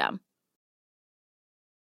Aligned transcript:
system. 0.00 0.20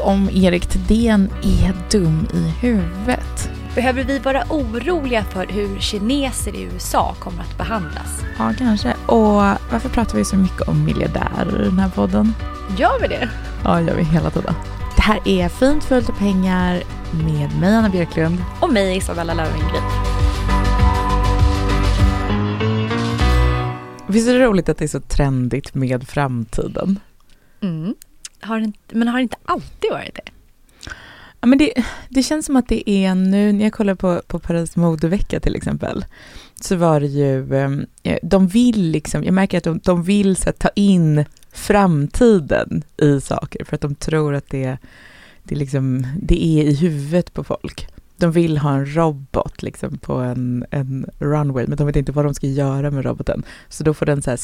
Om 0.00 0.30
Erik 0.32 0.66
Thedéen 0.66 1.30
är 1.42 1.90
dum 1.90 2.26
i 2.34 2.48
huvudet. 2.60 3.50
Behöver 3.74 4.04
vi 4.04 4.18
vara 4.18 4.44
oroliga 4.50 5.24
för 5.24 5.46
hur 5.46 5.78
kineser 5.78 6.56
i 6.56 6.62
USA 6.62 7.14
kommer 7.18 7.40
att 7.42 7.58
behandlas? 7.58 8.22
Ja, 8.38 8.52
kanske. 8.58 8.94
Och 9.06 9.34
varför 9.70 9.88
pratar 9.88 10.18
vi 10.18 10.24
så 10.24 10.36
mycket 10.36 10.68
om 10.68 10.84
miljardärer 10.84 11.62
i 11.62 11.64
den 11.64 11.78
här 11.78 11.88
podden? 11.90 12.34
Gör 12.78 13.00
vi 13.00 13.08
det? 13.08 13.28
Ja, 13.64 13.80
gör 13.80 13.96
vi 13.96 14.02
hela 14.02 14.30
tiden. 14.30 14.54
Det 14.96 15.02
här 15.02 15.20
är 15.24 15.48
Fint 15.48 15.84
fullt 15.84 16.08
av 16.08 16.12
pengar 16.12 16.82
med 17.24 17.60
mig, 17.60 17.74
Anna 17.74 17.88
Björklund. 17.88 18.38
Och 18.60 18.72
mig, 18.72 18.96
Isabella 18.96 19.34
Löwengrip. 19.34 19.82
Visst 24.06 24.28
är 24.28 24.32
det 24.34 24.44
roligt 24.44 24.68
att 24.68 24.78
det 24.78 24.84
är 24.84 24.88
så 24.88 25.00
trendigt 25.00 25.74
med 25.74 26.08
framtiden? 26.08 26.98
Mm. 27.62 27.94
Har 28.40 28.58
det 28.58 28.64
inte, 28.64 28.96
men 28.96 29.08
har 29.08 29.18
det 29.18 29.22
inte 29.22 29.36
alltid 29.44 29.90
varit 29.90 30.14
det? 30.14 30.30
Ja, 31.40 31.46
men 31.46 31.58
det, 31.58 31.72
det 32.08 32.22
känns 32.22 32.46
som 32.46 32.56
att 32.56 32.68
det 32.68 32.90
är 32.90 33.14
nu, 33.14 33.52
när 33.52 33.64
jag 33.64 33.72
kollar 33.72 33.94
på, 33.94 34.22
på 34.26 34.38
Paris 34.38 34.76
modevecka 34.76 35.40
till 35.40 35.56
exempel, 35.56 36.04
så 36.60 36.76
var 36.76 37.00
det 37.00 37.06
ju, 37.06 37.54
ehm, 37.54 37.86
de 38.22 38.48
vill 38.48 38.90
liksom, 38.90 39.24
jag 39.24 39.34
märker 39.34 39.58
att 39.58 39.64
de, 39.64 39.80
de 39.84 40.02
vill 40.02 40.36
så 40.36 40.52
ta 40.52 40.68
in 40.74 41.24
framtiden 41.52 42.82
i 43.02 43.20
saker 43.20 43.64
för 43.64 43.74
att 43.74 43.80
de 43.80 43.94
tror 43.94 44.34
att 44.34 44.48
det, 44.48 44.76
det, 45.42 45.54
liksom, 45.54 46.06
det 46.22 46.44
är 46.44 46.64
i 46.64 46.74
huvudet 46.74 47.34
på 47.34 47.44
folk. 47.44 47.88
De 48.16 48.32
vill 48.32 48.58
ha 48.58 48.74
en 48.74 48.94
robot 48.94 49.62
liksom 49.62 49.98
på 49.98 50.14
en, 50.14 50.64
en 50.70 51.06
runway, 51.18 51.66
men 51.66 51.76
de 51.76 51.86
vet 51.86 51.96
inte 51.96 52.12
vad 52.12 52.24
de 52.24 52.34
ska 52.34 52.46
göra 52.46 52.90
med 52.90 53.04
roboten. 53.04 53.42
Så 53.68 53.84
då 53.84 53.94
får 53.94 54.06
den 54.06 54.22
så 54.22 54.30
här 54.30 54.36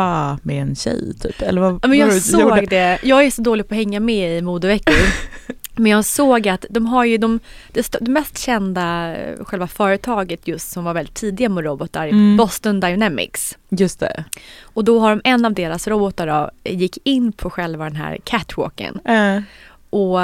strippa 0.00 0.38
med 0.42 0.62
en 0.62 0.74
tjej 0.76 1.14
typ. 1.20 1.42
Eller 1.42 1.60
vad, 1.60 1.88
men 1.88 1.98
jag 1.98 2.06
vad 2.06 2.22
såg 2.22 2.40
gjorde? 2.40 2.60
det. 2.66 2.98
Jag 3.02 3.24
är 3.24 3.30
så 3.30 3.42
dålig 3.42 3.68
på 3.68 3.74
att 3.74 3.78
hänga 3.78 4.00
med 4.00 4.38
i 4.38 4.42
modeveckor. 4.42 4.94
men 5.76 5.92
jag 5.92 6.04
såg 6.04 6.48
att 6.48 6.64
de 6.70 6.86
har 6.86 7.04
ju 7.04 7.18
de, 7.18 7.40
det, 7.72 7.80
st- 7.80 7.98
det 8.00 8.10
mest 8.10 8.38
kända 8.38 9.16
eh, 9.16 9.44
själva 9.44 9.66
företaget 9.66 10.48
just 10.48 10.72
som 10.72 10.84
var 10.84 10.94
väldigt 10.94 11.14
tidiga 11.14 11.48
med 11.48 11.64
robotar, 11.64 12.06
Mm. 12.06 12.36
Boston 12.36 12.80
Dynamics. 12.80 13.58
Just 13.68 14.00
det. 14.00 14.24
Och 14.62 14.84
då 14.84 15.00
har 15.00 15.10
de 15.10 15.20
en 15.24 15.44
av 15.44 15.52
deras 15.52 15.88
robotar 15.88 16.26
då, 16.26 16.50
gick 16.70 16.98
in 17.04 17.32
på 17.32 17.50
själva 17.50 17.84
den 17.84 17.96
här 17.96 18.18
catwalken. 18.24 18.98
Eh, 19.04 19.40
Och 19.90 20.18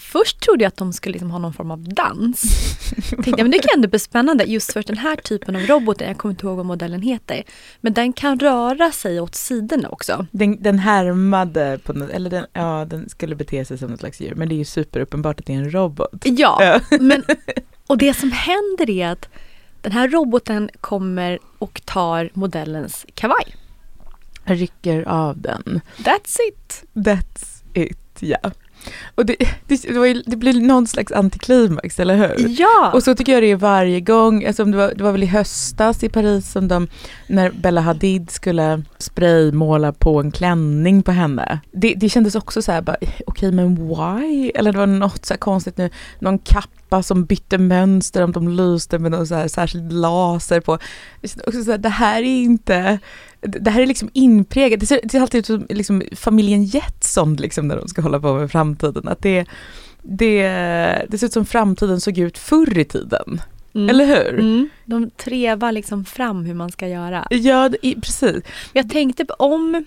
först 0.00 0.40
trodde 0.40 0.64
jag 0.64 0.68
att 0.68 0.76
de 0.76 0.92
skulle 0.92 1.12
liksom 1.12 1.30
ha 1.30 1.38
någon 1.38 1.52
form 1.52 1.70
av 1.70 1.88
dans. 1.94 2.40
Tänkte 3.10 3.30
jag, 3.30 3.40
men 3.40 3.50
det 3.50 3.58
kan 3.58 3.74
ändå 3.74 3.88
bli 3.88 3.98
spännande 3.98 4.44
just 4.44 4.72
för 4.72 4.80
att 4.80 4.86
den 4.86 4.98
här 4.98 5.16
typen 5.16 5.56
av 5.56 5.62
robot, 5.62 6.00
jag 6.00 6.18
kommer 6.18 6.32
inte 6.32 6.46
ihåg 6.46 6.56
vad 6.56 6.66
modellen 6.66 7.02
heter, 7.02 7.42
men 7.80 7.92
den 7.92 8.12
kan 8.12 8.38
röra 8.40 8.92
sig 8.92 9.20
åt 9.20 9.34
sidorna 9.34 9.88
också. 9.88 10.26
den, 10.30 10.62
den 10.62 10.78
härmade 10.78 11.78
på 11.84 11.92
något, 11.92 12.10
eller 12.10 12.30
den, 12.30 12.46
ja, 12.52 12.84
den 12.90 13.08
skulle 13.08 13.34
bete 13.36 13.64
sig 13.64 13.78
som 13.78 13.90
något 13.90 14.00
slags 14.00 14.20
djur, 14.20 14.34
men 14.34 14.48
det 14.48 14.54
är 14.54 14.56
ju 14.56 14.64
superuppenbart 14.64 15.40
att 15.40 15.46
det 15.46 15.52
är 15.54 15.58
en 15.58 15.70
robot. 15.74 16.20
Ja, 16.22 16.58
Ja. 16.90 16.96
men, 17.00 17.24
och 17.86 17.98
det 17.98 18.14
som 18.14 18.32
händer 18.32 18.90
är 18.90 19.08
att 19.08 19.28
den 19.80 19.92
här 19.92 20.08
roboten 20.08 20.70
kommer 20.80 21.38
och 21.58 21.80
tar 21.84 22.30
modellens 22.34 23.06
kavaj. 23.14 23.56
Rycker 24.44 25.08
av 25.08 25.40
den. 25.40 25.80
That's 25.98 26.36
it. 26.48 26.84
That's 26.94 27.62
it, 27.74 27.98
ja. 28.20 28.50
Och 29.14 29.26
det, 29.26 29.36
det, 29.66 29.82
det, 30.26 30.36
blir 30.36 30.60
någon 30.60 30.86
slags 30.86 31.12
antiklimax, 31.12 32.00
eller 32.00 32.16
hur? 32.16 32.60
Ja, 32.60 32.90
Och 32.94 33.02
så 33.02 33.14
tycker 33.14 33.32
jag 33.32 33.42
det 33.42 33.50
är 33.50 33.56
varje 33.56 34.00
gång, 34.00 34.44
alltså 34.44 34.64
det, 34.64 34.76
var, 34.76 34.92
det 34.96 35.04
var 35.04 35.12
väl 35.12 35.22
i 35.22 35.26
höstas 35.26 36.04
i 36.04 36.08
Paris 36.08 36.52
som 36.52 36.68
de, 36.68 36.88
när 37.26 37.50
Bella 37.50 37.80
Hadid 37.80 38.30
skulle 38.30 38.82
spraymåla 38.98 39.92
på 39.92 40.20
en 40.20 40.30
klänning 40.30 41.02
på 41.02 41.12
henne. 41.12 41.60
Det, 41.72 41.94
det 41.94 42.08
kändes 42.08 42.34
också 42.34 42.62
så 42.62 42.72
här, 42.72 42.82
bara, 42.82 42.96
okej 43.26 43.52
men 43.52 43.88
why? 43.88 44.50
Eller 44.54 44.72
det 44.72 44.78
var 44.78 44.86
något 44.86 45.26
så 45.26 45.36
konstigt 45.36 45.78
nu, 45.78 45.90
någon 46.18 46.38
kappa 46.38 47.02
som 47.02 47.24
bytte 47.24 47.58
mönster 47.58 48.22
om 48.22 48.32
de 48.32 48.48
lyste 48.48 48.98
med 48.98 49.10
någon 49.10 49.26
så 49.26 49.34
här 49.34 49.48
särskild 49.48 49.92
laser 49.92 50.60
på. 50.60 50.78
Det 51.20 51.46
också 51.46 51.64
så 51.64 51.70
här, 51.70 51.78
det 51.78 51.88
här 51.88 52.22
är 52.22 52.42
inte, 52.42 52.98
det 53.40 53.70
här 53.70 53.82
är 53.82 53.86
liksom 53.86 54.10
inprägat, 54.12 54.80
det 54.80 54.86
ser, 54.86 55.00
det 55.02 55.08
ser 55.08 55.20
alltid 55.20 55.38
ut 55.38 55.46
som 55.46 55.66
liksom, 55.68 56.02
familjen 56.16 56.64
Jetson 56.64 57.36
liksom 57.36 57.68
när 57.68 57.76
de 57.76 57.88
ska 57.88 58.02
hålla 58.02 58.20
på 58.20 58.34
med 58.34 58.50
framtiden. 58.50 59.08
Att 59.08 59.22
det, 59.22 59.46
det, 60.02 60.42
det 61.08 61.18
ser 61.18 61.26
ut 61.26 61.32
som 61.32 61.46
framtiden 61.46 62.00
såg 62.00 62.18
ut 62.18 62.38
förr 62.38 62.78
i 62.78 62.84
tiden. 62.84 63.40
Mm. 63.74 63.88
Eller 63.88 64.06
hur? 64.06 64.38
Mm. 64.38 64.68
De 64.84 65.10
trevar 65.10 65.72
liksom 65.72 66.04
fram 66.04 66.44
hur 66.44 66.54
man 66.54 66.72
ska 66.72 66.88
göra. 66.88 67.26
Ja, 67.30 67.70
precis. 68.02 68.44
Jag 68.72 68.90
tänkte 68.90 69.24
på 69.24 69.34
om... 69.34 69.84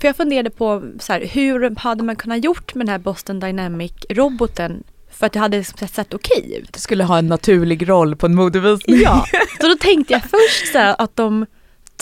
För 0.00 0.08
jag 0.08 0.16
funderade 0.16 0.50
på 0.50 0.82
så 1.00 1.12
här, 1.12 1.20
hur 1.20 1.76
hade 1.76 2.02
man 2.02 2.16
kunnat 2.16 2.44
gjort 2.44 2.74
med 2.74 2.86
den 2.86 2.92
här 2.92 2.98
Boston 2.98 3.40
Dynamic-roboten 3.40 4.82
för 5.10 5.26
att 5.26 5.32
det 5.32 5.38
hade 5.38 5.56
liksom 5.56 5.78
sett, 5.78 5.94
sett 5.94 6.14
okej 6.14 6.58
ut. 6.62 6.72
Det 6.72 6.80
skulle 6.80 7.04
ha 7.04 7.18
en 7.18 7.26
naturlig 7.26 7.88
roll 7.88 8.16
på 8.16 8.26
en 8.26 8.34
modevisning. 8.34 9.00
Ja, 9.00 9.24
så 9.60 9.68
då 9.68 9.76
tänkte 9.76 10.12
jag 10.12 10.22
först 10.22 10.72
så 10.72 10.78
här 10.78 10.96
att 10.98 11.16
de, 11.16 11.46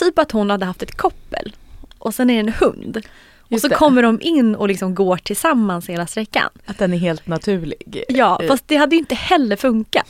typ 0.00 0.18
att 0.18 0.32
hon 0.32 0.50
hade 0.50 0.66
haft 0.66 0.82
ett 0.82 0.96
koppel 0.96 1.56
och 1.98 2.14
sen 2.14 2.30
är 2.30 2.34
det 2.42 2.48
en 2.48 2.54
hund. 2.60 2.96
Och 2.96 3.52
Just 3.52 3.62
så 3.62 3.68
det. 3.68 3.74
kommer 3.74 4.02
de 4.02 4.20
in 4.20 4.54
och 4.54 4.68
liksom 4.68 4.94
går 4.94 5.16
tillsammans 5.16 5.88
hela 5.88 6.06
sträckan. 6.06 6.48
Att 6.66 6.78
den 6.78 6.92
är 6.94 6.98
helt 6.98 7.26
naturlig. 7.26 8.04
Ja, 8.08 8.40
Eh, 8.42 8.48
fast 8.48 8.68
det 8.68 8.76
hade 8.76 8.94
ju 8.96 8.98
inte 9.00 9.14
heller 9.14 9.56
funkat. 9.56 10.06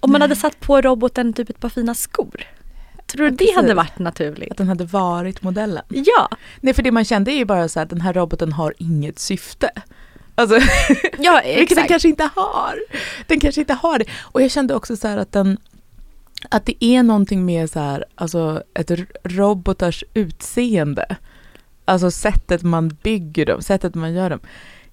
Om 0.00 0.12
man 0.12 0.20
hade 0.20 0.36
satt 0.36 0.60
på 0.60 0.80
roboten 0.80 1.32
typ 1.32 1.50
ett 1.50 1.60
par 1.60 1.68
fina 1.68 1.94
skor. 1.94 2.44
Tror 3.06 3.30
du 3.30 3.32
Ja, 3.32 3.36
det 3.38 3.52
hade 3.54 3.62
precis. 3.68 3.76
varit 3.76 3.98
naturligt? 3.98 4.50
Att 4.50 4.56
den 4.56 4.68
hade 4.68 4.84
varit 4.84 5.42
modellen. 5.42 5.84
Ja, 5.88 6.28
Nej, 6.60 6.74
för 6.74 6.82
det 6.82 6.90
man 6.92 7.04
kände 7.04 7.32
är 7.32 7.36
ju 7.36 7.44
bara 7.44 7.68
så 7.68 7.80
att 7.80 7.90
den 7.90 8.00
här 8.00 8.12
roboten 8.12 8.52
har 8.52 8.74
inget 8.78 9.18
syfte. 9.18 9.70
Alltså, 10.34 10.58
ja 11.18 11.40
vilket 11.44 11.54
den 11.54 11.62
exakt. 11.62 11.88
kanske 11.88 12.08
inte 12.08 12.30
har. 12.34 12.78
Den 13.26 13.40
kanske 13.40 13.60
inte 13.60 13.74
har 13.74 13.98
det. 13.98 14.04
Och 14.20 14.42
jag 14.42 14.50
kände 14.50 14.74
också 14.74 14.96
så 14.96 15.08
här 15.08 15.16
att 15.16 15.32
den, 15.32 15.58
att 16.50 16.66
det 16.66 16.84
är 16.84 17.02
någonting 17.02 17.44
med 17.44 17.70
så 17.70 17.80
här, 17.80 18.04
alltså 18.14 18.62
ett 18.74 18.90
robotars 19.24 20.04
utseende. 20.14 21.16
Alltså 21.84 22.10
sättet 22.10 22.62
man 22.62 22.88
bygger 22.88 23.46
dem, 23.46 23.62
sättet 23.62 23.94
man 23.94 24.14
gör 24.14 24.30
dem. 24.30 24.40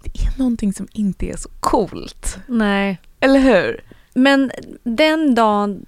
Det 0.04 0.22
är 0.22 0.40
någonting 0.40 0.74
som 0.74 0.88
inte 0.92 1.26
är 1.26 1.38
så 1.38 1.50
coolt. 1.60 2.38
Nej. 2.48 3.02
Eller 3.20 3.40
hur? 3.40 3.84
Men 4.14 4.52
den 4.84 5.36
dagen 5.36 5.86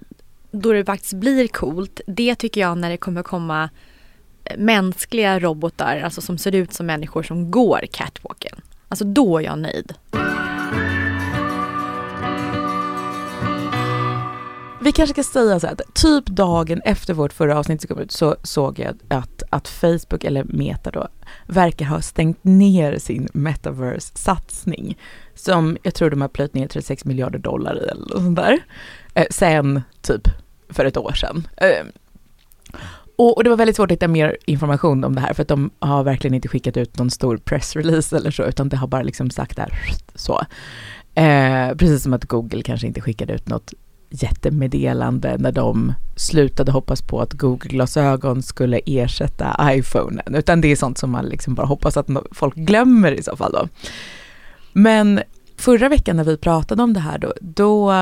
då 0.50 0.72
det 0.72 0.84
faktiskt 0.84 1.12
blir 1.12 1.48
coolt, 1.48 2.00
det 2.06 2.34
tycker 2.34 2.60
jag 2.60 2.78
när 2.78 2.90
det 2.90 2.96
kommer 2.96 3.22
komma 3.22 3.70
mänskliga 4.56 5.40
robotar, 5.40 6.00
alltså 6.04 6.20
som 6.20 6.38
ser 6.38 6.54
ut 6.54 6.72
som 6.72 6.86
människor 6.86 7.22
som 7.22 7.50
går 7.50 7.84
catwalken. 7.92 8.60
Alltså 8.88 9.04
då 9.04 9.38
är 9.38 9.42
jag 9.42 9.58
nöjd. 9.58 9.94
Vi 14.80 14.92
kanske 14.92 15.14
ska 15.14 15.32
säga 15.32 15.60
så 15.60 15.66
här, 15.66 15.74
att 15.74 15.94
typ 15.94 16.26
dagen 16.26 16.80
efter 16.84 17.14
vårt 17.14 17.32
förra 17.32 17.58
avsnitt 17.58 17.80
som 17.80 17.88
kom 17.88 17.98
ut 17.98 18.12
så 18.12 18.36
såg 18.42 18.78
jag 18.78 18.94
att, 19.08 19.42
att 19.50 19.68
Facebook, 19.68 20.24
eller 20.24 20.44
Meta 20.44 20.90
då, 20.90 21.08
verkar 21.46 21.86
ha 21.86 22.00
stängt 22.00 22.44
ner 22.44 22.98
sin 22.98 23.28
metaverse-satsning. 23.32 24.98
Som 25.34 25.76
jag 25.82 25.94
tror 25.94 26.10
de 26.10 26.20
har 26.20 26.28
plöjt 26.28 26.54
ner 26.54 26.68
36 26.68 27.04
miljarder 27.04 27.38
dollar 27.38 27.76
i 27.76 27.88
eller 27.88 28.00
något 28.00 28.22
sånt 28.22 28.36
där. 28.36 28.58
Eh, 29.14 29.26
sen 29.30 29.82
typ 30.00 30.28
för 30.68 30.84
ett 30.84 30.96
år 30.96 31.12
sedan. 31.12 31.48
Eh, 31.56 31.86
och, 33.16 33.36
och 33.36 33.44
det 33.44 33.50
var 33.50 33.56
väldigt 33.56 33.76
svårt 33.76 33.90
att 33.90 33.94
hitta 33.94 34.08
mer 34.08 34.36
information 34.46 35.04
om 35.04 35.14
det 35.14 35.20
här 35.20 35.34
för 35.34 35.42
att 35.42 35.48
de 35.48 35.70
har 35.78 36.04
verkligen 36.04 36.34
inte 36.34 36.48
skickat 36.48 36.76
ut 36.76 36.98
någon 36.98 37.10
stor 37.10 37.36
pressrelease 37.36 38.16
eller 38.16 38.30
så 38.30 38.44
utan 38.44 38.68
det 38.68 38.76
har 38.76 38.88
bara 38.88 39.02
liksom 39.02 39.30
sagt 39.30 39.56
där 39.56 39.72
så. 40.14 40.44
Eh, 41.14 41.74
precis 41.74 42.02
som 42.02 42.12
att 42.12 42.24
Google 42.24 42.62
kanske 42.62 42.86
inte 42.86 43.00
skickade 43.00 43.32
ut 43.32 43.48
något 43.48 43.74
jättemeddelande 44.10 45.36
när 45.38 45.52
de 45.52 45.92
slutade 46.16 46.72
hoppas 46.72 47.02
på 47.02 47.20
att 47.20 47.32
Google-glasögon 47.32 48.42
skulle 48.42 48.80
ersätta 48.86 49.56
iPhonen, 49.62 50.34
utan 50.34 50.60
det 50.60 50.68
är 50.68 50.76
sånt 50.76 50.98
som 50.98 51.10
man 51.10 51.26
liksom 51.26 51.54
bara 51.54 51.66
hoppas 51.66 51.96
att 51.96 52.06
folk 52.32 52.54
glömmer 52.54 53.12
i 53.12 53.22
så 53.22 53.36
fall 53.36 53.52
då. 53.52 53.68
Men 54.72 55.20
förra 55.56 55.88
veckan 55.88 56.16
när 56.16 56.24
vi 56.24 56.36
pratade 56.36 56.82
om 56.82 56.92
det 56.92 57.00
här 57.00 57.18
då, 57.18 57.32
då 57.40 57.92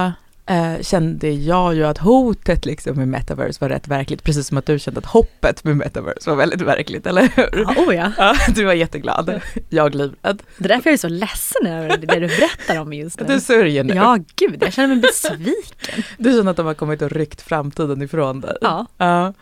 eh, 0.46 0.82
kände 0.82 1.30
jag 1.30 1.74
ju 1.74 1.84
att 1.84 1.98
hotet 1.98 2.66
liksom 2.66 2.96
med 2.96 3.08
metaverse 3.08 3.58
var 3.60 3.68
rätt 3.68 3.88
verkligt, 3.88 4.22
precis 4.22 4.46
som 4.46 4.58
att 4.58 4.66
du 4.66 4.78
kände 4.78 4.98
att 4.98 5.06
hoppet 5.06 5.64
med 5.64 5.76
metaverse 5.76 6.30
var 6.30 6.36
väldigt 6.36 6.60
verkligt, 6.60 7.06
eller 7.06 7.22
hur? 7.36 7.64
Ja, 7.66 7.74
oh 7.76 7.94
ja. 7.94 8.12
Ja, 8.18 8.34
du 8.54 8.64
var 8.64 8.72
jätteglad, 8.72 9.40
jag 9.68 9.94
livrädd. 9.94 10.42
Det 10.58 10.64
är 10.64 10.68
därför 10.68 10.90
jag 10.90 10.94
är 10.94 10.98
så 10.98 11.08
ledsen 11.08 11.66
över 11.66 11.88
det 11.88 12.20
du 12.20 12.26
berättar 12.26 12.80
om 12.80 12.92
just 12.92 13.20
nu. 13.20 13.26
Du 13.26 13.40
sörjer 13.40 13.84
nu. 13.84 13.94
Ja, 13.94 14.18
gud, 14.36 14.56
jag 14.60 14.72
känner 14.72 14.88
mig 14.88 14.96
besviken. 14.96 16.02
Du 16.18 16.32
känner 16.32 16.50
att 16.50 16.56
de 16.56 16.66
har 16.66 16.74
kommit 16.74 17.02
och 17.02 17.12
ryckt 17.12 17.42
framtiden 17.42 18.02
ifrån 18.02 18.40
dig? 18.40 18.56
Ja. 18.60 18.86
ja. 18.96 19.32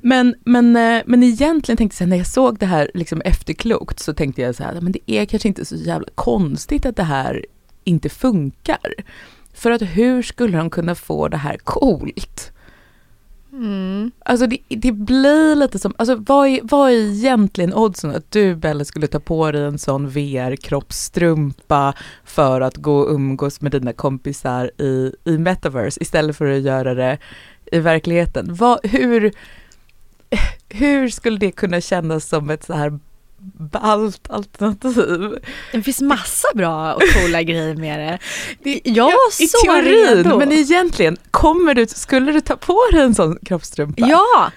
Men, 0.00 0.34
men, 0.44 0.76
eh, 0.76 1.02
men 1.06 1.22
egentligen 1.22 1.76
tänkte 1.76 1.94
jag 1.94 1.98
så 1.98 2.04
här, 2.04 2.08
när 2.08 2.16
jag 2.16 2.26
såg 2.26 2.58
det 2.58 2.66
här 2.66 2.90
liksom 2.94 3.20
efterklokt 3.20 4.00
så 4.00 4.14
tänkte 4.14 4.42
jag 4.42 4.54
så 4.54 4.62
här, 4.62 4.80
men 4.80 4.92
det 4.92 5.10
är 5.10 5.24
kanske 5.24 5.48
inte 5.48 5.64
så 5.64 5.76
jävla 5.76 6.08
konstigt 6.14 6.86
att 6.86 6.96
det 6.96 7.02
här 7.02 7.44
inte 7.84 8.08
funkar. 8.08 8.94
För 9.60 9.70
att 9.70 9.82
hur 9.82 10.22
skulle 10.22 10.58
de 10.58 10.70
kunna 10.70 10.94
få 10.94 11.28
det 11.28 11.36
här 11.36 11.56
coolt? 11.56 12.52
Mm. 13.52 14.10
Alltså 14.18 14.46
det, 14.46 14.58
det 14.68 14.92
blir 14.92 15.56
lite 15.56 15.78
som, 15.78 15.94
alltså 15.98 16.14
vad 16.14 16.48
är, 16.48 16.60
vad 16.62 16.90
är 16.90 16.94
egentligen 16.94 17.74
oddsen 17.74 18.10
att 18.10 18.30
du 18.30 18.56
Belle 18.56 18.84
skulle 18.84 19.06
ta 19.06 19.20
på 19.20 19.52
dig 19.52 19.64
en 19.64 19.78
sån 19.78 20.08
VR-kroppsstrumpa 20.10 21.92
för 22.24 22.60
att 22.60 22.76
gå 22.76 22.98
och 22.98 23.14
umgås 23.14 23.60
med 23.60 23.72
dina 23.72 23.92
kompisar 23.92 24.70
i, 24.78 25.12
i 25.24 25.38
metaverse 25.38 26.02
istället 26.02 26.36
för 26.36 26.50
att 26.50 26.62
göra 26.62 26.94
det 26.94 27.18
i 27.72 27.78
verkligheten? 27.78 28.54
Vad, 28.54 28.86
hur, 28.86 29.32
hur 30.68 31.08
skulle 31.08 31.38
det 31.38 31.50
kunna 31.50 31.80
kännas 31.80 32.28
som 32.28 32.50
ett 32.50 32.64
så 32.64 32.72
här 32.72 32.98
ballt 33.72 34.30
alternativ? 34.30 35.38
Det 35.72 35.82
finns 35.82 36.00
massa 36.00 36.48
bra 36.54 36.94
och 36.94 37.02
coola 37.14 37.42
grejer 37.42 37.74
med 37.74 37.98
det. 38.00 38.18
det 38.62 38.80
jag 38.84 39.04
var 39.04 39.42
I 39.42 39.46
så 39.48 39.58
teorin, 39.64 40.16
redo. 40.16 40.38
men 40.38 40.52
egentligen, 40.52 41.16
kommer 41.30 41.74
du, 41.74 41.86
skulle 41.86 42.32
du 42.32 42.40
ta 42.40 42.56
på 42.56 42.78
dig 42.92 43.00
en 43.00 43.14
sån 43.14 43.38
kroppsstrumpa? 43.46 44.06
Ja! 44.08 44.50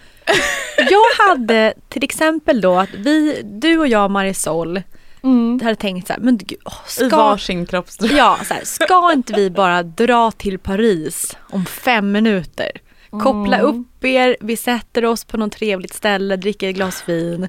Jag 0.78 1.28
hade 1.28 1.74
till 1.90 2.04
exempel 2.04 2.62
då 2.62 2.80
att 2.80 2.94
vi, 2.94 3.42
du 3.44 3.78
och 3.80 3.88
jag 3.88 4.12
Marisol, 4.12 4.82
Mm. 5.24 5.60
hade 5.64 5.76
tänkt 5.76 6.08
så 6.08 6.14
här, 6.14 6.20
men 6.20 6.38
gud, 6.38 6.60
I 6.88 6.92
ska, 7.08 7.18
varsin 7.18 7.66
kroppsstrumpa. 7.66 8.16
ja, 8.16 8.38
så 8.48 8.54
här, 8.54 8.62
ska 8.64 9.12
inte 9.14 9.34
vi 9.34 9.50
bara 9.50 9.84
dra 9.84 10.32
till 10.32 10.60
Paris 10.60 11.38
om 11.50 11.66
fem 11.66 12.12
minuter? 12.12 12.72
Koppla 13.10 13.58
Mm. 13.60 13.66
upp 13.66 14.06
er, 14.06 14.38
vi 14.42 14.58
sätter 14.58 15.06
oss 15.06 15.26
på 15.26 15.38
något 15.38 15.52
trevligt 15.52 15.94
ställe, 15.94 16.36
dricker 16.36 16.70
ett 16.70 16.76
glas 16.76 17.04
vin 17.06 17.48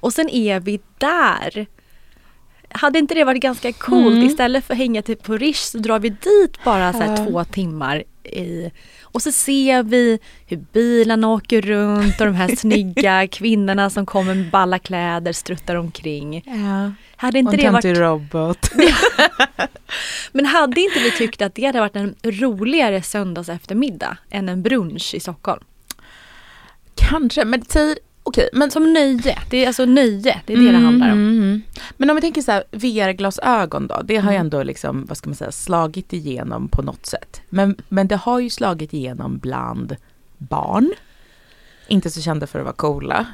och 0.00 0.12
sen 0.12 0.28
är 0.28 0.60
vi 0.60 0.80
där. 0.98 1.66
Hade 2.72 2.98
inte 2.98 3.14
det 3.14 3.24
varit 3.24 3.42
ganska 3.42 3.72
coolt? 3.72 4.14
Mm. 4.14 4.26
Istället 4.26 4.64
för 4.64 4.74
att 4.74 4.78
hänga 4.78 5.02
till 5.02 5.16
på 5.16 5.36
Rish 5.36 5.56
så 5.70 5.78
drar 5.78 5.98
vi 5.98 6.08
dit 6.08 6.64
bara 6.64 6.92
så 6.92 6.98
här 6.98 7.16
Ja. 7.18 7.26
två 7.26 7.44
timmar. 7.44 8.04
I, 8.24 8.70
och 9.02 9.22
så 9.22 9.32
ser 9.32 9.82
vi 9.82 10.18
hur 10.46 10.56
bilarna 10.56 11.28
åker 11.28 11.62
runt 11.62 12.20
och 12.20 12.26
de 12.26 12.34
här 12.34 12.48
snygga 12.56 13.26
kvinnorna 13.28 13.90
som 13.90 14.06
kommer 14.06 14.34
med 14.34 14.50
balla 14.50 14.78
kläder 14.78 15.32
struttar 15.32 15.74
omkring. 15.74 16.42
Ja. 16.46 16.92
Hade 17.16 17.38
Och 17.38 17.40
inte 17.54 17.56
en 17.56 17.62
det 17.62 17.70
varit... 17.70 17.98
robot. 17.98 18.70
Men 20.32 20.46
hade 20.46 20.80
inte 20.80 20.98
vi 20.98 21.10
tyckt 21.10 21.42
att 21.42 21.54
det 21.54 21.64
hade 21.66 21.80
varit 21.80 21.96
en 21.96 22.14
roligare 22.24 23.02
söndags 23.02 23.48
eftermiddag 23.48 24.16
än 24.30 24.48
en 24.48 24.62
brunch 24.62 25.14
i 25.14 25.20
Stockholm? 25.20 25.64
Kanske, 26.94 27.44
men 27.44 27.64
säg, 27.68 27.96
okej, 28.30 28.48
men 28.52 28.70
Som 28.70 28.92
nöje, 28.92 29.38
det 29.50 29.64
är 29.64 29.66
alltså 29.66 29.84
nöje, 29.84 30.40
det 30.46 30.52
är 30.52 30.56
det 30.56 30.72
det 30.72 30.78
handlar 30.78 31.12
om. 31.12 31.18
Mm. 31.18 31.62
Men 31.96 32.10
om 32.10 32.16
vi 32.16 32.20
tänker 32.20 32.42
så 32.42 32.52
här, 32.52 32.64
VR-glasögon 32.70 33.86
då, 33.86 34.00
det 34.04 34.16
har 34.16 34.30
ju 34.30 34.36
Mm. 34.36 34.46
ändå 34.46 34.62
liksom, 34.62 35.04
vad 35.08 35.16
ska 35.16 35.28
man 35.28 35.36
säga, 35.36 35.52
slagit 35.52 36.12
igenom 36.12 36.68
på 36.68 36.82
något 36.82 37.06
sätt. 37.06 37.40
Men, 37.48 37.76
men 37.88 38.08
det 38.08 38.16
har 38.16 38.40
ju 38.40 38.50
slagit 38.50 38.92
igenom 38.94 39.38
bland 39.38 39.96
barn. 40.38 40.92
Inte 41.88 42.10
så 42.10 42.20
kända 42.20 42.46
för 42.46 42.58
att 42.58 42.64
vara 42.64 42.74
coola. 42.74 43.26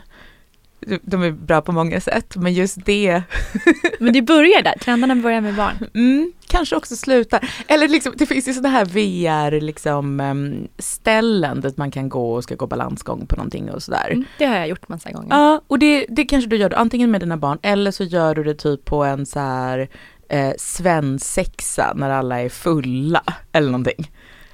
De- 1.02 1.23
är 1.23 1.31
bra 1.31 1.61
på 1.61 1.73
många 1.73 2.00
sätt, 2.00 2.37
men 2.37 2.52
just 2.55 2.84
det 2.84 3.23
Men 4.00 4.12
det 4.12 4.23
börjar 4.23 4.62
där, 4.62 4.75
trenderna 4.81 5.14
börjar 5.17 5.40
med 5.40 5.55
barn. 5.55 5.75
Mm, 5.94 6.32
kanske 6.46 6.76
också 6.76 6.96
slutar. 6.96 7.50
Eller 7.67 7.88
liksom, 7.88 8.12
det 8.17 8.26
finns 8.26 8.49
ju 8.49 8.52
sådana 8.52 8.69
här 8.69 8.84
VR 8.84 9.61
liksom, 9.61 10.20
em, 10.20 10.69
ställen 10.78 11.61
dit 11.61 11.76
man 11.76 11.90
kan 11.90 12.08
gå 12.08 12.34
och 12.34 12.43
ska 12.44 12.55
gå 12.55 12.67
balansgång 12.67 13.26
på 13.26 13.37
någonting 13.37 13.70
och 13.70 13.82
sådär. 13.82 14.11
Mm, 14.11 14.25
det 14.38 14.44
har 14.46 14.56
jag 14.56 14.69
gjort 14.69 14.88
massa 14.88 15.11
gånger. 15.11 15.28
Ja, 15.30 15.61
och 15.66 15.78
det, 15.78 16.06
det 16.09 16.25
kanske 16.25 16.50
du 16.50 16.56
gör 16.56 16.75
antingen 16.75 17.11
med 17.11 17.21
dina 17.21 17.37
barn 17.37 17.59
eller 17.62 17.90
så 17.90 18.04
gör 18.04 18.35
du 18.35 18.45
det 18.45 18.54
typ 18.54 18.85
på 18.85 19.04
en 19.04 19.26
så 19.26 19.40
här 19.40 19.88
eh, 20.28 20.52
svensexa 20.59 21.92
när 21.97 22.11
alla 22.11 22.40
är 22.40 22.49
fulla 22.49 23.23
eller 23.52 23.71
någonting. 23.71 24.11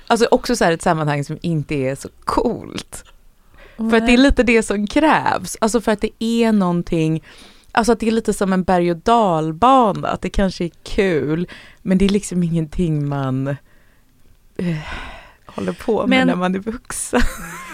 Alltså 0.07 0.27
också 0.31 0.57
så 0.57 0.65
här 0.65 0.73
ett 0.73 0.83
sammanhang 0.83 1.25
som 1.25 1.39
inte 1.43 1.75
är 1.75 1.95
så 1.95 2.09
coolt. 2.25 3.05
För 3.91 3.97
att 3.97 4.07
det 4.07 4.13
är 4.13 4.17
lite 4.19 4.43
det 4.43 4.63
som 4.63 4.87
krävs, 4.87 5.57
alltså 5.61 5.81
för 5.81 5.93
att 5.93 6.01
det 6.01 6.11
är 6.25 6.53
någonting, 6.53 7.23
alltså 7.73 7.93
att 7.93 8.01
det 8.01 8.07
är 8.07 8.11
lite 8.13 8.33
som 8.33 8.53
en 8.53 8.63
berg 8.63 8.91
och 8.91 8.97
dalbana, 8.97 10.09
att 10.09 10.21
det 10.21 10.31
kanske 10.31 10.65
är 10.65 10.71
kul, 10.83 11.49
men 11.83 11.99
det 11.99 12.05
är 12.05 12.09
liksom 12.09 12.43
ingenting 12.43 13.09
man 13.09 13.49
eh, 14.57 14.77
håller 15.47 15.73
på 15.73 16.01
med 16.07 16.09
Men- 16.09 16.27
när 16.27 16.35
man 16.37 16.55
är 16.55 16.59
vuxen. 16.59 17.21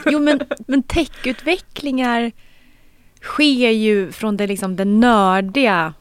Jo 0.06 0.18
men, 0.20 0.40
men 0.66 0.82
techutvecklingar 0.82 2.32
sker 3.22 3.70
ju 3.70 4.12
från 4.12 4.36
det, 4.36 4.46
liksom, 4.46 4.76
den 4.76 5.00
nördiga 5.00 5.94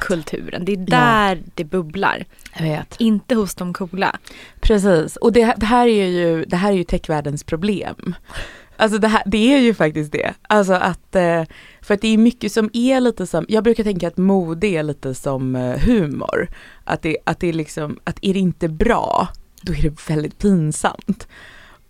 kulturen. 0.00 0.64
Det 0.64 0.72
är 0.72 0.76
där 0.76 1.42
det 1.54 1.64
bubblar. 1.64 2.24
Jag 2.56 2.62
vet. 2.62 2.96
Inte 2.98 3.34
hos 3.34 3.54
de 3.54 3.72
coola. 3.74 4.16
Precis, 4.60 5.16
och 5.16 5.32
det, 5.32 5.54
det 5.56 5.66
här 5.66 5.86
är 5.86 6.06
ju, 6.06 6.44
det 6.44 6.56
här 6.56 6.72
är 6.72 6.76
ju 6.76 6.84
techvärldens 6.84 7.44
problem. 7.44 8.14
Alltså 8.76 8.98
det, 8.98 9.08
här, 9.08 9.22
det 9.26 9.54
är 9.54 9.58
ju 9.58 9.74
faktiskt 9.74 10.12
det. 10.12 10.34
Alltså 10.42 10.72
att, 10.72 11.16
eh, 11.16 11.42
för 11.82 11.94
att 11.94 12.00
det 12.00 12.08
är 12.08 12.18
mycket 12.18 12.52
som 12.52 12.70
är 12.72 13.00
lite 13.00 13.26
som, 13.26 13.46
jag 13.48 13.64
brukar 13.64 13.84
tänka 13.84 14.08
att 14.08 14.16
mode 14.16 14.66
är 14.66 14.82
lite 14.82 15.14
som 15.14 15.56
eh, 15.56 15.78
humor. 15.78 16.48
Att 16.84 17.02
det, 17.02 17.18
att 17.24 17.40
det 17.40 17.48
är 17.48 17.52
liksom, 17.52 17.98
att 18.04 18.18
är 18.22 18.34
det 18.34 18.40
inte 18.40 18.68
bra, 18.68 19.28
då 19.62 19.72
är 19.72 19.82
det 19.82 20.08
väldigt 20.08 20.38
pinsamt. 20.38 21.28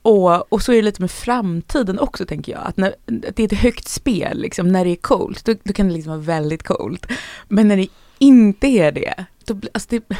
Och, 0.03 0.53
och 0.53 0.63
så 0.63 0.73
är 0.73 0.77
det 0.77 0.83
lite 0.83 1.03
med 1.03 1.11
framtiden 1.11 1.99
också 1.99 2.27
tänker 2.27 2.53
jag, 2.53 2.63
att, 2.65 2.77
när, 2.77 2.89
att 2.89 3.37
det 3.37 3.43
är 3.43 3.45
ett 3.45 3.59
högt 3.59 3.89
spel, 3.89 4.39
liksom, 4.39 4.69
när 4.69 4.85
det 4.85 4.91
är 4.91 4.97
coolt, 4.97 5.45
då, 5.45 5.55
då 5.65 5.73
kan 5.73 5.89
det 5.89 5.95
liksom 5.95 6.11
vara 6.11 6.21
väldigt 6.21 6.63
coolt. 6.63 7.07
Men 7.49 7.69
när 7.69 7.77
det 7.77 7.89
inte 8.19 8.67
är 8.67 8.93
det, 8.93 9.25
då 9.45 9.55
blir, 9.55 9.71
alltså 9.75 9.89
det, 9.91 10.17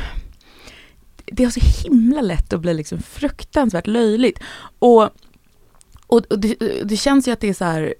det 1.25 1.45
är 1.45 1.51
så 1.51 1.89
himla 1.89 2.21
lätt 2.21 2.53
att 2.53 2.61
bli 2.61 2.75
liksom 2.75 3.03
fruktansvärt 3.03 3.87
löjligt. 3.87 4.39
Och, 4.79 5.11
och, 6.07 6.27
och 6.31 6.39
det, 6.39 6.55
det 6.85 6.97
känns 6.97 7.29
ju 7.29 7.33
att 7.33 7.41
det 7.41 7.49
är 7.49 7.55
så 7.55 7.65
här, 7.65 7.95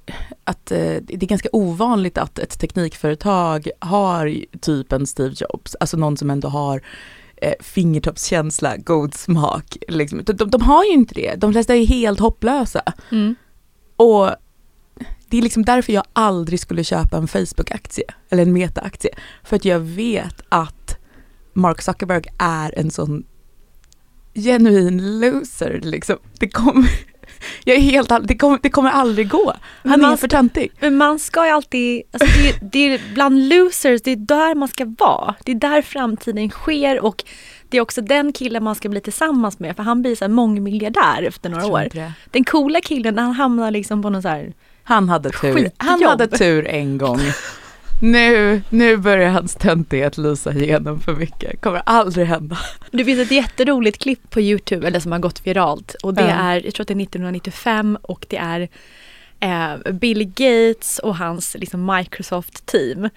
att 0.45 0.73
eh, 0.73 0.79
det 0.79 1.15
är 1.15 1.27
ganska 1.27 1.49
ovanligt 1.53 2.19
att 2.19 2.39
ett 2.39 2.59
teknikföretag 2.59 3.69
har 3.79 4.45
typ 4.61 4.93
en 4.93 5.07
Steve 5.07 5.35
Jobs, 5.39 5.75
alltså 5.81 5.97
någon 5.97 6.17
som 6.17 6.31
ändå 6.31 6.49
har 6.49 6.83
eh, 7.37 7.55
fingertoppskänsla, 7.61 8.77
god 8.77 9.15
smak. 9.15 9.77
Liksom. 9.89 10.25
De, 10.25 10.33
de, 10.33 10.51
de, 10.51 10.63
har 10.63 10.85
ju 10.85 10.91
inte 10.91 11.15
det, 11.15 11.35
de 11.35 11.53
flesta 11.53 11.75
är 11.75 11.87
helt 11.87 12.21
hopplösa. 12.21 12.83
Mm. 13.13 13.35
Och 13.97 14.31
det 15.29 15.39
är 15.39 15.43
liksom 15.43 15.65
därför 15.65 15.93
jag 15.93 16.05
aldrig 16.13 16.61
skulle 16.61 16.85
köpa 16.85 17.17
en 17.17 17.29
Facebook-aktie 17.29 18.05
eller 18.29 18.43
en 18.43 18.53
Meta-aktie. 18.53 19.11
För 19.45 19.57
att 19.57 19.65
jag 19.65 19.81
vet 19.81 20.43
att 20.49 20.99
Mark 21.53 21.83
Zuckerberg 21.83 22.25
är 22.39 22.79
en 22.79 22.91
sån 22.91 23.25
genuin 24.35 25.21
loser 25.21 25.81
liksom. 25.83 26.17
Det 26.39 26.49
kommer, 26.49 26.91
jag 27.65 27.77
är 27.77 27.81
helt, 27.81 28.13
det 28.23 28.37
kommer, 28.37 28.59
det 28.63 28.71
kommer 28.71 28.91
aldrig 28.91 29.29
gå. 29.29 29.55
Han 29.85 30.05
är 30.05 30.17
för 30.17 30.29
töntig. 30.29 30.73
Men 30.81 30.97
man 30.97 31.19
ska 31.19 31.47
ju 31.47 31.51
alltid, 31.53 32.03
alltså 32.13 32.29
det, 32.39 32.49
är, 32.49 32.55
det 32.63 32.95
är 32.95 33.01
bland 33.15 33.49
losers, 33.49 34.03
det 34.03 34.11
är 34.11 34.17
där 34.17 34.55
man 34.55 34.69
ska 34.69 34.95
vara. 34.99 35.35
Det 35.45 35.53
är 35.53 35.57
där 35.57 35.83
framtiden 35.83 36.51
sker 36.51 37.01
och 37.01 37.25
det 37.69 37.77
är 37.77 37.81
också 37.81 38.01
den 38.01 38.33
killen 38.33 38.65
man 38.65 38.75
ska 38.75 38.89
bli 38.89 39.01
tillsammans 39.01 39.59
med 39.59 39.77
för 39.77 39.83
han 39.83 40.03
blir 40.03 40.17
så 40.17 40.25
här 40.25 40.33
mångmiljardär 40.33 41.23
efter 41.23 41.51
några 41.51 41.67
år. 41.67 41.89
Den 42.31 42.45
coola 42.45 42.81
killen 42.81 43.19
han 43.19 43.33
hamnar 43.33 43.71
liksom 43.71 44.03
på 44.03 44.11
någon 44.11 44.23
så 44.23 44.29
här 44.29 44.53
Han 44.83 45.09
hade 45.09 45.31
tur, 45.31 45.71
han 45.77 46.03
hade 46.03 46.29
tur 46.29 46.67
en 46.67 46.99
gång. 46.99 47.21
Nu, 48.03 48.63
nu 48.71 48.97
börjar 48.97 49.31
hans 49.31 49.55
töntighet 49.55 50.19
lysa 50.19 50.53
igenom 50.53 51.01
för 51.01 51.13
mycket. 51.13 51.61
Kommer 51.61 51.83
aldrig 51.87 52.27
hända. 52.27 52.59
Det 52.91 53.05
finns 53.05 53.21
ett 53.21 53.31
jätteroligt 53.31 53.99
klipp 54.03 54.31
på 54.31 54.41
Youtube, 54.41 54.87
eller 54.87 55.01
som 55.01 55.13
har 55.13 55.19
gått 55.19 55.47
viralt. 55.47 55.95
Och 56.03 56.15
det 56.15 56.23
Ja. 56.23 56.29
är, 56.29 56.65
jag 56.65 56.75
tror 56.75 56.85
att 56.85 56.89
det 56.89 56.95
är 56.95 57.03
1995 57.03 57.99
och 58.03 58.27
det 58.29 58.37
är 58.37 58.69
eh, 59.41 59.93
Bill 59.93 60.25
Gates 60.35 60.99
och 60.99 61.17
hans 61.17 61.57
liksom, 61.59 61.97
Microsoft-team 61.97 63.09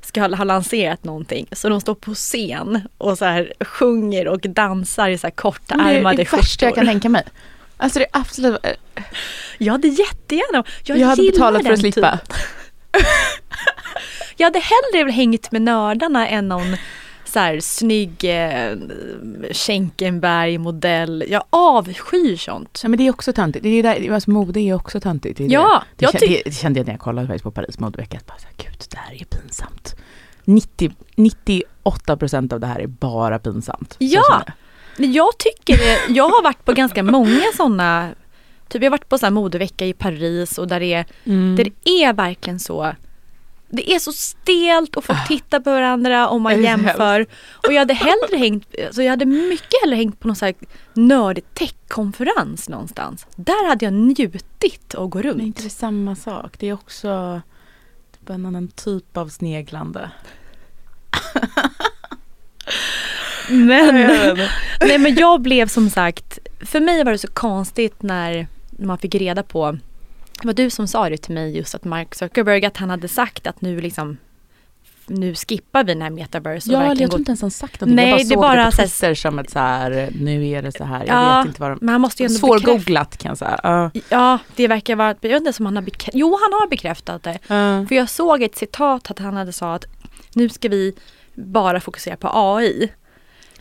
ska 0.00 0.20
ha, 0.20 0.36
ha 0.36 0.44
lanserat 0.44 1.04
någonting. 1.04 1.46
Så 1.52 1.68
de 1.68 1.80
står 1.80 1.94
på 1.94 2.14
scen 2.14 2.80
och 2.98 3.18
så 3.18 3.24
här 3.24 3.52
sjunger 3.60 4.28
och 4.28 4.40
dansar 4.40 5.08
i 5.08 5.18
så 5.18 5.26
här 5.26 5.34
kortärmade 5.34 5.92
det 5.92 5.98
är 5.98 6.16
det 6.16 6.32
värsta 6.32 6.66
jag 6.66 6.74
kan 6.74 6.82
skjortor. 6.84 6.92
tänka 6.92 7.08
mig. 7.08 7.24
Alltså 7.76 7.98
det 7.98 8.04
är 8.04 8.20
absolut, 8.20 8.58
Jag 9.58 9.72
hade 9.72 9.88
jättegärna, 9.88 10.64
jag, 10.84 10.98
jag, 10.98 11.06
hade 11.08 11.22
betalat 11.22 11.62
för 11.66 11.72
att 11.72 11.80
slippa. 11.80 12.18
typen. 12.18 12.18
Jag 14.36 14.46
hade 14.46 14.58
hellre 14.94 15.10
hängt 15.10 15.52
med 15.52 15.62
nördarna 15.62 16.28
än 16.28 16.48
någon 16.48 16.76
så 17.24 17.38
här 17.38 17.60
snygg 17.60 18.24
eh, 18.24 18.72
Schenkenberg-modell. 19.52 21.24
Jag 21.28 21.42
avskyr 21.50 22.36
sånt. 22.36 22.80
Ja, 22.82 22.88
men 22.88 22.98
det 22.98 23.06
är 23.06 23.10
också 23.10 23.32
töntigt. 23.32 23.62
Det 23.62 23.68
är 23.68 23.82
där, 23.82 24.12
alltså, 24.12 24.30
mode 24.30 24.60
är 24.60 24.74
också 24.74 25.00
töntigt. 25.00 25.38
Det, 25.38 25.44
är 25.44 25.48
Ja, 25.50 25.82
det. 25.96 26.04
jag 26.04 26.12
Det, 26.20 26.42
det, 26.44 26.54
kände 26.54 26.80
jag 26.80 26.86
när 26.86 26.92
jag 26.94 27.00
kollade 27.00 27.26
faktiskt 27.26 27.42
på 27.44 27.50
Paris 27.50 27.78
modevecka. 27.78 28.16
att 28.16 28.26
Bara 28.26 28.38
så 28.38 28.46
här, 28.46 28.54
Gud, 28.70 28.84
det 28.90 28.96
här 28.98 29.14
är 29.20 29.24
pinsamt. 29.24 29.94
90, 30.44 30.92
98 31.16 32.16
procent 32.16 32.52
av 32.52 32.60
det 32.60 32.66
här 32.66 32.80
är 32.80 32.86
bara 32.86 33.38
pinsamt. 33.38 33.96
Ja. 33.98 34.42
Men 34.96 35.12
Jag 35.12 35.38
tycker 35.38 35.78
jag 36.08 36.28
har 36.28 36.42
varit 36.42 36.64
på 36.64 36.72
ganska 36.72 37.02
många 37.02 37.42
sådana, 37.56 38.10
typ 38.68 38.82
jag 38.82 38.90
har 38.90 38.98
varit 38.98 39.08
på 39.08 39.18
så 39.18 39.30
modevecka 39.30 39.86
i 39.86 39.92
Paris 39.92 40.58
och 40.58 40.68
där 40.68 40.82
är, 40.82 41.04
Mm. 41.24 41.56
där 41.56 41.64
det 41.64 41.90
är 41.90 42.12
verkligen 42.12 42.60
så 42.60 42.92
det 43.68 43.92
är 43.92 43.98
så 43.98 44.12
stelt 44.12 44.96
och 44.96 45.04
folk 45.04 45.28
tittar 45.28 45.60
på 45.60 45.70
varandra 45.70 46.28
och 46.28 46.36
Det 46.36 46.40
man 46.40 46.52
är 46.52 46.58
jämför. 46.58 47.26
Och 47.66 47.72
jag 47.72 47.78
hade 47.78 47.94
hellre 47.94 48.36
hängt, 48.36 48.74
alltså 48.86 49.02
jag 49.02 49.10
hade 49.10 49.26
mycket 49.26 49.80
hellre 49.82 49.96
hängt 49.96 50.20
på 50.20 50.28
någon 50.28 50.36
så 50.36 50.44
här 50.44 50.54
nördig 50.94 51.54
techkonferens 51.54 52.68
någonstans. 52.68 53.26
Där 53.36 53.68
hade 53.68 53.84
jag 53.84 53.94
njutit 53.94 54.94
att 54.94 55.10
gå 55.10 55.18
Men 55.18 55.22
runt. 55.22 55.42
inte 55.42 55.62
det 55.62 55.70
samma 55.70 56.16
sak? 56.16 56.54
Det 56.58 56.68
är 56.68 56.72
också 56.72 57.40
typ 58.18 58.30
en 58.30 58.46
annan 58.46 58.68
typ 58.68 59.16
av 59.16 59.28
sneglande. 59.28 60.10
Men, 63.48 63.94
nej 64.80 64.98
men 64.98 65.14
jag 65.14 65.40
blev 65.40 65.68
som 65.68 65.90
sagt, 65.90 66.38
för 66.60 66.80
mig 66.80 67.04
var 67.04 67.12
det 67.12 67.18
så 67.18 67.28
konstigt 67.28 68.02
när 68.02 68.46
man 68.78 68.98
fick 68.98 69.14
reda 69.14 69.42
på, 69.42 69.78
det 70.40 70.46
var 70.46 70.54
du 70.54 70.70
som 70.70 70.88
sa 70.88 71.08
det 71.08 71.16
till 71.16 71.34
mig 71.34 71.56
just 71.56 71.74
att 71.74 71.84
Mark 71.84 72.14
Zuckerberg, 72.14 72.66
att 72.66 72.76
han 72.76 72.90
hade 72.90 73.08
sagt 73.08 73.46
att 73.46 73.60
nu 73.60 73.80
liksom 73.80 74.16
nu 75.08 75.34
skippar 75.34 75.84
vi 75.84 75.92
den 75.92 76.02
här 76.02 76.10
metaverse 76.10 76.72
Ja, 76.72 76.86
jag 76.86 76.96
tror 77.10 77.18
inte 77.18 77.30
ens 77.30 77.40
han 77.42 77.50
sagt 77.50 77.80
någonting. 77.80 77.96
Nej, 77.96 78.10
jag 78.10 78.18
bara 78.18 78.18
det 78.18 78.24
såg 78.28 78.40
bara 78.40 78.56
det 78.56 78.64
på 78.64 78.70
så 78.76 78.82
Twitter 78.82 79.14
som 79.14 79.38
ett 79.38 79.50
så 79.50 79.58
här, 79.58 80.08
nu 80.20 80.48
är 80.48 80.62
det 80.62 80.72
så 80.72 80.84
här. 80.84 81.04
Jag 81.06 81.16
Ja, 81.16 81.38
vet 81.38 81.46
inte 81.46 81.60
vad 81.60 81.70
de... 81.70 81.78
men 81.80 81.88
han 81.88 82.00
måste 82.00 82.22
ju 82.22 82.26
ändå. 82.26 82.38
Svårgooglat 82.38 83.16
kan 83.16 83.28
jag 83.28 83.38
säga. 83.38 83.60
Ja. 83.62 83.90
Ja, 84.08 84.38
det 84.56 84.68
verkar 84.68 84.96
vara, 84.96 85.14
jag 85.20 85.36
inte 85.36 85.52
om 85.58 85.66
han 85.66 85.76
har 85.76 85.82
bekräftat, 85.82 86.14
jo 86.14 86.38
han 86.42 86.52
har 86.60 86.68
bekräftat 86.68 87.22
det. 87.22 87.38
Ja. 87.46 87.86
För 87.88 87.94
jag 87.94 88.08
såg 88.08 88.42
ett 88.42 88.56
citat 88.56 89.10
att 89.10 89.18
han 89.18 89.36
hade 89.36 89.52
sa 89.52 89.74
att 89.74 89.84
nu 90.34 90.48
ska 90.48 90.68
vi 90.68 90.94
bara 91.34 91.80
fokusera 91.80 92.16
på 92.16 92.30
AI. 92.32 92.92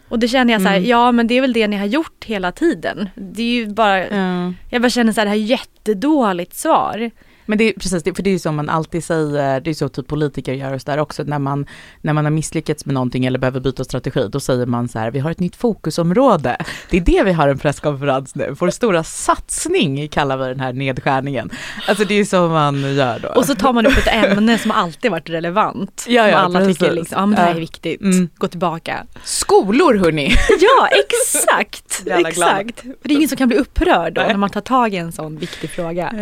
Och 0.09 0.19
det 0.19 0.27
känner 0.27 0.53
jag 0.53 0.61
så 0.61 0.67
här, 0.67 0.77
Mm. 0.77 0.89
ja 0.89 1.11
men 1.11 1.27
det 1.27 1.33
är 1.37 1.41
väl 1.41 1.53
det 1.53 1.67
ni 1.67 1.75
har 1.77 1.85
gjort 1.85 2.23
hela 2.25 2.51
tiden. 2.51 3.09
Det 3.15 3.41
är 3.43 3.53
ju 3.53 3.67
bara, 3.67 4.07
Ja. 4.07 4.53
jag 4.69 4.81
bara 4.81 4.89
känner 4.89 5.11
så 5.13 5.21
här, 5.21 5.25
det 5.25 5.29
här 5.29 5.37
är 5.37 5.41
jättedåligt 5.41 6.55
svar. 6.55 7.11
Men 7.45 7.57
det 7.57 7.63
är 7.69 7.73
precis 7.73 8.03
det, 8.03 8.13
för 8.15 8.23
det 8.23 8.29
är 8.29 8.31
ju 8.31 8.39
som 8.39 8.55
man 8.55 8.69
alltid 8.69 9.03
säger, 9.03 9.59
det 9.59 9.69
är 9.69 9.73
så 9.73 9.89
typ 9.89 10.07
politiker 10.07 10.53
gör 10.53 10.77
så 10.77 10.91
där 10.91 10.97
också, 10.99 11.23
när 11.23 11.39
man, 11.39 11.65
när 12.01 12.13
man 12.13 12.25
har 12.25 12.31
misslyckats 12.31 12.85
med 12.85 12.93
någonting 12.93 13.25
eller 13.25 13.39
behöver 13.39 13.59
byta 13.59 13.83
strategi, 13.83 14.27
då 14.31 14.39
säger 14.39 14.65
man 14.65 14.87
så 14.87 14.99
här, 14.99 15.11
vi 15.11 15.19
har 15.19 15.31
ett 15.31 15.39
nytt 15.39 15.55
fokusområde. 15.55 16.57
Det 16.89 16.97
är 16.97 17.01
det 17.01 17.23
vi 17.23 17.31
har 17.33 17.47
en 17.47 17.57
presskonferens 17.57 18.35
nu, 18.35 18.55
vår 18.59 18.69
stora 18.69 19.03
satsning 19.03 20.07
kallar 20.07 20.37
vi 20.37 20.45
den 20.45 20.59
här 20.59 20.73
nedskärningen. 20.73 21.49
Alltså 21.87 22.05
det 22.05 22.13
är 22.19 22.25
så 22.25 22.47
man 22.47 22.95
gör 22.95 23.19
då. 23.19 23.29
Och 23.29 23.45
så 23.45 23.55
tar 23.55 23.73
man 23.73 23.85
upp 23.85 23.97
ett 23.97 24.07
ämne 24.07 24.57
som 24.57 24.71
alltid 24.71 25.11
varit 25.11 25.29
relevant. 25.29 26.05
Ja, 26.07 26.23
som 26.23 26.31
ja, 26.31 26.37
alla 26.37 26.59
tycker 26.59 26.73
precis. 26.79 26.95
liksom, 26.95 27.19
ja 27.19 27.25
men 27.25 27.35
det 27.35 27.41
här 27.41 27.49
är 27.49 27.53
Ja. 27.55 27.59
viktigt, 27.59 28.01
Mm. 28.01 28.29
gå 28.37 28.47
tillbaka. 28.47 29.05
Skolor 29.23 29.93
hörni! 29.95 30.31
Ja 30.59 30.87
exakt, 30.87 32.03
alla 32.11 32.29
exakt. 32.29 32.81
För 32.81 32.93
det 33.01 33.13
är 33.13 33.15
ingen 33.15 33.29
som 33.29 33.37
kan 33.37 33.47
bli 33.47 33.57
upprörd 33.57 34.13
då 34.13 34.21
när 34.21 34.37
man 34.37 34.49
tar 34.49 34.61
tag 34.61 34.93
i 34.93 34.97
en 34.97 35.11
sån 35.11 35.37
viktig 35.37 35.69
fråga. 35.69 36.13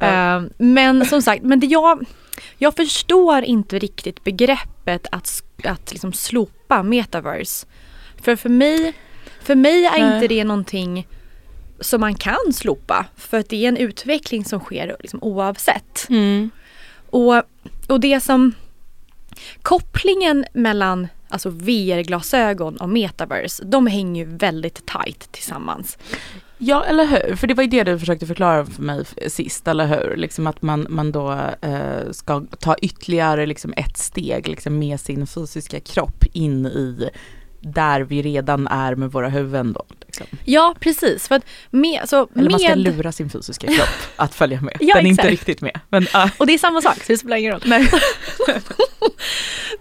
Eh, 0.00 0.37
men 0.58 1.06
som 1.06 1.22
sagt, 1.22 1.42
men 1.42 1.60
det 1.60 1.66
jag, 1.66 2.04
jag 2.58 2.76
förstår 2.76 3.42
inte 3.42 3.78
riktigt 3.78 4.24
begreppet 4.24 5.06
att, 5.12 5.42
att 5.64 5.92
liksom 5.92 6.12
slopa 6.12 6.82
metaverse. 6.82 7.66
För 8.22 8.36
för 8.36 8.48
mig, 8.48 8.94
för 9.42 9.54
mig 9.54 9.86
är 9.86 10.00
Nej. 10.00 10.14
inte 10.14 10.28
det 10.28 10.44
någonting 10.44 11.06
som 11.80 12.00
man 12.00 12.14
kan 12.14 12.52
slopa. 12.52 13.06
För 13.16 13.38
att 13.38 13.48
det 13.48 13.64
är 13.64 13.68
en 13.68 13.76
utveckling 13.76 14.44
som 14.44 14.60
sker 14.60 14.96
liksom 15.00 15.22
oavsett. 15.22 16.06
Mm. 16.08 16.50
Och, 17.10 17.42
och 17.88 18.00
det 18.00 18.20
som 18.20 18.54
kopplingen 19.62 20.44
mellan 20.52 21.08
alltså 21.28 21.50
VR-glasögon 21.50 22.76
och 22.76 22.88
metaverse, 22.88 23.64
de 23.64 23.86
hänger 23.86 24.24
ju 24.24 24.36
väldigt 24.36 24.86
tight 24.86 25.32
tillsammans. 25.32 25.98
Ja, 26.58 26.84
eller 26.84 27.06
hur? 27.06 27.36
För 27.36 27.46
det 27.46 27.54
var 27.54 27.62
ju 27.62 27.68
det 27.68 27.84
du 27.84 27.98
försökte 27.98 28.26
förklara 28.26 28.66
för 28.66 28.82
mig 28.82 29.04
sist, 29.28 29.68
eller 29.68 29.86
hur? 29.86 30.16
Liksom 30.16 30.46
att 30.46 30.62
man, 30.62 30.86
man 30.88 31.12
då 31.12 31.32
eh, 31.60 32.10
ska 32.10 32.44
ta 32.60 32.74
ytterligare 32.74 33.46
liksom 33.46 33.74
ett 33.76 33.98
steg 33.98 34.48
liksom 34.48 34.78
med 34.78 35.00
sin 35.00 35.26
fysiska 35.26 35.80
kropp 35.80 36.24
in 36.32 36.66
i 36.66 37.10
där 37.60 38.00
vi 38.00 38.22
redan 38.22 38.66
är 38.68 38.94
med 38.94 39.12
våra 39.12 39.28
huvuden 39.28 39.72
då. 39.72 39.84
Liksom. 40.06 40.26
Ja, 40.44 40.74
precis. 40.80 41.28
För 41.28 41.34
att 41.34 41.44
med, 41.70 42.00
alltså, 42.00 42.28
Eller 42.36 42.50
man 42.50 42.60
ska 42.60 42.68
med, 42.68 42.78
lura 42.78 43.12
sin 43.12 43.30
fysiska 43.30 43.66
kropp 43.66 43.88
att 44.16 44.34
följa 44.34 44.60
med. 44.60 44.76
Ja, 44.80 44.94
Den 44.96 45.06
är 45.06 45.10
inte 45.10 45.22
exakt. 45.22 45.30
riktigt 45.30 45.60
med. 45.60 45.80
Men, 45.88 46.06
ah. 46.12 46.28
Och 46.38 46.46
det 46.46 46.54
är 46.54 46.58
samma 46.58 46.80
sak, 46.82 46.96
så 46.96 47.12
det 47.12 47.18
spelar 47.18 47.36
ingen 47.36 47.52
roll. 47.52 47.62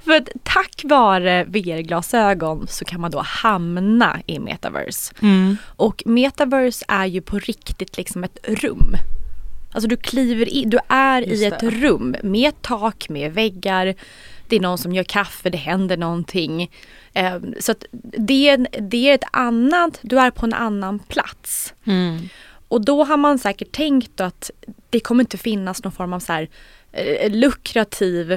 För 0.04 0.12
att 0.12 0.30
tack 0.44 0.82
vare 0.84 1.44
VR-glasögon 1.44 2.68
så 2.68 2.86
kan 2.86 3.02
man 3.02 3.12
då 3.12 3.20
hamna 3.20 4.20
i 4.26 4.40
metaverse. 4.40 5.14
mm. 5.22 5.58
Och 5.76 6.04
metaverse 6.06 6.86
är 6.88 7.06
ju 7.06 7.22
på 7.22 7.40
riktigt 7.40 7.98
liksom 7.98 8.24
ett 8.24 8.38
rum. 8.44 8.96
Alltså 9.72 9.88
du 9.88 9.98
kliver 9.98 10.50
in, 10.50 10.70
du 10.70 10.80
är 10.90 11.22
i 11.22 11.30
Just 11.30 11.44
ett 11.44 11.60
det. 11.60 11.70
rum 11.70 12.16
med 12.24 12.62
tak, 12.62 13.10
med 13.10 13.34
väggar. 13.34 13.96
Det 14.50 14.56
är 14.56 14.60
någon 14.60 14.78
som 14.78 14.94
gör 14.94 15.04
kaffe, 15.04 15.50
det 15.50 15.58
händer 15.58 15.98
någonting. 15.98 16.72
Eh, 17.14 17.38
så 17.60 17.76
det, 18.18 18.50
är, 18.50 18.68
det 18.82 19.10
är 19.10 19.16
ett 19.16 19.30
annat, 19.32 20.00
du 20.02 20.20
är 20.20 20.32
på 20.32 20.46
en 20.46 20.54
annan 20.54 21.00
plats. 21.00 21.74
Mm. 21.86 22.30
Och 22.68 22.86
då 22.86 23.04
har 23.04 23.18
man 23.18 23.40
säkert 23.40 23.72
tänkt 23.72 24.22
att 24.22 24.52
det 24.90 25.00
kommer 25.00 25.24
inte 25.24 25.38
finnas 25.38 25.84
någon 25.84 25.92
form 25.92 26.14
av 26.14 26.20
så 26.20 26.34
här, 26.34 26.50
eh, 26.92 27.32
lukrativ 27.32 28.32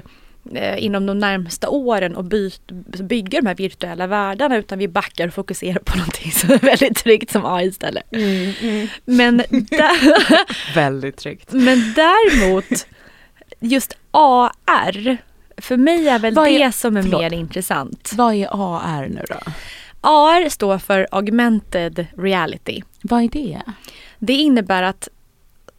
eh, 0.54 0.84
inom 0.84 1.06
de 1.06 1.18
närmsta 1.18 1.68
åren 1.68 2.16
och 2.16 2.24
bygga 3.02 3.40
de 3.40 3.46
här 3.46 3.54
virtuella 3.54 4.06
världarna 4.06 4.56
utan 4.56 4.78
vi 4.78 4.88
backar 4.88 5.28
och 5.28 5.34
fokuserar 5.34 5.78
på 5.78 5.98
någonting 5.98 6.32
som 6.32 6.50
är 6.50 6.58
väldigt 6.58 6.96
tryggt 6.96 7.30
som 7.30 7.46
AI 7.46 7.66
istället. 7.66 8.04
Men, 9.04 9.36
där, 9.50 10.74
Väldigt 10.74 11.16
tryggt. 11.16 11.52
men 11.52 11.94
däremot 11.96 12.86
just 13.60 13.96
AR, 14.10 15.18
för 15.60 15.76
mig 15.76 16.08
är 16.08 16.18
väl 16.18 16.34
Vad 16.34 16.48
är- 16.48 16.58
det 16.58 16.72
som 16.72 16.96
är 16.96 17.02
förlåt. 17.02 17.20
mer 17.20 17.32
intressant. 17.32 18.12
Vad 18.16 18.34
är 18.34 18.48
AR 18.52 19.08
nu 19.08 19.24
då? 19.28 19.52
AR 20.00 20.48
står 20.48 20.78
för 20.78 21.06
augmented 21.10 22.06
reality. 22.18 22.82
Vad 23.02 23.22
är 23.22 23.28
det? 23.28 23.60
Det 24.18 24.32
innebär 24.32 24.82
att, 24.82 25.08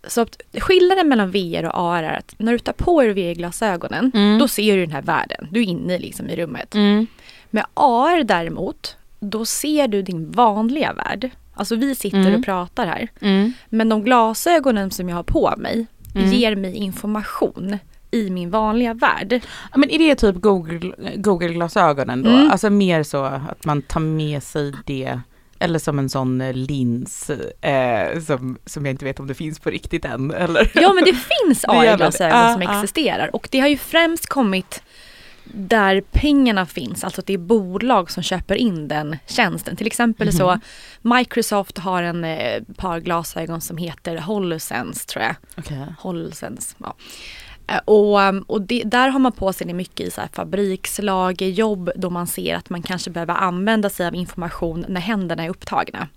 så 0.07 0.25
skillnaden 0.57 1.07
mellan 1.09 1.31
VR 1.31 1.63
och 1.65 1.79
AR 1.79 2.03
är 2.03 2.17
att 2.17 2.33
när 2.37 2.51
du 2.51 2.59
tar 2.59 2.73
på 2.73 3.01
dig 3.01 3.13
VR-glasögonen 3.13 4.11
Mm. 4.13 4.39
då 4.39 4.47
ser 4.47 4.75
du 4.77 4.81
den 4.85 4.91
här 4.95 5.01
världen. 5.01 5.47
Du 5.51 5.59
är 5.59 5.65
inne 5.65 5.97
liksom 5.99 6.29
i 6.29 6.35
rummet. 6.35 6.75
Mm. 6.75 7.07
Med 7.49 7.65
AR 7.73 8.23
däremot 8.23 8.95
då 9.19 9.45
ser 9.45 9.87
du 9.87 10.01
din 10.01 10.31
vanliga 10.31 10.93
värld. 10.93 11.29
Alltså 11.53 11.75
vi 11.75 11.95
sitter 11.95 12.17
Mm. 12.19 12.35
och 12.35 12.45
pratar 12.45 12.85
här. 12.85 13.07
Mm. 13.21 13.53
Men 13.69 13.89
de 13.89 14.03
glasögonen 14.03 14.91
som 14.91 15.09
jag 15.09 15.15
har 15.15 15.23
på 15.23 15.53
mig 15.57 15.85
Mm. 16.15 16.29
ger 16.31 16.55
mig 16.55 16.75
information 16.75 17.77
i 18.11 18.29
min 18.29 18.49
vanliga 18.51 18.93
värld. 18.93 19.41
Men 19.75 19.89
är 19.89 19.99
det 19.99 20.15
typ 20.15 20.35
Google, 20.35 20.91
Google-glasögonen 21.15 22.23
då? 22.23 22.29
Mm. 22.29 22.51
Alltså 22.51 22.69
mer 22.69 23.03
så 23.03 23.23
att 23.23 23.65
man 23.65 23.81
tar 23.81 23.99
med 23.99 24.43
sig 24.43 24.73
det 24.85 25.19
eller 25.59 25.79
som 25.79 25.99
en 25.99 26.09
sån 26.09 26.41
eh, 26.41 26.53
lins 26.53 27.29
eh, 27.61 28.19
som, 28.21 28.57
som 28.65 28.85
jag 28.85 28.93
inte 28.93 29.05
vet 29.05 29.19
om 29.19 29.27
det 29.27 29.33
finns 29.33 29.59
på 29.59 29.69
riktigt 29.69 30.05
än. 30.05 30.31
Eller? 30.31 30.71
Ja 30.73 30.93
men 30.93 31.03
det 31.03 31.13
finns 31.13 31.61
det. 31.67 31.67
AR-glasögon 31.71 32.37
Ja, 32.39 32.53
som 32.53 32.61
ja. 32.61 32.77
existerar 32.79 33.35
och 33.35 33.47
det 33.51 33.59
har 33.59 33.67
ju 33.67 33.77
främst 33.77 34.27
kommit 34.27 34.83
där 35.43 36.01
pengarna 36.11 36.65
finns, 36.65 37.03
alltså 37.03 37.21
att 37.21 37.27
det 37.27 37.33
är 37.33 37.37
bolag 37.37 38.11
som 38.11 38.23
köper 38.23 38.55
in 38.55 38.87
den 38.87 39.17
tjänsten. 39.27 39.75
Till 39.75 39.87
exempel 39.87 40.33
så 40.33 40.51
Mhm. 40.51 40.59
Microsoft 41.17 41.77
har 41.77 42.03
en 42.03 42.23
eh, 42.23 42.61
par 42.77 42.99
glasögon 42.99 43.61
som 43.61 43.77
heter 43.77 44.17
HoloSense 44.17 45.07
tror 45.07 45.23
jag. 45.25 45.35
Okej. 45.57 45.85
HoloSense, 45.99 46.75
ja. 46.77 46.95
Eh, 47.67 47.77
och, 47.85 48.19
um, 48.19 48.41
och 48.47 48.61
det, 48.61 48.83
där 48.83 49.09
har 49.09 49.19
man 49.19 49.31
på 49.31 49.53
sig 49.53 49.67
det 49.67 49.73
mycket 49.73 50.07
i 50.07 50.11
så 50.11 50.21
här 50.21 50.29
fabrikslagerjobb 50.33 51.91
då 51.95 52.09
man 52.09 52.27
ser 52.27 52.55
att 52.55 52.69
man 52.69 52.81
kanske 52.81 53.09
behöver 53.09 53.33
använda 53.33 53.89
sig 53.89 54.07
av 54.07 54.15
information 54.15 54.85
när 54.87 55.01
händerna 55.01 55.43
är 55.43 55.49
upptagna. 55.49 56.07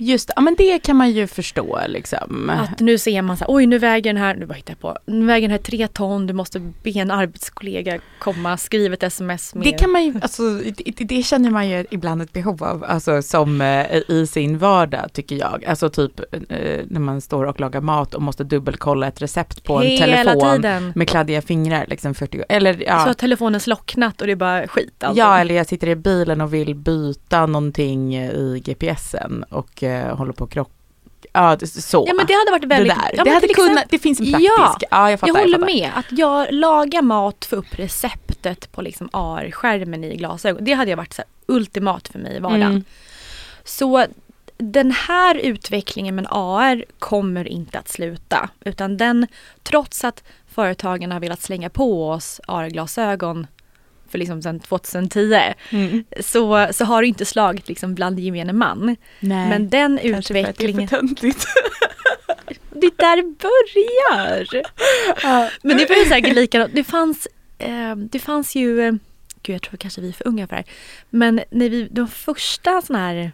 Just 0.00 0.30
ja 0.36 0.42
men 0.42 0.54
det 0.58 0.78
kan 0.78 0.96
man 0.96 1.10
ju 1.10 1.26
förstå 1.26 1.80
liksom. 1.86 2.50
Att 2.50 2.80
nu 2.80 2.98
ser 2.98 3.22
man 3.22 3.36
så 3.36 3.44
här, 3.44 3.54
oj 3.54 3.66
nu 3.66 3.78
väger 3.78 4.12
den 4.12 4.22
här, 4.22 4.34
nu 4.34 4.46
bara 4.46 4.54
hittar 4.54 4.72
jag 4.72 4.80
på, 4.80 4.98
nu 5.06 5.26
väger 5.26 5.48
den 5.48 5.50
här 5.50 5.58
tre 5.58 5.88
ton, 5.88 6.26
du 6.26 6.34
måste 6.34 6.60
be 6.60 6.90
en 6.90 7.10
arbetskollega 7.10 7.98
komma, 8.18 8.56
skriva 8.56 8.94
ett 8.94 9.02
sms 9.02 9.54
med. 9.54 9.64
Det 9.64 9.72
kan 9.72 9.90
man 9.90 10.04
ju, 10.04 10.14
alltså 10.22 10.42
det, 10.52 11.04
det 11.04 11.22
känner 11.22 11.50
man 11.50 11.68
ju 11.68 11.86
ibland 11.90 12.22
ett 12.22 12.32
behov 12.32 12.64
av, 12.64 12.84
alltså 12.84 13.22
som 13.22 13.60
eh, 13.60 13.96
i 14.08 14.26
sin 14.26 14.58
vardag 14.58 15.12
tycker 15.12 15.36
jag. 15.36 15.64
Alltså 15.64 15.90
typ 15.90 16.20
eh, 16.20 16.38
när 16.86 17.00
man 17.00 17.20
står 17.20 17.44
och 17.44 17.60
lagar 17.60 17.80
mat 17.80 18.14
och 18.14 18.22
måste 18.22 18.44
dubbelkolla 18.44 19.08
ett 19.08 19.22
recept 19.22 19.64
på 19.64 19.76
en 19.76 19.82
Hela 19.82 20.16
telefon 20.16 20.56
tiden. 20.56 20.92
med 20.94 21.08
kladdiga 21.08 21.42
fingrar 21.42 21.86
liksom 21.88 22.14
40 22.14 22.42
eller 22.48 22.82
ja. 22.86 22.98
Så 22.98 23.06
har 23.06 23.14
telefonen 23.14 23.60
slocknat 23.60 24.20
och 24.20 24.26
det 24.26 24.32
är 24.32 24.36
bara 24.36 24.68
skit 24.68 25.04
alltså. 25.04 25.18
Ja, 25.18 25.38
eller 25.38 25.54
jag 25.54 25.66
sitter 25.66 25.88
i 25.88 25.96
bilen 25.96 26.40
och 26.40 26.54
vill 26.54 26.74
byta 26.74 27.46
någonting 27.46 28.16
i 28.16 28.62
GPSen 28.64 29.44
och 29.50 29.82
eh, 29.88 30.16
håller 30.16 30.32
på 30.32 30.44
att 30.44 30.50
krocka. 30.50 30.72
Ja, 31.32 31.56
det- 31.56 31.66
så. 31.66 32.04
Ja 32.08 32.14
men 32.14 32.26
det 32.26 32.32
hade 32.32 32.50
varit 32.50 32.62
det 32.62 32.68
väldigt... 32.68 32.94
där. 32.94 33.10
Ja, 33.14 33.24
det 33.24 33.30
hade 33.30 33.48
kunnat, 33.48 33.70
exempel- 33.70 33.88
det 33.90 33.98
finns 33.98 34.20
en 34.20 34.26
praktisk. 34.26 34.48
Ja, 34.50 34.88
ja 34.90 35.10
jag 35.10 35.20
fattar. 35.20 35.34
jag 35.34 35.40
håller 35.40 35.58
fattar. 35.58 35.74
med. 35.74 35.90
Att 35.94 36.18
jag 36.18 36.46
lagar 36.52 37.02
mat, 37.02 37.44
få 37.44 37.56
upp 37.56 37.78
receptet 37.78 38.72
på 38.72 38.82
liksom 38.82 39.08
AR-skärmen 39.12 40.04
i 40.04 40.16
glasögon. 40.16 40.64
Det 40.64 40.72
hade 40.72 40.90
ju 40.90 40.96
varit 40.96 41.12
så 41.12 41.22
ultimat 41.46 42.08
för 42.08 42.18
mig 42.18 42.36
i 42.36 42.38
vardagen. 42.38 42.62
Mm. 42.62 42.84
Så 43.64 44.06
den 44.58 44.90
här 44.90 45.34
utvecklingen 45.34 46.14
med 46.14 46.26
AR 46.30 46.84
kommer 46.98 47.48
inte 47.48 47.78
att 47.78 47.88
sluta. 47.88 48.48
Utan 48.64 48.96
den, 48.96 49.26
trots 49.62 50.04
att 50.04 50.22
företagen 50.48 51.12
har 51.12 51.20
velat 51.20 51.42
slänga 51.42 51.70
på 51.70 52.10
oss 52.10 52.40
AR-glasögon 52.46 53.46
för 54.10 54.18
liksom 54.18 54.42
sedan 54.42 54.60
2010 54.60 55.38
Mm. 55.70 56.04
så, 56.20 56.68
så 56.72 56.84
har 56.84 57.02
det 57.02 57.08
inte 57.08 57.24
slagit 57.24 57.68
liksom 57.68 57.94
bland 57.94 58.18
gemene 58.20 58.52
man. 58.52 58.96
Nej. 59.20 59.48
Men 59.48 59.68
den 59.68 59.98
Kanske 60.02 60.34
för 60.34 60.40
att 60.50 60.56
det 60.58 60.64
är 60.64 60.86
för 60.86 61.04
utvecklingen, 61.04 61.14
det 62.72 62.86
är 62.86 62.92
där 62.96 63.16
det 63.16 63.22
börjar. 63.22 64.66
Men 65.62 65.76
det 65.76 65.88
var 65.88 65.96
ju 65.96 66.04
säkert 66.04 66.34
likadant. 66.34 66.74
Det 66.74 66.84
fanns, 66.84 67.28
eh, 67.58 67.96
det 67.96 68.18
fanns 68.18 68.56
ju, 68.56 68.80
eh, 68.80 68.92
gud 69.42 69.54
jag 69.54 69.62
tror 69.62 69.76
kanske 69.76 70.00
vi 70.00 70.08
är 70.08 70.12
för 70.12 70.28
unga 70.28 70.46
för 70.46 70.56
det 70.56 70.62
här. 70.66 70.74
Men 71.10 71.40
när 71.50 71.68
vi, 71.68 71.88
de 71.90 72.08
första 72.08 72.82
såna 72.82 72.98
här, 72.98 73.32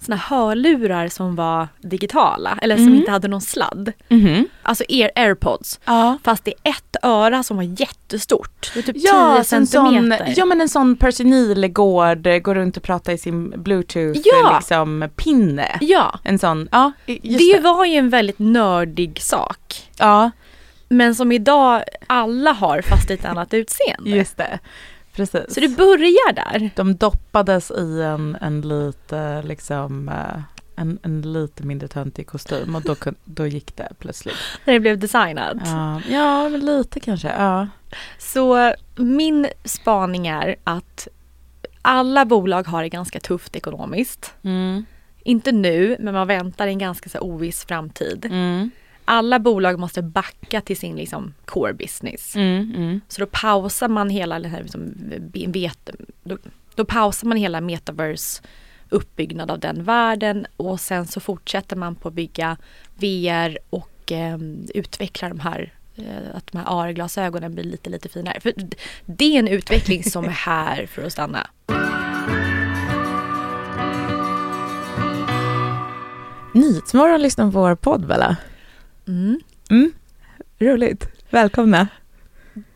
såna 0.00 0.16
hörlurar 0.16 1.08
som 1.08 1.36
var 1.36 1.68
digitala 1.80 2.58
eller 2.62 2.76
som 2.76 2.86
Mm. 2.86 2.98
inte 2.98 3.10
hade 3.10 3.28
någon 3.28 3.40
sladd. 3.40 3.92
Mhm. 4.08 4.48
Alltså 4.62 4.84
air, 4.88 5.10
airpods. 5.16 5.80
Ja. 5.84 6.18
Fast 6.24 6.44
det 6.44 6.54
är 6.62 6.70
ett 6.70 6.96
öra 7.02 7.42
som 7.42 7.56
var 7.56 7.80
jättestort. 7.80 8.70
Det 8.74 8.78
är 8.80 8.82
typ 8.82 8.94
10 8.96 9.06
Ja, 9.08 9.44
så 9.44 9.56
en 9.56 9.66
sån, 9.66 9.84
centimeter. 9.86 10.34
ja 10.36 10.44
men 10.44 10.60
en 10.60 10.68
sån 10.68 10.96
Percy 10.96 11.24
Nilegård 11.24 12.26
eh, 12.26 12.38
går 12.38 12.54
runt 12.54 12.76
och 12.76 12.82
pratar 12.82 13.12
i 13.12 13.18
sin 13.18 13.62
bluetooth 13.62 14.20
Ja. 14.24 14.56
liksom 14.56 15.08
pinne. 15.16 15.78
ja. 15.80 16.18
En 16.24 16.38
sån, 16.38 16.68
ja 16.72 16.92
Det 17.06 17.18
det. 17.22 17.60
var 17.60 17.84
ju 17.84 17.94
en 17.96 18.10
väldigt 18.10 18.38
nördig 18.38 19.22
sak. 19.22 19.88
Ja, 19.98 20.30
Men 20.88 21.14
som 21.14 21.32
idag 21.32 21.82
alla 22.06 22.52
har 22.52 22.82
fast 22.82 23.10
i 23.10 23.14
ett 23.14 23.24
annat 23.24 23.54
utseende. 23.54 24.10
just 24.10 24.36
det. 24.36 24.58
Precis. 25.16 25.54
Så 25.54 25.60
det 25.60 25.68
börjar 25.68 26.32
där. 26.32 26.70
De 26.76 26.96
doppades 26.96 27.70
i 27.70 28.02
en, 28.02 28.36
en 28.40 28.60
lite 28.60 29.42
liksom 29.42 30.08
eh, 30.08 30.40
en, 30.76 30.98
en 31.02 31.32
lite 31.32 31.62
mindre 31.62 31.88
töntig 31.88 32.26
kostym 32.26 32.74
och 32.74 32.82
då, 32.82 32.96
då 33.24 33.46
gick 33.46 33.76
det 33.76 33.88
plötsligt. 33.98 34.36
När 34.64 34.74
det 34.74 34.80
blev 34.80 34.98
designat. 34.98 35.56
Ja, 35.64 36.00
ja 36.08 36.48
lite 36.48 37.00
kanske. 37.00 37.28
Ja. 37.28 37.68
Så 38.18 38.74
min 38.96 39.48
spaning 39.64 40.26
är 40.26 40.56
att 40.64 41.08
alla 41.82 42.24
bolag 42.24 42.66
har 42.66 42.82
det 42.82 42.88
ganska 42.88 43.20
tufft 43.20 43.56
ekonomiskt. 43.56 44.34
Mm. 44.42 44.84
Inte 45.22 45.52
nu, 45.52 45.96
men 46.00 46.14
man 46.14 46.26
väntar 46.26 46.66
en 46.66 46.78
ganska 46.78 47.08
så 47.08 47.18
oviss 47.18 47.64
framtid. 47.64 48.24
Mm. 48.24 48.70
Alla 49.08 49.38
bolag 49.38 49.78
måste 49.78 50.02
backa 50.02 50.60
till 50.60 50.76
sin 50.76 50.96
liksom 50.96 51.34
core 51.44 51.72
business. 51.72 52.36
Mm. 52.36 52.72
Mm. 52.76 53.00
Så 53.08 53.20
då 53.20 53.26
pausar 53.26 53.88
man 53.88 54.10
hela 54.10 54.38
det 54.38 54.48
här 54.48 54.62
liksom, 54.62 54.94
vet, 55.46 55.90
då, 56.22 56.38
då 56.74 56.84
pausar 56.84 57.28
man 57.28 57.36
hela 57.36 57.60
metaverse 57.60 58.42
uppbyggnad 58.88 59.50
av 59.50 59.58
den 59.58 59.84
världen 59.84 60.46
och 60.56 60.80
sen 60.80 61.06
så 61.06 61.20
fortsätter 61.20 61.76
man 61.76 61.94
på 61.94 62.08
att 62.08 62.14
bygga 62.14 62.56
VR 62.94 63.58
och 63.70 64.12
eh, 64.12 64.38
utveckla 64.74 65.28
de 65.28 65.40
här 65.40 65.72
eh, 65.96 66.36
att 66.36 66.46
de 66.52 66.58
här 66.58 66.64
AR-glasögonen 66.68 67.54
blir 67.54 67.64
lite 67.64 67.90
lite 67.90 68.08
finare. 68.08 68.40
För 68.40 68.52
det 69.06 69.34
är 69.34 69.38
en 69.38 69.48
utveckling 69.48 70.04
som 70.04 70.24
är 70.24 70.28
här 70.28 70.86
för 70.86 71.02
att 71.02 71.12
stanna. 71.12 71.46
Nyhetsmorgon 76.52 77.22
lyssnar 77.22 77.44
på 77.44 77.60
vår 77.60 77.74
podd 77.74 78.06
Bella. 78.06 78.36
Mm. 79.08 79.40
Mm. 79.70 79.92
Roligt. 80.58 81.06
Välkomna. 81.30 81.88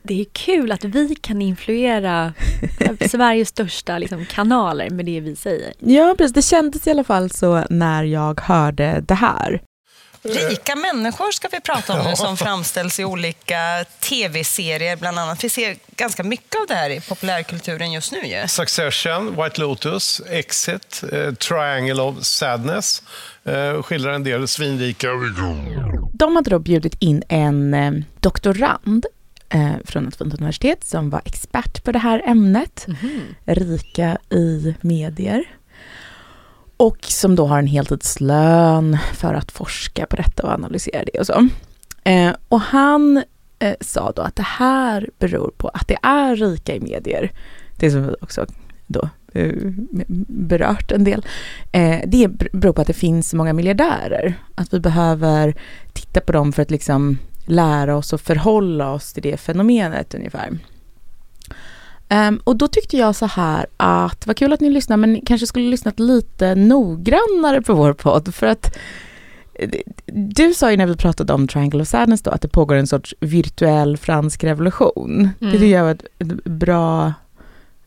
Det 0.02 0.20
är 0.20 0.24
kul 0.24 0.72
att 0.72 0.84
vi 0.84 1.14
kan 1.14 1.42
influera 1.42 2.32
Sveriges 3.10 3.48
största 3.48 3.98
liksom, 3.98 4.26
kanaler 4.26 4.90
med 4.90 5.06
det 5.06 5.20
vi 5.20 5.36
säger. 5.36 5.72
Ja, 5.78 6.14
precis. 6.18 6.34
Det 6.34 6.42
kändes 6.42 6.86
i 6.86 6.90
alla 6.90 7.04
fall 7.04 7.30
så 7.30 7.64
när 7.70 8.04
jag 8.04 8.40
hörde 8.40 9.00
det 9.06 9.14
här. 9.14 9.60
Rika 10.22 10.76
människor 10.76 11.32
ska 11.32 11.48
vi 11.48 11.60
prata 11.60 12.00
om 12.00 12.06
nu 12.06 12.16
som 12.16 12.36
framställs 12.36 13.00
i 13.00 13.04
olika 13.04 13.84
tv-serier 14.00 14.96
bland 14.96 15.18
annat. 15.18 15.44
Vi 15.44 15.48
ser 15.48 15.76
ganska 15.96 16.22
mycket 16.22 16.60
av 16.60 16.66
det 16.68 16.74
här 16.74 16.90
i 16.90 17.00
populärkulturen 17.00 17.92
just 17.92 18.12
nu 18.12 18.26
ju. 18.26 18.48
Succession, 18.48 19.42
White 19.42 19.60
Lotus, 19.60 20.22
Exit, 20.30 21.02
eh, 21.12 21.34
Triangle 21.34 22.02
of 22.02 22.22
Sadness 22.22 23.02
eh, 23.44 23.83
skildrar 23.83 24.12
en 24.12 24.24
del 24.24 24.48
svinrika... 24.48 25.09
De 26.12 26.37
hade 26.37 26.50
då 26.50 26.59
bjudit 26.59 26.96
in 26.98 27.22
en 27.29 27.74
eh, 27.74 27.92
doktorand 28.20 29.07
eh, 29.48 29.72
från 29.85 30.09
ett 30.09 30.16
fint 30.16 30.35
universitet 30.35 30.85
som 30.85 31.11
var 31.11 31.22
expert 31.24 31.85
på 31.85 31.92
det 31.92 31.98
här 31.98 32.22
ämnet, 32.26 32.87
rika 33.44 34.18
i 34.31 34.74
medier. 34.81 35.44
Och 36.76 36.98
som 37.00 37.37
då 37.37 37.46
har 37.46 37.59
en 37.59 37.66
heltidslön 37.66 38.98
för 39.14 39.35
att 39.35 39.53
forska 39.53 40.07
på 40.07 40.16
detta 40.16 40.42
och 40.42 40.53
analysera 40.53 41.05
det 41.12 41.20
och 41.20 41.26
så. 41.26 41.48
Eh, 42.05 42.35
och 42.48 42.61
han 42.61 43.22
eh, 43.59 43.74
sa 43.81 44.12
då 44.16 44.22
att 44.22 44.37
det 44.37 44.42
här 44.42 45.11
beror 45.18 45.50
på 45.57 45.68
att 45.68 45.88
det 45.88 45.98
är 46.03 46.37
rika 46.37 46.74
i 46.74 46.81
medier, 46.81 47.33
det 47.76 47.90
som 47.90 48.07
vi 48.07 48.14
också 48.20 48.46
då 48.92 49.09
eh, 49.35 49.53
berört 50.29 50.92
en 50.92 51.05
del. 51.05 51.26
Eh, 51.72 52.00
det 52.07 52.29
beror 52.53 52.72
på 52.72 52.81
att 52.81 52.87
det 52.87 52.92
finns 52.92 53.29
så 53.31 53.37
många 53.37 53.53
miljardärer. 53.53 54.35
Att 54.55 54.74
vi 54.74 54.81
behöver 54.81 55.55
titta 55.92 56.20
på 56.20 56.33
dem 56.33 56.53
för 56.53 56.62
att 56.62 56.70
liksom 56.70 57.18
lära 57.46 57.96
oss 57.96 58.12
och 58.12 58.20
förhålla 58.20 58.92
oss 58.92 59.12
till 59.12 59.22
det 59.22 59.37
fenomenet 59.37 60.14
ungefär. 60.14 60.59
Ehm, 62.09 62.40
och 62.44 62.57
då 62.57 62.68
tyckte 62.68 62.96
jag 62.96 63.16
så 63.16 63.26
här 63.26 63.66
att, 63.76 64.26
vad 64.26 64.37
kul 64.37 64.53
att 64.53 64.61
ni 64.61 64.70
lyssnar, 64.70 64.96
men 64.96 65.12
ni 65.12 65.20
kanske 65.26 65.46
skulle 65.46 65.70
lyssnat 65.70 65.98
lite 66.00 66.55
noggrannare 66.55 67.62
på 67.62 67.74
vår 67.74 67.92
podd 67.92 68.35
för 68.35 68.46
att 68.46 68.76
eh, 69.55 69.70
du 70.14 70.55
sa 70.55 70.70
ju 70.70 70.76
när 70.76 70.87
vi 70.87 70.96
pratade 70.96 71.33
om 71.33 71.48
Triangle 71.48 71.83
of 71.83 71.88
Sadness 71.88 72.22
då 72.22 72.31
att 72.31 72.42
det 72.42 72.48
pågår 72.48 72.74
en 72.74 72.87
sorts 72.87 73.14
virtuell 73.20 73.96
fransk 73.96 74.44
revolution. 74.44 75.29
Det 75.38 75.46
Mm. 75.46 75.53
tycker 75.53 75.66
jag 75.76 75.85
var 75.85 75.90
ett 75.90 76.44
bra, 76.44 77.12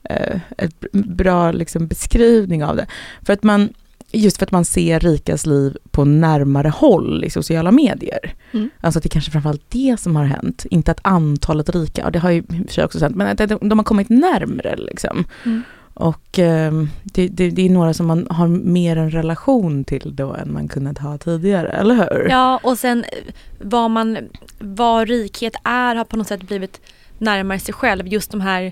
eh, 0.10 0.40
ett 0.58 0.92
bra 0.92 1.52
liksom 1.52 1.88
beskrivning 1.88 2.64
av 2.64 2.76
det. 2.76 2.88
För 3.22 3.34
att 3.34 3.44
man, 3.44 3.70
just 4.12 4.38
för 4.38 4.46
att 4.46 4.52
man 4.52 4.66
ser 4.66 5.00
rikas 5.00 5.46
liv 5.46 5.78
på 5.92 6.06
närmare 6.06 6.70
håll 6.70 7.24
i 7.24 7.30
sociala 7.30 7.72
medier. 7.72 8.34
Mm. 8.52 8.70
Alltså 8.82 8.98
att 8.98 9.04
det 9.04 9.10
kanske 9.10 9.32
framförallt 9.32 9.70
det 9.70 10.00
som 10.00 10.16
har 10.16 10.26
hänt, 10.26 10.66
inte 10.70 10.92
att 10.92 11.00
antalet 11.02 11.70
rika, 11.76 12.06
och 12.06 12.12
det 12.12 12.20
har 12.20 12.32
ju 12.32 12.38
i 12.38 12.42
och 12.42 12.68
för 12.68 12.74
sig 12.74 12.86
också 12.86 13.00
hänt, 13.00 13.16
men 13.16 13.28
att 13.28 13.50
de, 13.50 13.70
de 13.70 13.80
har 13.80 13.84
kommit 13.84 14.10
närmre 14.10 14.76
liksom. 14.76 15.24
Mm. 15.46 15.62
Och 15.94 16.40
eh, 16.40 16.74
det, 17.04 17.28
det, 17.28 17.50
det, 17.50 17.62
är 17.62 17.70
några 17.70 17.94
som 17.94 18.06
man 18.06 18.28
har 18.30 18.48
mer 18.48 18.98
en 18.98 19.12
relation 19.12 19.84
till 19.84 20.16
då 20.16 20.34
än 20.34 20.54
man 20.54 20.68
kunnat 20.68 20.98
ha 20.98 21.18
tidigare, 21.18 21.70
eller 21.70 21.96
hur? 21.96 22.30
Ja, 22.30 22.60
och 22.64 22.78
sen 22.78 23.04
eh, 23.04 23.34
vad, 23.60 23.92
man, 23.92 24.18
vad 24.60 25.08
rikhet 25.08 25.54
är 25.64 25.96
har 25.96 26.06
på 26.06 26.18
något 26.18 26.28
sätt 26.28 26.44
blivit 26.44 26.82
närmare 27.18 27.60
sig 27.60 27.74
själv. 27.74 28.08
Just 28.08 28.32
de 28.32 28.42
här 28.42 28.72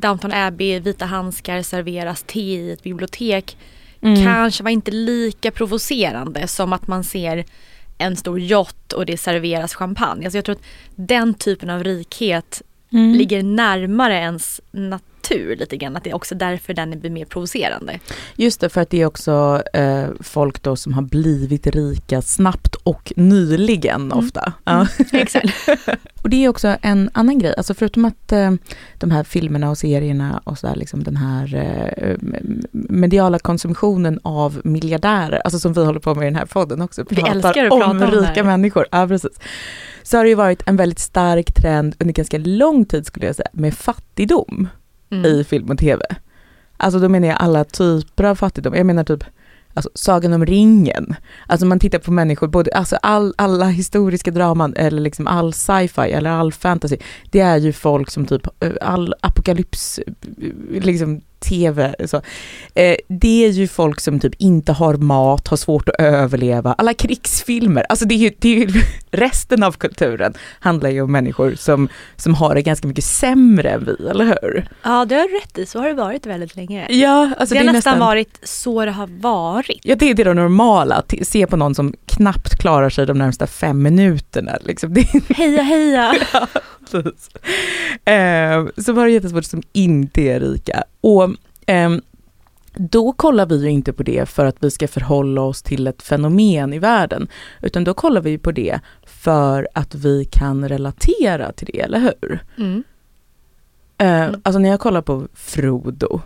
Downton 0.00 0.32
Abbey, 0.32 0.80
vita 0.80 1.04
handskar, 1.04 1.62
serveras 1.62 2.22
te 2.26 2.40
i 2.40 2.70
ett 2.70 2.82
bibliotek. 2.82 3.56
Mm. 4.00 4.24
Kanske 4.24 4.62
var 4.62 4.70
inte 4.70 4.90
lika 4.90 5.50
provocerande 5.50 6.48
som 6.48 6.72
att 6.72 6.86
man 6.86 7.04
ser 7.04 7.44
en 7.98 8.16
stor 8.16 8.40
yacht 8.40 8.92
och 8.92 9.06
det 9.06 9.16
serveras 9.16 9.74
champagne. 9.74 10.24
Alltså 10.24 10.38
jag 10.38 10.44
tror 10.44 10.56
att 10.56 10.64
den 10.96 11.34
typen 11.34 11.70
av 11.70 11.84
rikhet 11.84 12.62
mm. 12.92 13.12
ligger 13.12 13.42
närmare 13.42 14.14
ens 14.14 14.60
natur 15.28 15.56
lite 15.56 15.76
grann. 15.76 15.96
Att 15.96 16.04
det 16.04 16.10
är 16.10 16.14
också 16.14 16.34
därför 16.34 16.74
den 16.74 17.00
blir 17.00 17.10
mer 17.10 17.24
provocerande. 17.24 17.98
Just 18.36 18.60
det, 18.60 18.68
för 18.68 18.80
att 18.80 18.90
det 18.90 19.02
är 19.02 19.06
också 19.06 19.62
eh, 19.72 20.06
folk 20.20 20.62
då 20.62 20.76
som 20.76 20.92
har 20.92 21.02
blivit 21.02 21.66
rika 21.66 22.22
snabbt 22.22 22.74
och 22.74 23.12
nyligen 23.16 24.00
mm. 24.00 24.18
ofta. 24.18 24.52
Mm. 24.66 24.86
Ja. 24.90 25.04
Exakt. 25.18 25.68
och 26.22 26.30
det 26.30 26.44
är 26.44 26.48
också 26.48 26.76
en 26.82 27.10
annan 27.14 27.38
grej, 27.38 27.54
alltså 27.56 27.74
förutom 27.74 28.04
att 28.04 28.32
eh, 28.32 28.52
de 28.98 29.10
här 29.10 29.24
filmerna 29.24 29.70
och 29.70 29.78
serierna 29.78 30.40
och 30.44 30.58
sådär, 30.58 30.76
liksom 30.76 31.04
den 31.04 31.16
här 31.16 31.54
eh, 31.96 32.16
mediala 32.72 33.38
konsumtionen 33.38 34.20
av 34.22 34.60
miljardärer, 34.64 35.40
alltså 35.44 35.58
som 35.58 35.72
vi 35.72 35.84
håller 35.84 36.00
på 36.00 36.14
med 36.14 36.22
i 36.22 36.26
den 36.26 36.36
här 36.36 36.46
podden 36.46 36.82
också. 36.82 37.04
Vi 37.10 37.22
älskar 37.22 37.64
att 37.64 37.70
prata 37.70 37.90
om, 37.90 38.02
om 38.02 38.10
rika 38.10 38.44
människor. 38.44 38.86
Ja, 38.90 39.08
precis 39.08 39.38
så 40.08 40.16
har 40.16 40.24
det 40.24 40.28
ju 40.28 40.34
varit 40.34 40.68
en 40.68 40.76
väldigt 40.76 40.98
stark 40.98 41.52
trend 41.52 41.94
under 41.98 42.14
ganska 42.14 42.38
lång 42.38 42.84
tid 42.84 43.06
skulle 43.06 43.26
jag 43.26 43.36
säga, 43.36 43.48
med 43.52 43.74
fattigdom 43.74 44.68
mm. 45.10 45.26
i 45.26 45.44
film 45.44 45.70
och 45.70 45.78
tv. 45.78 46.02
Alltså 46.76 46.98
då 46.98 47.08
menar 47.08 47.28
jag 47.28 47.36
alla 47.40 47.64
typer 47.64 48.24
av 48.24 48.34
fattigdom. 48.34 48.74
Jag 48.74 48.86
menar 48.86 49.04
typ 49.04 49.24
alltså, 49.74 49.90
Sagan 49.94 50.32
om 50.32 50.46
ringen. 50.46 51.14
Alltså 51.46 51.66
man 51.66 51.78
tittar 51.78 51.98
på 51.98 52.12
människor, 52.12 52.46
både, 52.46 52.70
alltså 52.70 52.96
all, 52.96 53.34
alla 53.38 53.66
historiska 53.66 54.30
draman 54.30 54.74
eller 54.76 55.00
liksom 55.00 55.26
all 55.26 55.52
sci-fi 55.52 56.12
eller 56.12 56.30
all 56.30 56.52
fantasy. 56.52 56.96
Det 57.30 57.40
är 57.40 57.56
ju 57.56 57.72
folk 57.72 58.10
som 58.10 58.26
typ 58.26 58.46
eh, 58.60 58.72
all 58.80 59.14
apokalyps, 59.20 59.98
eh, 59.98 60.82
liksom 60.82 61.20
tv. 61.40 61.94
Så. 62.06 62.16
Eh, 62.74 62.96
det 63.08 63.44
är 63.44 63.50
ju 63.50 63.68
folk 63.68 64.00
som 64.00 64.20
typ 64.20 64.34
inte 64.38 64.72
har 64.72 64.94
mat, 64.94 65.48
har 65.48 65.56
svårt 65.56 65.88
att 65.88 65.94
överleva. 65.98 66.74
Alla 66.78 66.94
krigsfilmer, 66.94 67.86
alltså 67.88 68.04
det 68.04 68.14
är 68.14 68.18
ju, 68.18 68.30
det 68.38 68.48
är 68.48 68.66
ju 68.66 68.82
resten 69.10 69.62
av 69.62 69.72
kulturen 69.72 70.34
handlar 70.60 70.90
ju 70.90 71.02
om 71.02 71.12
människor 71.12 71.54
som, 71.54 71.88
som 72.16 72.34
har 72.34 72.54
det 72.54 72.62
ganska 72.62 72.88
mycket 72.88 73.04
sämre 73.04 73.70
än 73.70 73.84
vi, 73.84 74.08
eller 74.08 74.24
hur? 74.24 74.68
Ja, 74.82 75.04
det 75.04 75.14
har 75.14 75.40
rätt 75.40 75.58
i. 75.58 75.66
Så 75.66 75.78
har 75.78 75.88
det 75.88 75.94
varit 75.94 76.26
väldigt 76.26 76.56
länge. 76.56 76.86
Ja, 76.90 77.30
alltså 77.38 77.54
det, 77.54 77.60
det 77.60 77.66
har 77.66 77.72
nästan, 77.72 77.92
nästan 77.92 77.98
varit 77.98 78.38
så 78.42 78.84
det 78.84 78.90
har 78.90 79.06
varit. 79.20 79.80
Ja, 79.82 79.94
det 79.94 80.10
är 80.10 80.14
det 80.14 80.34
normala. 80.34 80.94
Att 80.94 81.14
se 81.22 81.46
på 81.46 81.56
någon 81.56 81.74
som 81.74 81.94
knappt 82.06 82.58
klarar 82.58 82.90
sig 82.90 83.06
de 83.06 83.18
närmsta 83.18 83.46
fem 83.46 83.82
minuterna. 83.82 84.52
Liksom. 84.60 84.96
Heja, 85.28 85.62
heja! 85.62 86.14
ja, 86.32 86.46
precis. 86.90 87.30
Eh, 88.04 88.66
så 88.76 88.92
var 88.92 89.04
det 89.04 89.10
jättesvårt 89.10 89.44
som 89.44 89.62
inte 89.72 90.22
är 90.22 90.40
rika. 90.40 90.84
Och 91.00 91.30
eh, 91.66 91.90
då 92.78 93.12
kollar 93.12 93.46
vi 93.46 93.62
ju 93.62 93.70
inte 93.70 93.92
på 93.92 94.02
det 94.02 94.28
för 94.28 94.44
att 94.44 94.56
vi 94.60 94.70
ska 94.70 94.88
förhålla 94.88 95.40
oss 95.40 95.62
till 95.62 95.86
ett 95.86 96.02
fenomen 96.02 96.72
i 96.72 96.78
världen, 96.78 97.28
utan 97.62 97.84
då 97.84 97.94
kollar 97.94 98.20
vi 98.20 98.38
på 98.38 98.52
det 98.52 98.80
för 99.06 99.68
att 99.74 99.94
vi 99.94 100.24
kan 100.24 100.68
relatera 100.68 101.52
till 101.52 101.68
det, 101.72 101.80
eller 101.80 102.00
hur? 102.00 102.44
Mm. 102.58 102.84
Eh, 103.98 104.38
alltså 104.42 104.58
när 104.58 104.68
jag 104.68 104.80
kollar 104.80 105.02
på 105.02 105.28
Frodo, 105.34 106.20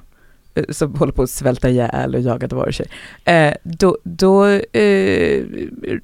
eh, 0.54 0.64
som 0.70 0.94
håller 0.94 1.12
på 1.12 1.22
att 1.22 1.30
svälta 1.30 1.70
ihjäl 1.70 2.14
och 2.14 2.20
jaga 2.20 2.46
dvärgar, 2.46 2.86
eh, 3.24 3.54
då, 3.62 3.98
då 4.04 4.46
eh, 4.46 5.44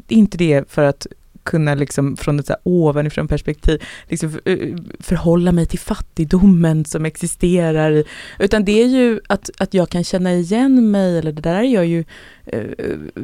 inte 0.08 0.38
det 0.38 0.70
för 0.70 0.84
att 0.84 1.06
kunna 1.48 1.74
liksom 1.74 2.16
från 2.16 2.38
ett 2.38 2.46
så 2.46 2.52
här 2.52 2.60
ovanifrån 2.64 3.28
perspektiv 3.28 3.82
liksom 4.08 4.38
eh, 4.44 4.76
förhålla 5.00 5.52
mig 5.52 5.66
till 5.66 5.78
fattigdomen 5.78 6.84
som 6.84 7.04
existerar. 7.04 8.04
Utan 8.38 8.64
det 8.64 8.82
är 8.82 8.86
ju 8.86 9.20
att, 9.28 9.50
att 9.58 9.74
jag 9.74 9.88
kan 9.88 10.04
känna 10.04 10.34
igen 10.34 10.90
mig, 10.90 11.18
eller 11.18 11.32
det 11.32 11.42
där 11.42 11.54
är 11.54 11.62
jag 11.62 11.86
ju, 11.86 12.04
eh, 12.46 12.64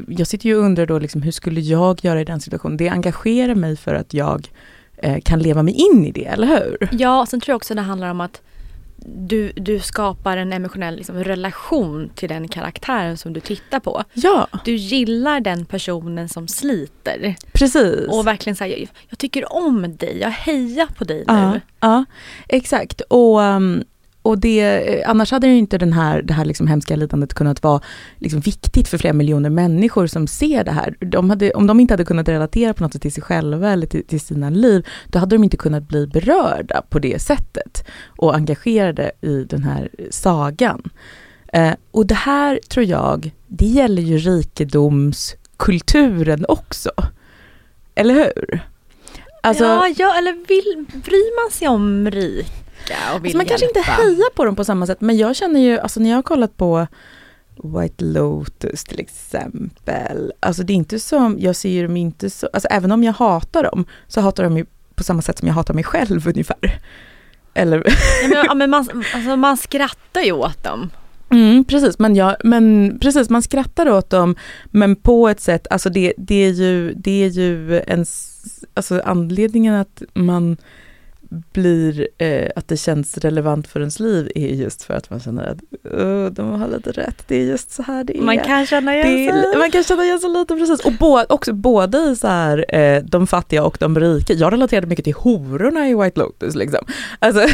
jag 0.09 0.27
sitter 0.27 0.47
ju 0.47 0.57
och 0.57 0.65
undrar 0.65 0.87
då 0.87 0.99
liksom, 0.99 1.23
hur 1.23 1.33
skulle 1.33 1.61
jag 1.61 2.05
göra 2.05 2.21
i 2.21 2.25
den 2.25 2.41
situationen? 2.41 2.77
Det 2.77 2.89
engagerar 2.89 3.55
mig 3.55 3.77
för 3.77 3.95
att 3.95 4.15
jag 4.15 4.49
eh, 4.97 5.21
kan 5.21 5.39
leva 5.39 5.63
mig 5.63 5.75
in 5.75 6.05
i 6.07 6.13
det, 6.13 6.25
eller 6.25 6.47
hur? 6.47 6.89
Ja, 6.93 7.27
sen 7.27 7.41
tror 7.41 7.53
jag 7.53 7.57
också 7.57 7.75
det 7.75 7.81
handlar 7.81 8.11
om 8.11 8.21
att 8.21 8.43
du, 9.05 9.53
du 9.57 9.81
skapar 9.81 10.37
en 10.37 10.53
emotionell 10.53 10.97
liksom, 10.97 11.25
relation 11.25 12.11
till 12.15 12.29
den 12.29 12.49
karaktären 12.49 13.17
som 13.17 13.33
du 13.33 13.41
tittar 13.41 13.81
på. 13.81 14.05
Ja. 14.15 14.49
Du 14.65 14.75
gillar 14.75 15.41
den 15.41 15.65
personen 15.65 16.29
som 16.29 16.49
sliter. 16.49 17.37
Precis. 17.53 18.09
Och 18.09 18.27
verkligen 18.27 18.57
säger 18.57 18.79
jag, 18.79 18.89
jag 19.09 19.19
tycker 19.19 19.53
om 19.53 19.97
dig, 19.97 20.19
jag 20.19 20.31
hejar 20.31 20.87
på 20.87 21.05
dig 21.05 21.25
ja, 21.27 21.53
nu. 21.53 21.61
Ja, 21.81 22.05
exakt. 22.49 23.01
Och, 23.01 23.41
um, 23.41 23.85
och 24.25 24.39
det, 24.39 24.61
eh, 24.61 25.11
annars 25.11 25.31
hade 25.31 25.47
ju 25.47 25.57
inte 25.57 25.79
den 25.79 25.93
här, 25.93 26.23
det 26.23 26.35
här 26.35 26.45
liksom 26.45 26.67
hemska 26.67 26.97
lidandet 26.97 27.35
kunnat 27.35 27.63
vara 27.63 27.81
liksom 28.19 28.41
viktigt 28.41 28.89
för 28.89 28.99
flera 28.99 29.13
miljoner 29.13 29.51
människor 29.51 30.07
som 30.07 30.27
ser 30.27 30.65
det 30.65 30.71
här. 30.71 30.97
De 31.01 31.31
hade, 31.31 31.53
om 31.53 31.67
de 31.67 31.81
inte 31.81 31.93
hade 31.93 32.05
kunnat 32.05 32.29
relatera 32.29 32.75
på 32.75 32.83
något 32.83 32.93
sätt 32.93 33.03
till 33.03 33.13
sig 33.13 33.23
själva 33.23 33.71
eller 33.71 33.87
till, 33.87 34.07
till 34.07 34.21
sina 34.21 34.51
liv, 34.51 34.87
då 35.07 35.19
hade 35.19 35.37
de 35.37 35.45
inte 35.45 35.57
kunnat 35.57 35.89
bli 35.89 36.07
berörda 36.07 36.83
på 36.89 36.99
det 36.99 37.23
sättet 37.23 37.85
och 38.07 38.35
engagerade 38.35 39.13
i 39.21 39.45
den 39.45 39.65
här 39.65 39.89
sagan. 40.11 40.83
Eh, 41.53 41.75
och 41.91 42.07
det 42.07 42.15
här 42.15 42.61
tror 42.69 42.87
jag, 42.87 43.31
det 43.47 43.67
gäller 43.67 44.03
ju 44.03 44.19
rikedomskulturen 44.19 46.45
också. 46.49 46.91
Eller 47.95 48.15
hur? 48.15 48.61
Alltså, 49.41 49.65
ja, 49.65 49.95
ja, 49.97 50.19
eller 50.19 50.33
vill, 50.33 50.87
bryr 51.05 51.45
man 51.45 51.51
sig 51.51 51.69
om 51.69 52.11
rik 52.11 52.64
och 53.15 53.25
vill 53.25 53.29
alltså 53.29 53.37
Man 53.37 53.47
kanske 53.47 53.67
inte 53.67 53.81
hejar 53.81 54.35
på 54.35 54.45
dem 54.45 54.57
på 54.57 54.65
samma 54.65 54.87
sätt, 54.87 55.01
men 55.01 55.17
jag 55.17 55.37
känner 55.37 55.61
ju, 55.61 55.79
alltså 55.79 56.01
när 56.01 56.11
jag 56.11 56.17
har 56.17 56.23
kollat 56.23 56.57
på 56.57 56.87
White 57.63 58.05
Lotus 58.05 58.85
till 58.85 59.01
exempel, 59.01 60.33
alltså 60.41 60.63
det 60.63 60.73
är 60.73 60.75
inte 60.75 61.01
som, 61.01 61.37
jag 61.39 61.57
ser 61.57 61.69
ju 61.69 61.83
dem 61.87 61.97
inte 61.97 62.31
så, 62.31 62.49
alltså 62.53 62.69
även 62.71 62.93
om 62.93 63.05
jag 63.05 63.13
hatar 63.13 63.63
dem, 63.63 63.85
så 64.09 64.21
hatar 64.21 64.45
de 64.45 64.59
ju 64.59 64.67
på 64.95 65.03
samma 65.03 65.23
sätt 65.23 65.39
som 65.39 65.49
jag 65.49 65.55
hatar 65.55 65.75
mig 65.75 65.85
själv 65.85 66.29
ungefär. 66.29 66.81
Eller? 67.55 67.83
Ja, 67.87 68.29
men, 68.29 68.45
ja, 68.47 68.55
men 68.55 68.71
man, 68.71 69.05
alltså 69.15 69.37
man 69.37 69.57
skrattar 69.57 70.21
ju 70.21 70.33
åt 70.33 70.65
dem. 70.65 70.91
Mm, 71.31 71.65
precis, 71.65 71.99
men, 71.99 72.17
ja, 72.17 72.37
men 72.45 72.99
precis, 73.01 73.31
man 73.31 73.43
skrattar 73.43 73.89
åt 73.89 74.11
dem, 74.11 74.37
men 74.67 74.97
på 74.97 75.29
ett 75.29 75.41
sätt, 75.41 75.67
alltså 75.71 75.91
det, 75.91 76.13
det 76.17 76.45
är 76.45 76.51
ju, 76.51 76.95
det 76.95 77.25
är 77.25 77.29
ju 77.29 77.81
en, 77.81 78.07
alltså 78.75 79.03
anledningen 79.05 79.75
att 79.75 80.03
man 80.15 80.57
blir 81.29 82.09
eh, 82.19 82.51
att 82.57 82.69
det 82.69 82.77
känns 82.77 83.19
relevant 83.19 83.69
för 83.69 83.81
ens 83.81 84.01
liv 84.01 84.33
är 84.35 84.49
just 84.49 84.83
för 84.83 84.95
att 84.95 85.11
man 85.11 85.21
känner 85.21 85.45
att 85.45 85.93
oh, 85.93 86.27
de 86.27 86.49
har 86.49 86.69
lite 86.69 86.93
rätt, 86.93 87.25
det 87.29 87.37
är 87.37 87.45
just 87.45 87.71
så 87.71 87.83
här 87.83 88.05
det 88.05 88.19
är. 88.19 88.23
Man 88.23 88.39
kan 88.39 88.67
känna 88.67 88.95
igen 88.97 89.33
sig. 89.33 89.59
Man 89.59 89.71
kan 89.71 89.85
känna 89.85 90.05
igen 90.05 90.19
sig 90.19 90.31
lite 90.31 90.55
precis. 90.55 90.81
Och 90.81 90.93
bo, 90.93 91.21
också 91.29 91.53
både 91.53 91.99
i 91.99 92.17
så 92.17 92.27
här, 92.27 92.75
eh, 92.75 93.03
de 93.05 93.27
fattiga 93.27 93.65
och 93.65 93.77
de 93.81 94.01
rika. 94.01 94.33
Jag 94.33 94.53
relaterade 94.53 94.87
mycket 94.87 95.05
till 95.05 95.15
hororna 95.15 95.89
i 95.89 95.95
White 95.95 96.21
Lotus 96.21 96.55
liksom. 96.55 96.87
Alltså 97.19 97.47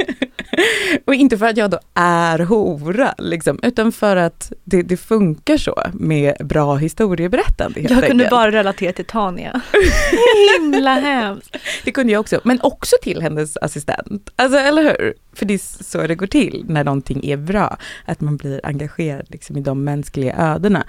och 1.04 1.14
inte 1.14 1.38
för 1.38 1.46
att 1.46 1.56
jag 1.56 1.70
då 1.70 1.78
är 1.94 2.38
hora, 2.38 3.14
liksom, 3.18 3.58
utan 3.62 3.92
för 3.92 4.16
att 4.16 4.52
det, 4.64 4.82
det 4.82 4.96
funkar 4.96 5.56
så 5.56 5.82
med 5.92 6.34
bra 6.40 6.76
historieberättande. 6.76 7.80
jag 7.80 7.88
kunde 7.88 8.06
enkelt. 8.06 8.30
bara 8.30 8.50
relatera 8.50 8.92
till 8.92 9.04
Tanja. 9.04 9.60
Himla 10.58 10.94
hemskt. 10.94 11.56
Det 11.84 11.92
kunde 11.92 12.12
jag 12.12 12.20
också, 12.20 12.40
men 12.44 12.60
också 12.60 12.96
till 13.02 13.22
hennes 13.22 13.56
assistent. 13.56 14.30
Alltså, 14.36 14.58
eller 14.58 14.82
hur? 14.82 15.14
För 15.32 15.46
det 15.46 15.54
är 15.54 15.84
så 15.84 16.06
det 16.06 16.14
går 16.14 16.26
till 16.26 16.64
när 16.68 16.84
någonting 16.84 17.24
är 17.24 17.36
bra, 17.36 17.76
att 18.04 18.20
man 18.20 18.36
blir 18.36 18.60
engagerad 18.64 19.26
liksom, 19.28 19.56
i 19.56 19.60
de 19.60 19.84
mänskliga 19.84 20.36
ödena. 20.38 20.84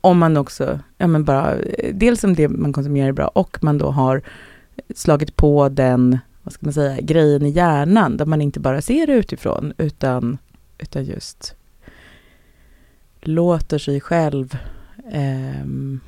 Om 0.00 0.18
man 0.18 0.36
också, 0.36 0.78
ja 0.98 1.06
men 1.06 1.24
bara, 1.24 1.54
dels 1.92 2.24
om 2.24 2.34
det 2.34 2.48
man 2.48 2.72
konsumerar 2.72 3.08
är 3.08 3.12
bra 3.12 3.26
och 3.26 3.58
man 3.62 3.78
då 3.78 3.90
har 3.90 4.22
slagit 4.94 5.36
på 5.36 5.68
den 5.68 6.18
vad 6.42 6.52
ska 6.52 6.66
man 6.66 6.72
säga, 6.72 7.00
grejen 7.00 7.46
i 7.46 7.50
hjärnan 7.50 8.16
där 8.16 8.26
man 8.26 8.42
inte 8.42 8.60
bara 8.60 8.82
ser 8.82 9.06
det 9.06 9.12
utifrån 9.12 9.72
utan, 9.78 10.38
utan 10.78 11.04
just 11.04 11.54
låter 13.20 13.78
sig 13.78 14.00
själv 14.00 14.58
ehm, 15.12 16.00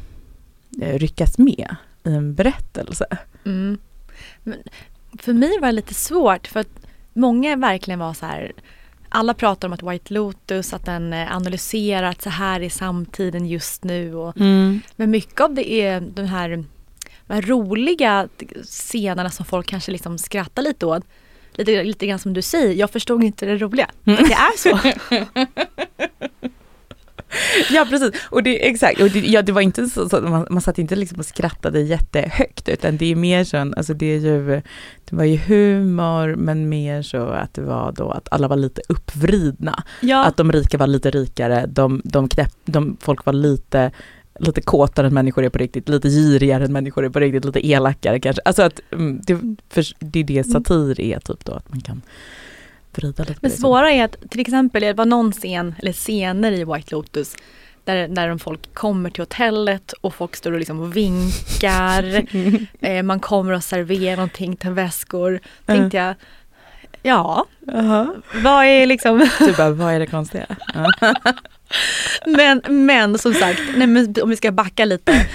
eh, 0.80 0.98
ryckas 0.98 1.38
med 1.38 1.76
i 2.04 2.14
en 2.14 2.34
berättelse. 2.34 3.06
Mm. 3.44 3.78
För 5.18 5.32
mig 5.32 5.58
var 5.60 5.68
det 5.68 5.72
lite 5.72 5.94
svårt 5.94 6.46
för 6.46 6.60
att 6.60 6.86
många 7.12 7.56
verkligen 7.56 7.98
var 7.98 8.14
så 8.14 8.26
här 8.26 8.52
alla 9.08 9.34
pratar 9.34 9.68
om 9.68 9.74
att 9.74 9.82
White 9.82 10.14
Lotus, 10.14 10.74
att 10.74 10.84
den 10.84 11.12
eh, 11.12 11.36
analyserar 11.36 12.10
att 12.10 12.22
så 12.22 12.30
här 12.30 12.60
är 12.60 12.68
samtiden 12.68 13.46
just 13.46 13.84
nu. 13.84 14.14
Och, 14.14 14.36
mm. 14.40 14.80
Men 14.96 15.10
mycket 15.10 15.40
av 15.40 15.54
det 15.54 15.72
är 15.72 16.00
den 16.00 16.26
här 16.26 16.64
de 17.26 17.34
här 17.34 17.42
roliga 17.42 18.28
scenerna 18.64 19.30
som 19.30 19.46
folk 19.46 19.66
kanske 19.66 19.92
liksom 19.92 20.18
skrattar 20.18 20.62
lite 20.62 20.86
åt. 20.86 21.04
lite, 21.52 21.82
lite 21.82 22.06
grann 22.06 22.18
som 22.18 22.32
du 22.32 22.42
säger, 22.42 22.74
jag 22.74 22.90
förstod 22.90 23.24
inte 23.24 23.46
det 23.46 23.56
roliga. 23.56 23.90
Mm. 24.04 24.24
Det 24.24 24.34
är 24.34 24.58
så. 24.58 24.78
Ja 27.70 27.86
precis, 27.90 28.10
och 28.30 28.42
det, 28.42 28.68
exakt, 28.68 29.00
och 29.00 29.10
det, 29.10 29.18
ja, 29.18 29.42
det 29.42 29.52
var 29.52 29.60
inte 29.60 29.86
så, 29.86 30.08
så 30.08 30.20
man, 30.20 30.46
man 30.50 30.60
satt 30.60 30.78
inte 30.78 30.96
liksom 30.96 31.18
och 31.18 31.26
skrattade 31.26 31.80
jättehögt 31.80 32.68
utan 32.68 32.96
det 32.96 33.12
är 33.12 33.16
mer 33.16 33.44
så, 33.44 33.56
alltså 33.56 33.94
det 33.94 34.06
är 34.06 34.18
ju, 34.18 34.62
det 35.04 35.16
var 35.16 35.24
ju 35.24 35.36
humor 35.36 36.36
men 36.36 36.68
mer 36.68 37.02
så 37.02 37.26
att 37.26 37.54
det 37.54 37.62
var 37.62 37.92
då 37.92 38.10
att 38.10 38.28
alla 38.30 38.48
var 38.48 38.56
lite 38.56 38.82
uppvridna. 38.88 39.82
Ja. 40.00 40.24
Att 40.24 40.36
de 40.36 40.52
rika 40.52 40.78
var 40.78 40.86
lite 40.86 41.10
rikare, 41.10 41.66
de, 41.66 42.02
de, 42.04 42.28
knäpp, 42.28 42.54
de 42.64 42.96
folk 43.00 43.24
var 43.24 43.32
lite 43.32 43.90
lite 44.40 44.60
kåtare 44.60 45.06
än 45.06 45.14
människor 45.14 45.44
är 45.44 45.48
på 45.48 45.58
riktigt, 45.58 45.88
lite 45.88 46.08
girigare 46.08 46.64
än 46.64 46.72
människor 46.72 47.04
är 47.04 47.08
på 47.08 47.20
riktigt, 47.20 47.44
lite 47.44 47.66
elakare 47.66 48.20
kanske. 48.20 48.42
Alltså 48.44 48.62
att 48.62 48.80
mm, 48.92 49.20
det, 49.26 49.34
för 49.68 49.84
det 49.98 50.20
är 50.20 50.24
det 50.24 50.38
mm. 50.38 50.44
satir 50.44 51.00
är 51.00 51.18
typ 51.18 51.44
då, 51.44 51.52
att 51.52 51.70
man 51.70 51.80
kan 51.80 52.02
vrida 52.92 53.24
lite 53.24 53.38
Men 53.40 53.50
svåra 53.50 53.90
är 53.90 54.04
att 54.04 54.30
till 54.30 54.40
exempel, 54.40 54.82
det 54.82 54.92
var 54.92 55.06
någon 55.06 55.32
scen, 55.32 55.74
eller 55.78 55.92
scener 55.92 56.52
i 56.52 56.64
White 56.64 56.94
Lotus 56.94 57.36
där, 57.84 58.08
där 58.08 58.38
folk 58.38 58.74
kommer 58.74 59.10
till 59.10 59.22
hotellet 59.22 59.92
och 59.92 60.14
folk 60.14 60.36
står 60.36 60.52
och 60.52 60.58
liksom 60.58 60.90
vinkar. 60.90 62.26
eh, 62.80 63.02
man 63.02 63.20
kommer 63.20 63.52
och 63.52 63.64
serverar 63.64 64.16
någonting 64.16 64.56
till 64.56 64.70
väskor. 64.70 65.40
Tänkte 65.66 65.96
jag, 65.96 66.14
ja, 67.02 67.46
uh 67.68 67.74
-huh. 67.74 68.22
vad 68.44 68.64
är 68.64 68.86
liksom... 68.86 69.28
du 69.38 69.52
bara, 69.52 69.70
vad 69.70 69.94
är 69.94 69.98
det 69.98 70.06
konstiga? 70.06 70.46
Men, 72.26 72.62
men 72.68 73.18
som 73.18 73.34
sagt, 73.34 73.60
nej, 73.76 73.86
men 73.86 74.14
om 74.22 74.30
vi 74.30 74.36
ska 74.36 74.52
backa 74.52 74.84
lite. 74.84 75.26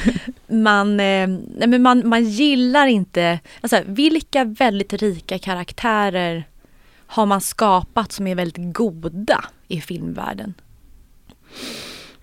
Man, 0.47 0.99
eh, 0.99 1.27
nej, 1.27 1.67
men 1.67 1.81
man, 1.81 2.07
man 2.07 2.23
gillar 2.23 2.87
inte, 2.87 3.39
alltså, 3.61 3.81
vilka 3.85 4.43
väldigt 4.43 4.93
rika 4.93 5.39
karaktärer 5.39 6.47
har 7.07 7.25
man 7.25 7.41
skapat 7.41 8.11
som 8.11 8.27
är 8.27 8.35
väldigt 8.35 8.73
goda 8.73 9.43
i 9.67 9.81
filmvärlden? 9.81 10.53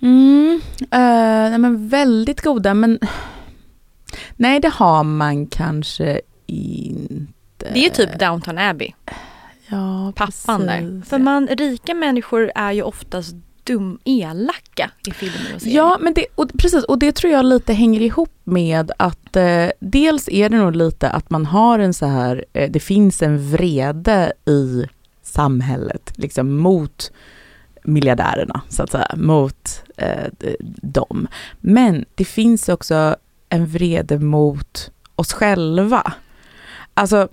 Mm, 0.00 0.60
uh, 0.80 1.50
nej, 1.50 1.58
men 1.58 1.88
väldigt 1.88 2.40
goda 2.40 2.74
men 2.74 2.98
nej 4.36 4.60
det 4.60 4.68
har 4.68 5.04
man 5.04 5.46
kanske 5.46 6.20
inte. 6.46 7.70
Det 7.74 7.86
är 7.86 7.90
typ 7.90 8.18
Downton 8.18 8.58
Abbey. 8.58 8.92
Ja, 9.68 10.12
Pappan 10.16 10.26
precis. 10.60 10.66
där. 10.66 11.02
För 11.06 11.18
man, 11.18 11.46
rika 11.46 11.94
människor 11.94 12.52
är 12.54 12.72
ju 12.72 12.82
oftast 12.82 13.34
dum 13.66 13.98
elaka 14.04 14.90
i 15.06 15.10
filmer 15.10 15.54
och 15.54 15.60
serier. 15.60 15.76
Ja, 15.76 15.98
men 16.00 16.14
det, 16.14 16.26
och, 16.34 16.50
precis, 16.58 16.84
och 16.84 16.98
det 16.98 17.12
tror 17.12 17.32
jag 17.32 17.44
lite 17.44 17.72
hänger 17.72 18.00
ihop 18.00 18.32
med 18.44 18.92
att 18.98 19.36
eh, 19.36 19.68
dels 19.78 20.28
är 20.28 20.48
det 20.48 20.56
nog 20.56 20.76
lite 20.76 21.10
att 21.10 21.30
man 21.30 21.46
har 21.46 21.78
en 21.78 21.94
så 21.94 22.06
här, 22.06 22.44
eh, 22.52 22.70
det 22.70 22.80
finns 22.80 23.22
en 23.22 23.50
vrede 23.50 24.32
i 24.46 24.86
samhället 25.22 26.12
liksom 26.16 26.56
mot 26.56 27.12
miljardärerna 27.82 28.60
så 28.68 28.82
att 28.82 28.90
säga, 28.90 29.10
mot 29.16 29.82
eh, 29.96 30.30
dem. 30.82 31.28
Men 31.60 32.04
det 32.14 32.24
finns 32.24 32.68
också 32.68 33.16
en 33.48 33.66
vrede 33.66 34.18
mot 34.18 34.90
oss 35.16 35.32
själva. 35.32 36.12
Alltså, 36.94 37.28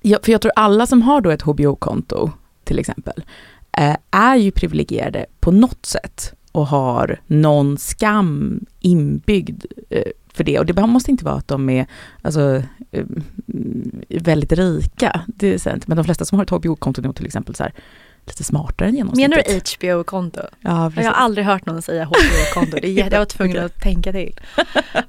jag, 0.00 0.24
för 0.24 0.32
jag 0.32 0.40
tror 0.40 0.52
alla 0.56 0.86
som 0.86 1.02
har 1.02 1.20
då 1.20 1.30
ett 1.30 1.42
HBO-konto 1.42 2.30
till 2.64 2.78
exempel, 2.78 3.24
Eh, 3.78 3.96
är 4.10 4.36
ju 4.36 4.50
privilegierade 4.50 5.26
på 5.40 5.50
något 5.50 5.86
sätt 5.86 6.34
och 6.52 6.66
har 6.66 7.20
någon 7.26 7.78
skam 7.78 8.60
inbyggd 8.80 9.64
eh, 9.90 10.02
för 10.32 10.44
det. 10.44 10.58
Och 10.58 10.66
det 10.66 10.86
måste 10.86 11.10
inte 11.10 11.24
vara 11.24 11.34
att 11.34 11.48
de 11.48 11.70
är 11.70 11.86
alltså, 12.22 12.62
eh, 12.90 13.04
väldigt 14.08 14.52
rika, 14.52 15.20
det 15.26 15.54
är 15.54 15.58
sant. 15.58 15.86
men 15.86 15.96
de 15.96 16.04
flesta 16.04 16.24
som 16.24 16.38
har 16.38 16.42
ett 16.42 16.50
HBO-konto 16.50 17.12
till 17.12 17.26
exempel 17.26 17.54
så 17.54 17.62
här, 17.62 17.72
lite 18.28 18.44
smartare 18.44 18.88
än 18.88 18.96
genomsnittet. 18.96 19.30
Menar 19.30 19.60
du 19.78 19.86
HBO-konto? 19.86 20.40
Ja, 20.60 20.90
precis. 20.90 21.04
Jag 21.04 21.12
har 21.12 21.24
aldrig 21.24 21.46
hört 21.46 21.66
någon 21.66 21.82
säga 21.82 22.04
HBO-konto. 22.04 22.86
jag 22.86 23.18
var 23.18 23.24
tvungen 23.24 23.56
okay. 23.56 23.66
att 23.66 23.80
tänka 23.82 24.12
till. 24.12 24.40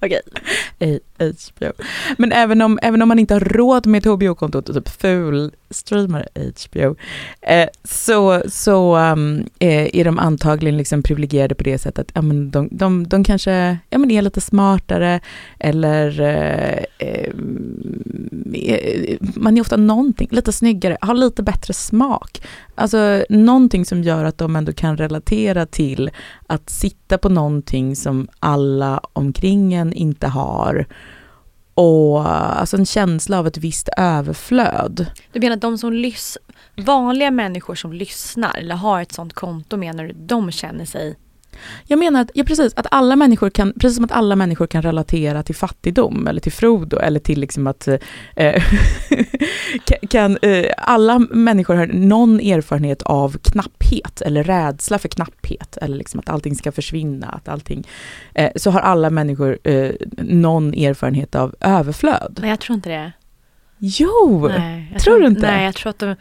Okej. 0.01 0.21
Okay. 0.79 0.99
HBO. 1.19 1.71
Men 2.17 2.31
även 2.31 2.61
om, 2.61 2.79
även 2.81 3.01
om 3.01 3.07
man 3.07 3.19
inte 3.19 3.33
har 3.33 3.41
råd 3.41 3.85
med 3.85 3.99
ett 3.99 4.05
HBO-konto 4.05 4.61
typ 4.61 4.89
ful 4.89 5.51
streamar 5.69 6.27
HBO, 6.35 6.95
eh, 7.41 7.69
så, 7.83 8.43
så 8.47 8.97
um, 8.97 9.49
är, 9.59 9.95
är 9.95 10.03
de 10.05 10.19
antagligen 10.19 10.77
liksom 10.77 11.03
privilegierade 11.03 11.55
på 11.55 11.63
det 11.63 11.77
sättet 11.77 11.99
att 11.99 12.11
ja, 12.15 12.21
men 12.21 12.51
de, 12.51 12.69
de, 12.71 13.07
de 13.07 13.23
kanske 13.23 13.77
ja, 13.89 13.97
men 13.97 14.11
är 14.11 14.21
lite 14.21 14.41
smartare 14.41 15.19
eller 15.59 16.21
eh, 16.21 16.83
eh, 17.07 17.33
man 19.35 19.57
är 19.57 19.61
ofta 19.61 19.77
någonting, 19.77 20.27
lite 20.31 20.51
snyggare, 20.51 20.97
har 21.01 21.13
lite 21.13 21.43
bättre 21.43 21.73
smak. 21.73 22.41
Alltså 22.79 23.23
någonting 23.29 23.85
som 23.85 24.03
gör 24.03 24.25
att 24.25 24.37
de 24.37 24.55
ändå 24.55 24.73
kan 24.73 24.97
relatera 24.97 25.65
till 25.65 26.11
att 26.47 26.69
sitta 26.69 27.17
på 27.17 27.29
någonting 27.29 27.95
som 27.95 28.27
alla 28.39 29.01
omkring 29.13 29.73
en 29.73 29.93
inte 29.93 30.27
har 30.27 30.87
och 31.73 32.29
alltså 32.59 32.77
en 32.77 32.85
känsla 32.85 33.39
av 33.39 33.47
ett 33.47 33.57
visst 33.57 33.89
överflöd. 33.97 35.05
Du 35.31 35.39
menar 35.39 35.55
att 35.55 35.61
de 35.61 35.77
som 35.77 35.93
lyssnar, 35.93 36.43
vanliga 36.85 37.31
människor 37.31 37.75
som 37.75 37.93
lyssnar 37.93 38.57
eller 38.57 38.75
har 38.75 39.01
ett 39.01 39.11
sånt 39.11 39.33
konto 39.33 39.77
menar 39.77 40.03
du, 40.03 40.13
de 40.13 40.51
känner 40.51 40.85
sig 40.85 41.17
jag 41.85 41.99
menar 41.99 42.21
att, 42.21 42.31
ja 42.33 42.43
precis, 42.43 42.73
att 42.75 42.87
alla 42.91 43.15
människor 43.15 43.49
kan, 43.49 43.73
precis 43.73 43.95
som 43.95 44.05
att 44.05 44.11
alla 44.11 44.35
människor 44.35 44.67
kan 44.67 44.81
relatera 44.81 45.43
till 45.43 45.55
fattigdom 45.55 46.27
eller 46.27 46.41
till 46.41 46.51
Frodo 46.51 46.97
eller 46.97 47.19
till 47.19 47.39
liksom 47.39 47.67
att 47.67 47.87
eh, 48.35 48.63
kan, 50.09 50.37
eh, 50.41 50.65
alla 50.77 51.19
människor 51.19 51.75
har 51.75 51.87
någon 51.87 52.39
erfarenhet 52.39 53.01
av 53.01 53.37
knapphet 53.37 54.21
eller 54.21 54.43
rädsla 54.43 54.99
för 54.99 55.09
knapphet 55.09 55.77
eller 55.77 55.97
liksom 55.97 56.19
att 56.19 56.29
allting 56.29 56.55
ska 56.55 56.71
försvinna, 56.71 57.27
att 57.27 57.47
allting, 57.47 57.87
eh, 58.33 58.51
så 58.55 58.71
har 58.71 58.79
alla 58.79 59.09
människor 59.09 59.59
eh, 59.63 59.91
någon 60.17 60.73
erfarenhet 60.73 61.35
av 61.35 61.55
överflöd. 61.59 62.39
Nej 62.41 62.49
jag 62.49 62.59
tror 62.59 62.75
inte 62.75 62.89
det. 62.89 63.11
Jo! 63.77 64.47
Nej, 64.47 64.87
tror, 64.89 64.99
tror, 64.99 65.19
du 65.19 65.27
inte? 65.27 65.41
Nej 65.41 65.65
jag 65.65 65.75
tror 65.75 65.89
att 65.89 65.99
de 65.99 66.15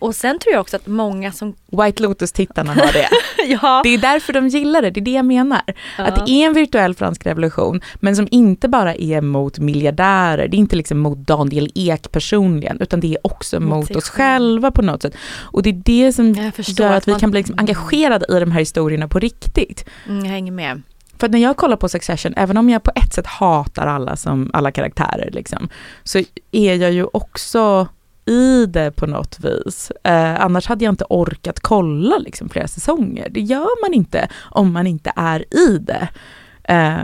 och 0.00 0.14
sen 0.14 0.38
tror 0.38 0.52
jag 0.52 0.60
också 0.60 0.76
att 0.76 0.86
många 0.86 1.32
som... 1.32 1.54
White 1.66 2.02
Lotus-tittarna 2.02 2.74
har 2.74 2.92
det. 2.92 3.08
ja. 3.62 3.80
Det 3.84 3.94
är 3.94 3.98
därför 3.98 4.32
de 4.32 4.48
gillar 4.48 4.82
det, 4.82 4.90
det 4.90 5.00
är 5.00 5.04
det 5.04 5.10
jag 5.10 5.24
menar. 5.24 5.62
Ja. 5.98 6.04
Att 6.04 6.26
det 6.26 6.32
är 6.32 6.46
en 6.46 6.52
virtuell 6.52 6.94
fransk 6.94 7.26
revolution, 7.26 7.80
men 7.94 8.16
som 8.16 8.28
inte 8.30 8.68
bara 8.68 8.94
är 8.94 9.20
mot 9.20 9.58
miljardärer, 9.58 10.48
det 10.48 10.56
är 10.56 10.58
inte 10.58 10.76
liksom 10.76 10.98
mot 10.98 11.18
Daniel 11.18 11.70
Ek 11.74 12.12
personligen, 12.12 12.80
utan 12.80 13.00
det 13.00 13.14
är 13.14 13.26
också 13.26 13.60
mot, 13.60 13.70
mot 13.70 13.96
oss 13.96 14.08
själva 14.08 14.70
på 14.70 14.82
något 14.82 15.02
sätt. 15.02 15.14
Och 15.40 15.62
det 15.62 15.70
är 15.70 15.82
det 15.84 16.12
som 16.12 16.34
gör 16.56 16.92
att, 16.92 17.08
vi 17.08 17.12
man... 17.12 17.20
kan 17.20 17.30
bli 17.30 17.40
liksom 17.40 17.58
engagerade 17.58 18.36
i 18.36 18.40
de 18.40 18.52
här 18.52 18.60
historierna 18.60 19.08
på 19.08 19.18
riktigt. 19.18 19.84
Mm, 20.06 20.24
jag 20.24 20.32
hänger 20.32 20.52
med. 20.52 20.82
För 21.18 21.28
när 21.28 21.38
jag 21.38 21.56
kollar 21.56 21.76
på 21.76 21.88
Succession, 21.88 22.34
även 22.36 22.56
om 22.56 22.70
jag 22.70 22.82
på 22.82 22.92
ett 22.94 23.12
sätt 23.14 23.26
hatar 23.26 23.86
alla, 23.86 24.16
som, 24.16 24.50
alla 24.52 24.72
karaktärer, 24.72 25.30
liksom, 25.32 25.68
så 26.04 26.22
är 26.52 26.74
jag 26.74 26.92
ju 26.92 27.06
också 27.12 27.88
i 28.26 28.66
det 28.66 28.90
på 28.90 29.06
något 29.06 29.38
vis. 29.40 29.92
Eh, 30.04 30.40
annars 30.40 30.66
hade 30.66 30.84
jag 30.84 30.92
inte 30.92 31.04
orkat 31.08 31.60
kolla 31.60 32.18
liksom, 32.18 32.48
flera 32.48 32.68
säsonger. 32.68 33.28
Det 33.30 33.40
gör 33.40 33.82
man 33.82 33.94
inte 33.94 34.28
om 34.50 34.72
man 34.72 34.86
inte 34.86 35.12
är 35.16 35.54
i 35.54 35.78
det. 35.78 36.08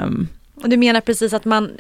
Um, 0.04 0.28
och 0.62 0.68
du 0.68 0.76
menar 0.76 1.00
precis 1.00 1.32
att 1.32 1.44
man, 1.44 1.70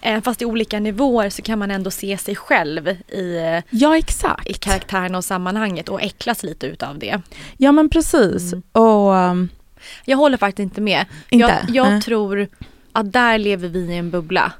även 0.00 0.22
fast 0.22 0.42
i 0.42 0.44
olika 0.44 0.80
nivåer 0.80 1.30
så 1.30 1.42
kan 1.42 1.58
man 1.58 1.70
ändå 1.70 1.90
se 1.90 2.18
sig 2.18 2.36
själv 2.36 2.88
i, 2.88 3.60
ja, 3.70 3.96
exakt. 3.96 4.48
i 4.48 4.54
karaktären 4.54 5.14
och 5.14 5.24
sammanhanget 5.24 5.88
och 5.88 6.02
äcklas 6.02 6.42
lite 6.42 6.66
utav 6.66 6.98
det. 6.98 7.20
Ja 7.56 7.72
men 7.72 7.90
precis. 7.90 8.52
Mm. 8.52 8.62
Och, 8.72 9.12
um, 9.12 9.48
jag 10.04 10.16
håller 10.16 10.36
faktiskt 10.36 10.64
inte 10.64 10.80
med. 10.80 11.06
Inte? 11.30 11.64
Jag, 11.66 11.76
jag 11.76 11.94
äh. 11.94 12.00
tror 12.00 12.48
att 12.92 13.12
där 13.12 13.38
lever 13.38 13.68
vi 13.68 13.80
i 13.80 13.96
en 13.96 14.10
bubbla 14.10 14.52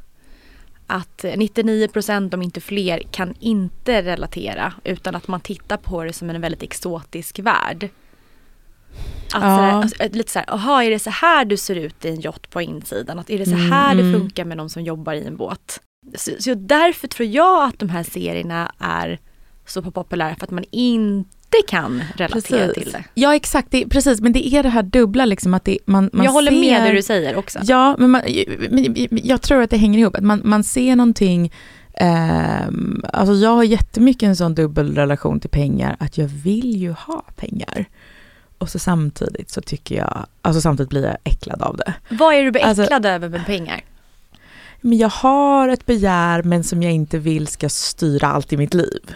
att 0.92 1.24
99% 1.24 2.34
om 2.34 2.42
inte 2.42 2.60
fler 2.60 3.02
kan 3.10 3.34
inte 3.40 4.02
relatera 4.02 4.72
utan 4.84 5.14
att 5.14 5.28
man 5.28 5.40
tittar 5.40 5.76
på 5.76 6.04
det 6.04 6.12
som 6.12 6.30
en 6.30 6.40
väldigt 6.40 6.62
exotisk 6.62 7.38
värld. 7.38 7.88
Att 9.34 9.42
ja. 9.42 9.72
alltså, 9.72 10.04
lite 10.12 10.30
så 10.30 10.38
här, 10.38 10.46
jaha 10.48 10.84
är 10.84 10.90
det 10.90 10.98
så 10.98 11.10
här 11.10 11.44
du 11.44 11.56
ser 11.56 11.74
ut 11.74 12.04
i 12.04 12.08
en 12.08 12.20
yacht 12.20 12.50
på 12.50 12.62
insidan? 12.62 13.18
Att 13.18 13.30
är 13.30 13.38
det 13.38 13.46
så 13.46 13.56
här 13.56 13.92
mm. 13.92 14.12
det 14.12 14.18
funkar 14.18 14.44
med 14.44 14.56
de 14.56 14.68
som 14.68 14.82
jobbar 14.82 15.14
i 15.14 15.24
en 15.24 15.36
båt? 15.36 15.80
Så, 16.16 16.30
så 16.38 16.54
därför 16.54 17.08
tror 17.08 17.28
jag 17.28 17.68
att 17.68 17.78
de 17.78 17.88
här 17.88 18.02
serierna 18.02 18.72
är 18.78 19.18
så 19.66 19.82
populära 19.82 20.34
för 20.34 20.44
att 20.44 20.50
man 20.50 20.64
inte 20.70 21.41
kan 21.66 22.02
relatera 22.16 22.66
precis. 22.66 22.84
till 22.84 22.92
det. 22.92 23.04
Ja 23.14 23.34
exakt, 23.34 23.70
det, 23.70 23.88
precis 23.88 24.20
men 24.20 24.32
det 24.32 24.54
är 24.54 24.62
det 24.62 24.68
här 24.68 24.82
dubbla 24.82 25.24
liksom 25.24 25.54
att 25.54 25.64
det, 25.64 25.78
man, 25.86 26.10
man 26.12 26.24
Jag 26.24 26.32
håller 26.32 26.50
ser, 26.50 26.60
med 26.60 26.82
det 26.82 26.92
du 26.92 27.02
säger 27.02 27.36
också. 27.36 27.58
Ja 27.62 27.96
men, 27.98 28.10
man, 28.10 28.22
men 28.70 28.96
jag 29.10 29.42
tror 29.42 29.62
att 29.62 29.70
det 29.70 29.76
hänger 29.76 29.98
ihop, 29.98 30.16
att 30.16 30.24
man, 30.24 30.40
man 30.44 30.64
ser 30.64 30.96
någonting 30.96 31.52
eh, 31.94 32.66
alltså 33.12 33.34
jag 33.34 33.50
har 33.50 33.64
jättemycket 33.64 34.26
en 34.26 34.36
sån 34.36 34.54
dubbel 34.54 34.94
relation 34.94 35.40
till 35.40 35.50
pengar 35.50 35.96
att 35.98 36.18
jag 36.18 36.26
vill 36.26 36.76
ju 36.76 36.90
ha 36.90 37.24
pengar. 37.36 37.86
Och 38.58 38.68
så 38.68 38.78
samtidigt 38.78 39.50
så 39.50 39.60
tycker 39.60 39.96
jag, 39.96 40.26
alltså 40.42 40.60
samtidigt 40.60 40.90
blir 40.90 41.04
jag 41.04 41.16
äcklad 41.24 41.62
av 41.62 41.76
det. 41.76 41.94
Vad 42.08 42.34
är 42.34 42.42
du 42.42 42.48
äcklad 42.48 42.78
alltså, 42.78 43.08
över 43.08 43.28
med 43.28 43.46
pengar? 43.46 43.84
Men 44.80 44.98
jag 44.98 45.08
har 45.08 45.68
ett 45.68 45.86
begär 45.86 46.42
men 46.42 46.64
som 46.64 46.82
jag 46.82 46.92
inte 46.92 47.18
vill 47.18 47.46
ska 47.46 47.68
styra 47.68 48.26
allt 48.26 48.52
i 48.52 48.56
mitt 48.56 48.74
liv. 48.74 49.14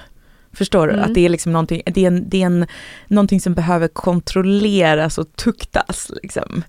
Förstår 0.57 0.87
du? 0.87 0.93
Mm. 0.93 1.05
Att 1.05 1.15
det 1.15 1.21
är 1.21 1.29
liksom 1.29 1.53
någonting, 1.53 1.83
det 1.87 2.05
är, 2.05 2.07
en, 2.07 2.29
det 2.29 2.43
är 2.43 2.47
en, 2.47 2.67
någonting 3.07 3.41
som 3.41 3.55
behöver 3.55 3.89
kontrolleras 3.89 5.19
och 5.19 5.37
tuktas. 5.37 6.11
Liksom. 6.23 6.63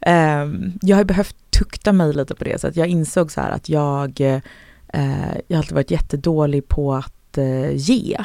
Ehm, 0.00 0.72
jag 0.82 0.96
har 0.96 1.04
behövt 1.04 1.36
tukta 1.50 1.92
mig 1.92 2.12
lite 2.12 2.34
på 2.34 2.44
det, 2.44 2.60
så 2.60 2.66
att 2.66 2.76
jag 2.76 2.88
insåg 2.88 3.32
så 3.32 3.40
här 3.40 3.50
att 3.50 3.68
jag, 3.68 4.20
eh, 4.20 4.38
jag 5.46 5.56
har 5.56 5.58
alltid 5.58 5.74
varit 5.74 5.90
jättedålig 5.90 6.68
på 6.68 6.94
att 6.94 7.38
eh, 7.38 7.76
ge. 7.76 8.16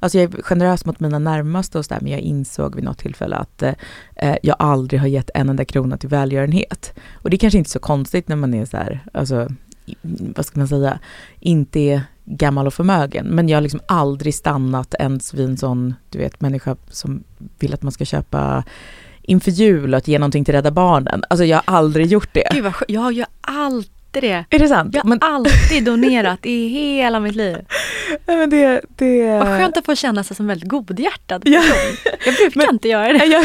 Alltså 0.00 0.18
jag 0.18 0.34
är 0.34 0.42
generös 0.42 0.84
mot 0.84 1.00
mina 1.00 1.18
närmaste 1.18 1.78
och 1.78 1.84
så 1.84 1.94
där, 1.94 2.00
men 2.00 2.12
jag 2.12 2.20
insåg 2.20 2.74
vid 2.74 2.84
något 2.84 2.98
tillfälle 2.98 3.36
att 3.36 3.62
eh, 3.62 4.36
jag 4.42 4.56
aldrig 4.58 5.00
har 5.00 5.08
gett 5.08 5.30
en 5.34 5.48
enda 5.48 5.64
krona 5.64 5.96
till 5.96 6.08
välgörenhet. 6.08 6.94
Och 7.14 7.30
det 7.30 7.36
är 7.36 7.38
kanske 7.38 7.58
inte 7.58 7.70
så 7.70 7.78
konstigt 7.78 8.28
när 8.28 8.36
man 8.36 8.54
är 8.54 8.64
så 8.64 8.76
här, 8.76 9.00
alltså, 9.12 9.48
vad 10.36 10.46
ska 10.46 10.60
man 10.60 10.68
säga, 10.68 10.98
inte 11.40 11.80
är 11.80 12.02
gammal 12.30 12.66
och 12.66 12.74
förmögen. 12.74 13.26
Men 13.26 13.48
jag 13.48 13.56
har 13.56 13.62
liksom 13.62 13.80
aldrig 13.86 14.34
stannat 14.34 14.94
ens 14.98 15.34
vid 15.34 15.44
en 15.44 15.56
sån, 15.56 15.94
du 16.10 16.18
vet, 16.18 16.40
människa 16.40 16.76
som 16.90 17.24
vill 17.58 17.74
att 17.74 17.82
man 17.82 17.92
ska 17.92 18.04
köpa 18.04 18.64
inför 19.22 19.50
jul 19.50 19.94
och 19.94 19.98
att 19.98 20.08
ge 20.08 20.18
någonting 20.18 20.44
till 20.44 20.54
Rädda 20.54 20.70
Barnen. 20.70 21.22
Alltså 21.30 21.44
jag 21.44 21.56
har 21.56 21.74
aldrig 21.76 22.06
gjort 22.06 22.34
det. 22.34 22.48
Gud 22.52 22.64
vad 22.64 22.74
jag 22.88 23.00
har 23.00 23.10
ju 23.10 23.24
alltid 23.40 23.97
det. 24.20 24.44
Är 24.50 24.58
det 24.58 24.68
sant? 24.68 24.94
Jag 24.94 25.02
har 25.02 25.08
Men, 25.08 25.18
alltid 25.22 25.84
donerat 25.84 26.46
i 26.46 26.68
hela 26.68 27.20
mitt 27.20 27.34
liv. 27.36 27.56
nej, 28.26 28.36
men 28.36 28.50
det, 28.50 28.80
det... 28.96 29.38
Vad 29.38 29.46
skönt 29.46 29.76
att 29.76 29.84
få 29.86 29.94
känna 29.94 30.24
sig 30.24 30.36
som 30.36 30.46
väldigt 30.46 30.68
godhjärtad 30.68 31.42
Ja. 31.44 31.62
Jag 32.24 32.34
brukar 32.34 32.58
Men- 32.58 32.74
inte 32.74 32.88
göra 32.88 33.12
det. 33.12 33.24
jag, 33.24 33.44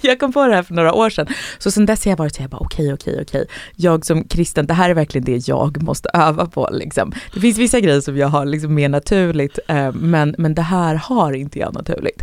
jag 0.00 0.18
kom 0.18 0.32
på 0.32 0.46
det 0.46 0.54
här 0.54 0.62
för 0.62 0.74
några 0.74 0.92
år 0.94 1.10
sedan. 1.10 1.26
Så 1.58 1.70
sen 1.70 1.86
dess 1.86 2.04
har 2.04 2.12
jag 2.12 2.16
varit 2.16 2.34
så 2.34 2.42
här, 2.42 2.48
bara, 2.48 2.60
okej, 2.60 2.92
okej, 2.92 3.18
okej. 3.22 3.46
Jag 3.76 4.06
som 4.06 4.24
kristen, 4.24 4.66
det 4.66 4.74
här 4.74 4.90
är 4.90 4.94
verkligen 4.94 5.24
det 5.24 5.48
jag 5.48 5.82
måste 5.82 6.08
öva 6.14 6.46
på. 6.46 6.68
Liksom. 6.72 7.12
Det 7.34 7.40
finns 7.40 7.58
vissa 7.58 7.80
grejer 7.80 8.00
som 8.00 8.16
jag 8.16 8.28
har 8.28 8.46
liksom 8.46 8.74
mer 8.74 8.88
naturligt, 8.88 9.58
eh, 9.68 9.92
men, 9.92 10.34
men 10.38 10.54
det 10.54 10.62
här 10.62 10.94
har 10.94 11.32
inte 11.32 11.58
jag 11.58 11.74
naturligt. 11.74 12.22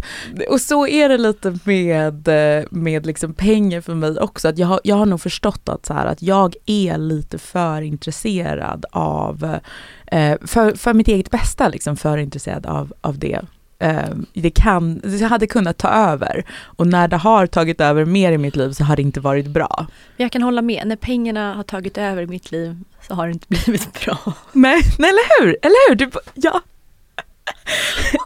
Och 0.49 0.61
så 0.61 0.87
är 0.87 1.09
det 1.09 1.17
lite 1.17 1.57
med, 1.63 2.27
eh, 2.27 2.63
med 2.71 3.05
liksom 3.05 3.33
pengar 3.33 3.81
för 3.81 3.95
mig 3.95 4.19
också. 4.19 4.47
Att 4.47 4.57
jag, 4.57 4.67
har, 4.67 4.79
jag 4.83 4.95
har 4.95 5.05
nog 5.05 5.21
förstått 5.21 5.69
att, 5.69 5.85
så 5.85 5.93
här, 5.93 6.05
att 6.05 6.21
jag 6.21 6.55
är 6.65 6.97
lite 6.97 7.37
för 7.37 7.81
intresserad 7.85 8.85
av, 8.91 9.59
eh, 10.07 10.35
för, 10.45 10.75
för 10.75 10.93
mitt 10.93 11.07
eget 11.07 11.31
bästa, 11.31 11.69
liksom, 11.69 11.97
för 11.97 12.17
intresserad 12.17 12.65
av, 12.65 12.93
av 13.01 13.19
det 13.19 13.41
eh, 13.79 14.09
det, 14.33 14.49
kan, 14.49 14.99
det 14.99 15.25
hade 15.25 15.47
kunnat 15.47 15.77
ta 15.77 15.87
över. 15.87 16.45
Och 16.63 16.87
när 16.87 17.07
det 17.07 17.17
har 17.17 17.47
tagit 17.47 17.81
över 17.81 18.05
mer 18.05 18.31
i 18.31 18.37
mitt 18.37 18.55
liv 18.55 18.71
så 18.71 18.83
har 18.83 18.95
det 18.95 19.01
inte 19.01 19.19
varit 19.19 19.47
bra. 19.47 19.87
Jag 20.17 20.31
kan 20.31 20.41
hålla 20.41 20.61
med. 20.61 20.87
När 20.87 20.95
pengarna 20.95 21.53
har 21.53 21.63
tagit 21.63 21.97
över 21.97 22.21
i 22.21 22.27
mitt 22.27 22.51
liv 22.51 22.79
så 23.07 23.13
har 23.13 23.27
det 23.27 23.33
inte 23.33 23.47
blivit 23.47 24.05
bra. 24.05 24.17
Nej, 24.51 24.81
nej 24.99 25.09
eller 25.09 25.41
hur? 25.41 25.57
Eller 25.61 25.89
hur? 25.89 25.95
Du, 25.95 26.11
ja, 26.33 26.61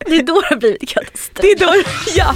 Det 0.05 0.15
är 0.15 0.23
då 0.23 0.41
det 0.41 0.47
har 0.49 0.55
blivit 0.55 0.89
katastrof. 0.89 1.41
det 1.41 1.51
är 1.51 1.59
då, 1.59 1.73
ja. 2.15 2.35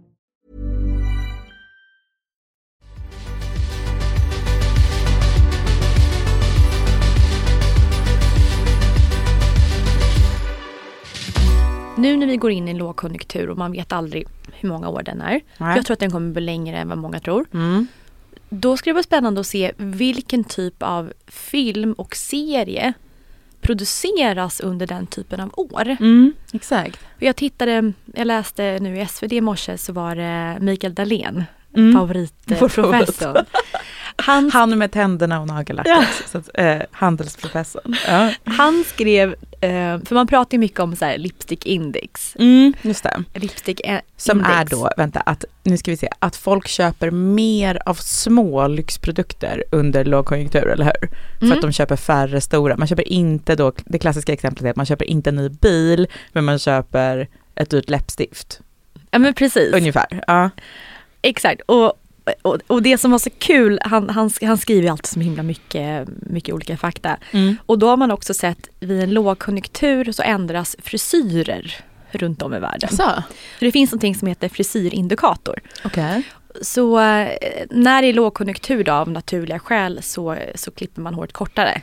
Nu 12.01 12.17
när 12.17 12.27
vi 12.27 12.37
går 12.37 12.51
in 12.51 12.67
i 12.67 12.71
en 12.71 12.77
lågkonjunktur 12.77 13.49
och 13.49 13.57
man 13.57 13.71
vet 13.71 13.91
aldrig 13.91 14.27
hur 14.53 14.69
många 14.69 14.89
år 14.89 15.03
den 15.03 15.21
är. 15.21 15.41
Nej. 15.57 15.75
Jag 15.75 15.85
tror 15.85 15.93
att 15.93 15.99
den 15.99 16.11
kommer 16.11 16.31
bli 16.31 16.41
längre 16.41 16.77
än 16.77 16.89
vad 16.89 16.97
många 16.97 17.19
tror. 17.19 17.45
Mm. 17.53 17.87
Då 18.49 18.77
ska 18.77 18.89
det 18.89 18.93
vara 18.93 19.03
spännande 19.03 19.41
att 19.41 19.47
se 19.47 19.71
vilken 19.77 20.43
typ 20.43 20.83
av 20.83 21.13
film 21.27 21.93
och 21.93 22.15
serie 22.15 22.93
produceras 23.61 24.59
under 24.59 24.87
den 24.87 25.07
typen 25.07 25.39
av 25.39 25.51
år. 25.57 25.97
Mm, 25.99 26.33
exakt. 26.53 26.99
Jag 27.19 27.35
tittade, 27.35 27.93
jag 28.05 28.27
läste 28.27 28.79
nu 28.81 29.01
i 29.01 29.05
SvD 29.05 29.33
i 29.33 29.41
morse 29.41 29.77
så 29.77 29.93
var 29.93 30.15
det 30.15 30.57
Mikael 30.61 30.93
Dahlén, 30.93 31.43
Mm. 31.77 31.93
favoritprofessorn. 31.93 33.45
Han, 34.15 34.51
Han 34.51 34.77
med 34.77 34.91
tänderna 34.91 35.39
och 35.41 35.47
nagellacket. 35.47 35.93
Ja. 36.33 36.63
Eh, 36.63 36.81
handelsprofessorn. 36.91 37.95
Ja. 38.07 38.31
han 38.43 38.83
skrev, 38.87 39.29
eh, 39.61 39.99
för 40.05 40.13
man 40.13 40.27
pratar 40.27 40.55
ju 40.55 40.59
mycket 40.59 40.79
om 40.79 40.95
så 40.95 41.05
här 41.05 41.17
lipstick 41.17 41.65
index. 41.65 42.35
Mm, 42.39 42.73
just 42.81 43.03
det. 43.03 43.23
Lipstick 43.33 43.81
eh, 43.87 43.99
Som 44.17 44.37
index. 44.37 44.55
är 44.55 44.65
då, 44.65 44.89
vänta, 44.97 45.19
att 45.19 45.45
nu 45.63 45.77
ska 45.77 45.91
vi 45.91 45.97
se, 45.97 46.09
att 46.19 46.35
folk 46.35 46.67
köper 46.67 47.11
mer 47.11 47.81
av 47.85 47.93
små 47.93 48.67
lyxprodukter 48.67 49.63
under 49.71 50.05
lågkonjunktur, 50.05 50.67
eller 50.67 50.85
hur? 50.85 51.09
För 51.39 51.45
Mm. 51.45 51.51
att 51.57 51.61
de 51.61 51.71
köper 51.71 51.95
färre 51.95 52.41
stora. 52.41 52.77
Man 52.77 52.87
köper 52.87 53.07
inte 53.07 53.55
då, 53.55 53.71
det 53.85 53.99
klassiska 53.99 54.33
exemplet 54.33 54.65
är 54.65 54.69
att 54.69 54.75
man 54.75 54.85
köper 54.85 55.05
inte 55.05 55.29
en 55.29 55.35
ny 55.35 55.49
bil, 55.49 56.07
men 56.33 56.45
man 56.45 56.59
köper 56.59 57.27
ett 57.55 57.69
dyrt 57.69 57.89
läppstift. 57.89 58.59
Ja 59.11 59.19
men 59.19 59.33
precis. 59.33 59.73
Ungefär. 59.73 60.23
Ja. 60.27 60.49
Exakt. 61.21 61.61
Och, 61.65 61.93
och, 62.41 62.57
och 62.67 62.81
det 62.81 62.97
som 62.97 63.11
var 63.11 63.19
så 63.19 63.29
kul, 63.29 63.79
han, 63.81 64.09
han, 64.09 64.29
han 64.41 64.57
skriver 64.57 64.83
ju 64.83 64.89
alltid 64.89 65.05
så 65.05 65.19
himla 65.19 65.43
mycket, 65.43 66.07
mycket 66.19 66.55
olika 66.55 66.77
fakta. 66.77 67.17
Mm. 67.31 67.55
Och 67.65 67.79
då 67.79 67.87
har 67.87 67.97
man 67.97 68.11
också 68.11 68.33
sett 68.33 68.69
vid 68.79 69.03
en 69.03 69.13
lågkonjunktur 69.13 70.11
så 70.11 70.23
ändras 70.23 70.75
frisyrer 70.79 71.75
runt 72.11 72.41
om 72.41 72.53
i 72.53 72.59
världen. 72.59 72.89
Så, 72.89 73.23
det 73.59 73.71
finns 73.71 73.91
någonting 73.91 74.15
som 74.15 74.27
heter 74.27 74.49
frisyrindikator. 74.49 75.59
okej. 75.85 76.23
Så 76.61 76.99
eh, 76.99 77.29
när 77.69 78.01
det 78.01 78.07
är 78.07 78.13
lågkonjunktur 78.13 78.83
då, 78.83 78.91
av 78.91 79.09
naturliga 79.09 79.59
skäl 79.59 79.99
så, 80.01 80.37
så 80.55 80.71
klipper 80.71 81.01
man 81.01 81.13
håret 81.13 81.33
kortare. 81.33 81.81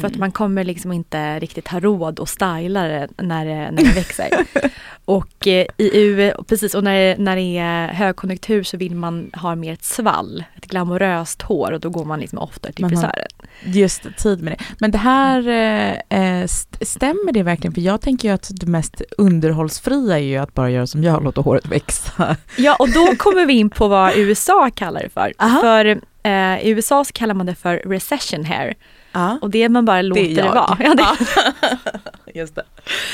För 0.00 0.06
att 0.06 0.16
man 0.16 0.32
kommer 0.32 0.64
liksom 0.64 0.92
inte 0.92 1.38
riktigt 1.38 1.68
ha 1.68 1.80
råd 1.80 2.20
att 2.20 2.28
styla 2.28 2.82
det 2.82 3.08
när 3.22 3.44
det, 3.44 3.70
när 3.70 3.84
det 3.84 3.92
växer. 3.94 4.28
och 5.04 5.46
eh, 5.46 5.66
i 5.76 5.90
U, 6.00 6.32
precis, 6.48 6.74
och 6.74 6.84
när, 6.84 7.16
när 7.18 7.36
det 7.36 7.58
är 7.58 7.88
högkonjunktur 7.88 8.62
så 8.62 8.76
vill 8.76 8.94
man 8.94 9.30
ha 9.34 9.54
mer 9.54 9.72
ett 9.72 9.84
svall, 9.84 10.44
ett 10.56 10.66
glamoröst 10.66 11.42
hår 11.42 11.72
och 11.72 11.80
då 11.80 11.90
går 11.90 12.04
man 12.04 12.20
liksom 12.20 12.38
oftare 12.38 12.72
till 12.72 12.82
Man 12.84 12.90
frisören. 12.90 13.26
Just 13.64 14.16
tid 14.16 14.42
med 14.42 14.52
det. 14.52 14.64
Men 14.80 14.90
det 14.90 14.98
här, 14.98 15.48
eh, 15.48 16.18
eh, 16.20 16.42
st- 16.44 16.84
stämmer 16.86 17.32
det 17.32 17.42
verkligen? 17.42 17.74
För 17.74 17.80
jag 17.80 18.00
tänker 18.00 18.28
ju 18.28 18.34
att 18.34 18.50
det 18.52 18.66
mest 18.66 19.02
underhållsfria 19.18 20.18
är 20.18 20.22
ju 20.22 20.36
att 20.36 20.54
bara 20.54 20.70
göra 20.70 20.86
som 20.86 21.04
jag, 21.04 21.24
låta 21.24 21.40
håret 21.40 21.66
växa. 21.66 22.36
Ja, 22.56 22.76
och 22.78 22.88
då 22.92 23.06
kommer 23.16 23.46
vi 23.46 23.52
in 23.52 23.70
på 23.70 23.88
vad 23.88 24.12
USA 24.16 24.70
kallar 24.74 25.02
det 25.02 25.08
för. 25.10 25.32
Aha. 25.38 25.60
För 25.60 25.84
eh, 26.22 26.58
i 26.66 26.70
USA 26.70 27.04
så 27.04 27.12
kallar 27.12 27.34
man 27.34 27.46
det 27.46 27.54
för 27.54 27.76
recession 27.76 28.44
hair. 28.44 28.74
Ja, 29.12 29.38
Och 29.42 29.50
det 29.50 29.68
man 29.68 29.84
bara 29.84 30.02
låter 30.02 30.22
det, 30.22 30.30
jag. 30.30 30.54
vara. 30.54 30.76
Ja, 30.80 30.94
det, 30.94 32.34
Just 32.38 32.54
det. 32.54 32.62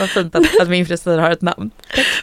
Vad 0.00 0.10
fint 0.10 0.34
att, 0.34 0.60
att 0.60 0.68
min 0.68 0.86
frisyr 0.86 1.18
har 1.18 1.30
ett 1.30 1.42
namn. 1.42 1.70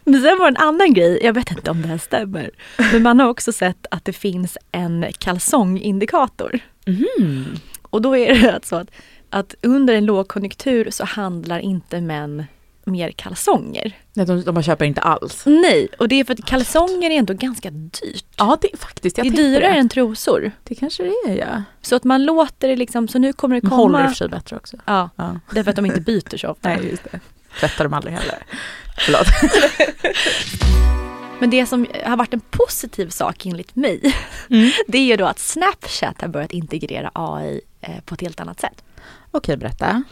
Men 0.03 0.21
sen 0.21 0.37
var 0.39 0.51
det 0.51 0.57
en 0.59 0.67
annan 0.67 0.93
grej, 0.93 1.19
jag 1.23 1.33
vet 1.33 1.51
inte 1.51 1.71
om 1.71 1.81
det 1.81 1.87
här 1.87 1.97
stämmer. 1.97 2.49
Men 2.91 3.03
man 3.03 3.19
har 3.19 3.27
också 3.29 3.51
sett 3.51 3.85
att 3.91 4.05
det 4.05 4.13
finns 4.13 4.57
en 4.71 5.05
kalsongindikator. 5.19 6.59
Mhm. 6.85 7.45
Och 7.81 8.01
då 8.01 8.17
är 8.17 8.35
det 8.41 8.53
alltså 8.53 8.75
att, 8.75 8.91
att 9.29 9.55
under 9.61 9.93
en 9.93 10.05
lågkonjunktur 10.05 10.87
så 10.91 11.05
handlar 11.05 11.59
inte 11.59 12.01
män 12.01 12.45
mer 12.85 13.11
kalsonger. 13.11 13.97
Nej, 14.13 14.25
De, 14.25 14.41
de 14.43 14.63
köper 14.63 14.85
inte 14.85 15.01
alls. 15.01 15.43
Nej, 15.45 15.87
och 15.99 16.07
det 16.07 16.19
är 16.19 16.23
för 16.23 16.33
att 16.33 16.45
kalsonger 16.45 17.09
är 17.11 17.15
ändå 17.17 17.33
ganska 17.33 17.69
dyrt. 17.71 18.25
Ja, 18.37 18.57
det 18.61 18.73
är 18.73 18.77
faktiskt. 18.77 19.15
Det 19.15 19.21
är 19.21 19.29
dyrare 19.31 19.73
det. 19.73 19.79
än 19.79 19.89
trosor. 19.89 20.51
Det 20.63 20.75
kanske 20.75 21.03
det 21.03 21.31
är, 21.31 21.35
ja. 21.37 21.63
Så 21.81 21.95
att 21.95 22.03
man 22.03 22.25
låter 22.25 22.67
det 22.67 22.75
liksom, 22.75 23.07
så 23.07 23.19
nu 23.19 23.33
kommer 23.33 23.55
det 23.55 23.61
De 23.61 23.69
komma... 23.69 23.81
håller 23.81 23.99
i 24.03 24.05
och 24.05 24.09
för 24.09 24.15
sig 24.15 24.27
bättre 24.29 24.55
också. 24.55 24.77
Ja, 24.85 25.09
Ja. 25.15 25.39
därför 25.51 25.69
att 25.69 25.75
de 25.75 25.85
inte 25.85 26.01
byter 26.01 26.37
så 26.37 26.47
ofta. 26.47 26.69
Nej, 26.69 26.89
just 26.89 27.03
det. 27.11 27.19
Tvättar 27.59 27.83
de 27.83 27.93
aldrig 27.93 28.13
heller. 28.15 28.37
Förlåt. 29.05 29.27
Men 31.39 31.49
det 31.49 31.65
som 31.65 31.87
har 32.05 32.17
varit 32.17 32.33
en 32.33 32.39
positiv 32.49 33.09
sak 33.09 33.45
enligt 33.45 33.75
mig, 33.75 34.15
Mm. 34.49 34.71
det 34.87 34.97
är 34.97 35.03
ju 35.05 35.15
då 35.17 35.25
att 35.25 35.39
Snapchat 35.39 36.21
har 36.21 36.27
börjat 36.27 36.51
integrera 36.51 37.11
AI 37.13 37.61
eh, 37.81 37.99
på 38.05 38.13
ett 38.13 38.21
helt 38.21 38.39
annat 38.39 38.59
sätt. 38.59 38.83
Okej, 39.31 39.57
berätta. 39.57 40.03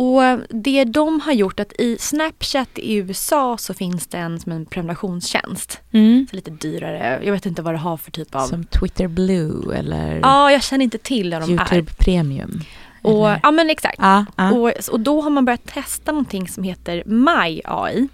Och 0.00 0.22
det 0.50 0.84
de 0.84 1.20
har 1.20 1.32
gjort 1.32 1.60
att 1.60 1.72
i 1.78 1.96
Snapchat 2.00 2.68
i 2.74 2.94
USA 2.94 3.58
så 3.58 3.74
finns 3.74 4.06
det 4.06 4.18
en 4.18 4.40
som 4.40 4.52
en 4.52 4.66
prenumerationstjänst. 4.66 5.80
Mm. 5.92 6.26
Så 6.30 6.36
lite 6.36 6.50
dyrare, 6.50 7.20
jag 7.24 7.32
vet 7.32 7.46
inte 7.46 7.62
vad 7.62 7.74
det 7.74 7.78
har 7.78 7.96
för 7.96 8.10
typ 8.10 8.34
av... 8.34 8.46
Som 8.46 8.64
Twitter 8.64 9.08
Blue 9.08 9.76
eller 9.76 10.20
Ja, 10.22 10.52
jag 10.52 10.62
känner 10.62 10.84
inte 10.84 10.98
till 10.98 11.32
vad 11.32 11.42
de 11.42 11.50
YouTube 11.50 11.92
Premium. 11.98 12.60
är. 13.02 13.10
Och, 13.10 13.28
eller- 13.30 13.40
ja 13.42 13.50
men 13.50 13.70
exakt. 13.70 13.98
Ja, 13.98 14.24
ja. 14.36 14.52
Och, 14.52 14.72
och 14.92 15.00
då 15.00 15.20
har 15.20 15.30
man 15.30 15.44
börjat 15.44 15.66
testa 15.66 16.12
någonting 16.12 16.48
som 16.48 16.62
heter 16.64 17.02
My 17.06 17.60
AI, 17.64 18.08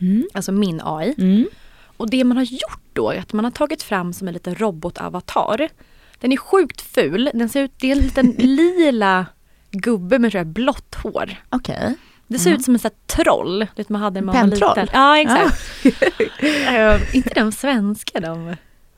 Mm. 0.00 0.24
alltså 0.34 0.52
min 0.52 0.80
AI. 0.84 1.14
Mm. 1.18 1.46
Och 1.96 2.10
det 2.10 2.24
man 2.24 2.36
har 2.36 2.44
gjort 2.44 2.80
då 2.92 3.10
är 3.10 3.18
att 3.18 3.32
man 3.32 3.44
har 3.44 3.52
tagit 3.52 3.82
fram 3.82 4.12
som 4.12 4.28
en 4.28 4.34
liten 4.34 4.54
robotavatar. 4.54 5.68
Den 6.20 6.32
är 6.32 6.36
sjukt 6.36 6.80
ful, 6.80 7.30
den 7.34 7.48
ser 7.48 7.62
ut, 7.62 7.72
det 7.80 7.86
är 7.90 7.96
en 7.96 8.02
liten 8.02 8.26
lila 8.38 9.26
gubbe 9.74 10.18
med 10.18 10.30
tror 10.30 10.38
jag, 10.40 10.46
blått 10.46 10.94
hår. 10.94 11.36
Okej. 11.50 11.94
Det 12.26 12.38
ser 12.38 12.50
Mhm. 12.50 12.58
ut 12.58 12.64
som 12.64 12.74
en 12.74 12.78
sån 12.78 12.90
här 13.06 13.24
troll, 13.24 13.66
det 13.76 13.88
man 13.88 14.02
hade 14.02 14.20
när 14.20 14.26
man 14.26 14.36
var 14.50 14.56
liten. 14.76 14.88
Ja 14.92 15.18
exakt. 15.20 15.60
Eh, 16.68 17.16
inte 17.16 17.34
de 17.34 17.52
svenska 17.52 18.20
de. 18.20 18.46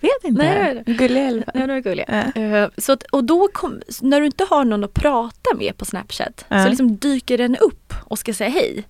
Vet 0.01 0.25
inte. 0.25 0.43
Nej, 0.43 0.83
Gulliga 0.87 1.25
i 1.25 1.29
alla 1.29 1.43
fall. 1.45 1.53
Ja, 1.61 1.67
de 1.67 1.73
är 1.73 1.81
gulliga. 1.81 2.33
Ja. 2.35 2.43
Eh, 2.43 2.69
så 2.79 2.93
att, 2.93 3.03
och 3.03 3.25
då 3.25 3.49
kom, 3.53 3.81
när 4.03 4.21
du 4.21 4.27
inte 4.27 4.47
har 4.51 4.65
någon 4.65 4.85
att 4.85 4.95
prata 4.95 5.55
med 5.59 5.77
på 5.77 5.85
Snapchat 5.85 6.45
Ja. 6.49 6.63
så 6.63 6.69
liksom 6.69 6.97
dyker 6.97 7.39
den 7.39 7.57
upp 7.57 7.95
och 8.05 8.19
ska 8.19 8.35
säga 8.35 8.51
hej. 8.51 8.85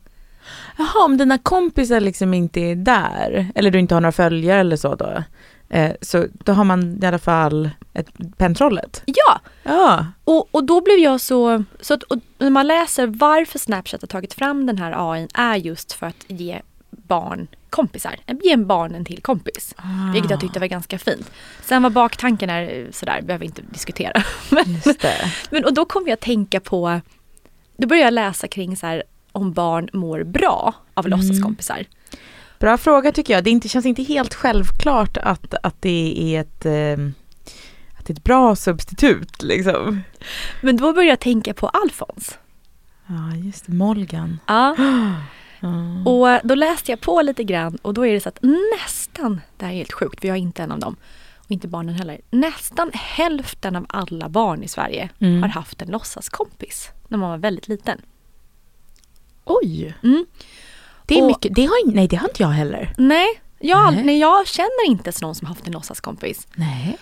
Jaha, 0.78 1.04
om 1.04 1.16
dina 1.16 1.38
kompisar 1.38 2.00
liksom 2.00 2.34
inte 2.34 2.60
är 2.60 2.74
där, 2.76 3.46
eller 3.54 3.70
du 3.70 3.78
inte 3.78 3.94
har 3.94 4.00
några 4.00 4.12
följare 4.12 4.60
eller 4.60 4.76
så 4.76 4.94
då, 4.94 5.22
eh, 5.68 5.92
så 6.00 6.26
då 6.32 6.52
har 6.52 6.64
man 6.64 7.02
i 7.02 7.06
alla 7.06 7.18
fall 7.18 7.70
ett 7.94 8.08
pentrollet. 8.36 9.02
Ja, 9.06 9.40
Ja. 9.62 10.06
och, 10.24 10.48
och 10.54 10.64
då 10.64 10.80
blev 10.80 10.98
jag 10.98 11.20
så... 11.20 11.64
så 11.80 11.94
att, 11.94 12.02
när 12.38 12.50
man 12.50 12.66
läser 12.66 13.06
varför 13.06 13.58
Snapchat 13.58 14.00
har 14.02 14.06
tagit 14.08 14.34
fram 14.34 14.66
den 14.66 14.78
här 14.78 15.12
AI 15.12 15.28
är 15.34 15.56
just 15.56 15.92
för 15.92 16.06
att 16.06 16.24
ge 16.28 16.60
barn 16.90 17.46
kompisar. 17.70 18.16
Ge 18.42 18.52
en 18.52 18.66
barn 18.66 18.94
en 18.94 19.04
till 19.04 19.22
kompis. 19.22 19.74
Vilket 20.12 20.30
jag 20.30 20.40
tyckte 20.40 20.60
var 20.60 20.66
ganska 20.66 20.98
fint. 20.98 21.30
Sen 21.64 21.82
vad 21.82 21.92
baktanken 21.92 22.50
är 22.50 22.88
sådär, 22.92 23.22
behöver 23.22 23.38
vi 23.40 23.46
inte 23.46 23.62
diskutera. 23.62 24.22
Men, 24.50 24.80
men, 25.50 25.64
och 25.64 25.74
då 25.74 25.84
kom 25.84 26.02
jag 26.06 26.12
att 26.12 26.20
tänka 26.20 26.60
på, 26.60 27.00
då 27.76 27.86
började 27.86 28.04
jag 28.06 28.14
läsa 28.14 28.48
kring 28.48 28.76
så 28.76 28.86
här, 28.86 29.02
om 29.32 29.52
barn 29.52 29.88
mår 29.92 30.22
bra 30.24 30.74
av 30.94 31.06
Mm. 31.06 31.18
låtsaskompisar. 31.18 31.84
Bra 32.58 32.78
fråga 32.78 33.12
tycker 33.12 33.34
jag. 33.34 33.44
Det 33.44 33.50
inte, 33.50 33.68
känns 33.68 33.86
inte 33.86 34.02
helt 34.02 34.34
självklart 34.34 35.16
att, 35.16 35.54
att 35.62 35.82
det 35.82 36.14
är 36.36 36.40
ett, 36.40 36.66
eh, 36.66 37.06
att 37.98 38.10
ett 38.10 38.24
bra 38.24 38.56
substitut 38.56 39.42
liksom. 39.42 40.00
Men 40.60 40.76
då 40.76 40.92
började 40.92 41.08
jag 41.12 41.20
tänka 41.20 41.54
på 41.54 41.68
Alfons. 41.68 42.38
Ja, 43.06 43.36
just 43.36 43.66
det. 43.66 43.72
Molgan. 43.72 44.38
Ja. 44.46 44.76
Ja. 45.60 46.10
Och 46.10 46.48
då 46.48 46.54
läste 46.54 46.92
jag 46.92 47.00
på 47.00 47.22
lite 47.22 47.44
grann 47.44 47.76
och 47.82 47.94
då 47.94 48.06
är 48.06 48.12
det 48.12 48.20
så 48.20 48.28
att 48.28 48.38
nästan, 48.78 49.40
det 49.56 49.64
här 49.64 49.72
är 49.72 49.76
helt 49.76 49.92
sjukt 49.92 50.20
för 50.20 50.28
jag 50.28 50.36
är 50.36 50.40
inte 50.40 50.62
en 50.62 50.72
av 50.72 50.78
dem 50.78 50.96
och 51.36 51.50
inte 51.50 51.68
barnen 51.68 51.94
heller. 51.94 52.20
Nästan 52.30 52.90
hälften 52.94 53.76
av 53.76 53.86
alla 53.88 54.28
barn 54.28 54.62
i 54.62 54.68
Sverige 54.68 55.08
Mm. 55.18 55.42
har 55.42 55.48
haft 55.48 55.82
en 55.82 55.88
låtsaskompis 55.90 56.90
när 57.08 57.18
man 57.18 57.30
var 57.30 57.38
väldigt 57.38 57.68
liten. 57.68 58.00
Oj. 59.44 59.94
Mm. 60.02 60.26
Det 61.06 61.14
är 61.18 61.22
Och- 61.22 61.26
mycket. 61.28 61.54
Det 61.54 61.64
har, 61.66 61.92
nej, 61.94 62.08
det 62.08 62.16
har 62.16 62.28
inte 62.28 62.42
jag 62.42 62.48
heller. 62.50 62.94
Nej, 62.98 63.26
jag, 63.58 63.94
Nej. 63.94 64.04
nej, 64.04 64.18
jag 64.18 64.46
känner 64.46 64.86
inte 64.86 65.12
någon 65.22 65.34
som 65.34 65.46
har 65.46 65.54
haft 65.54 65.66
en 65.66 65.72
låtsaskompis. 65.72 66.46
Nej. 66.54 66.96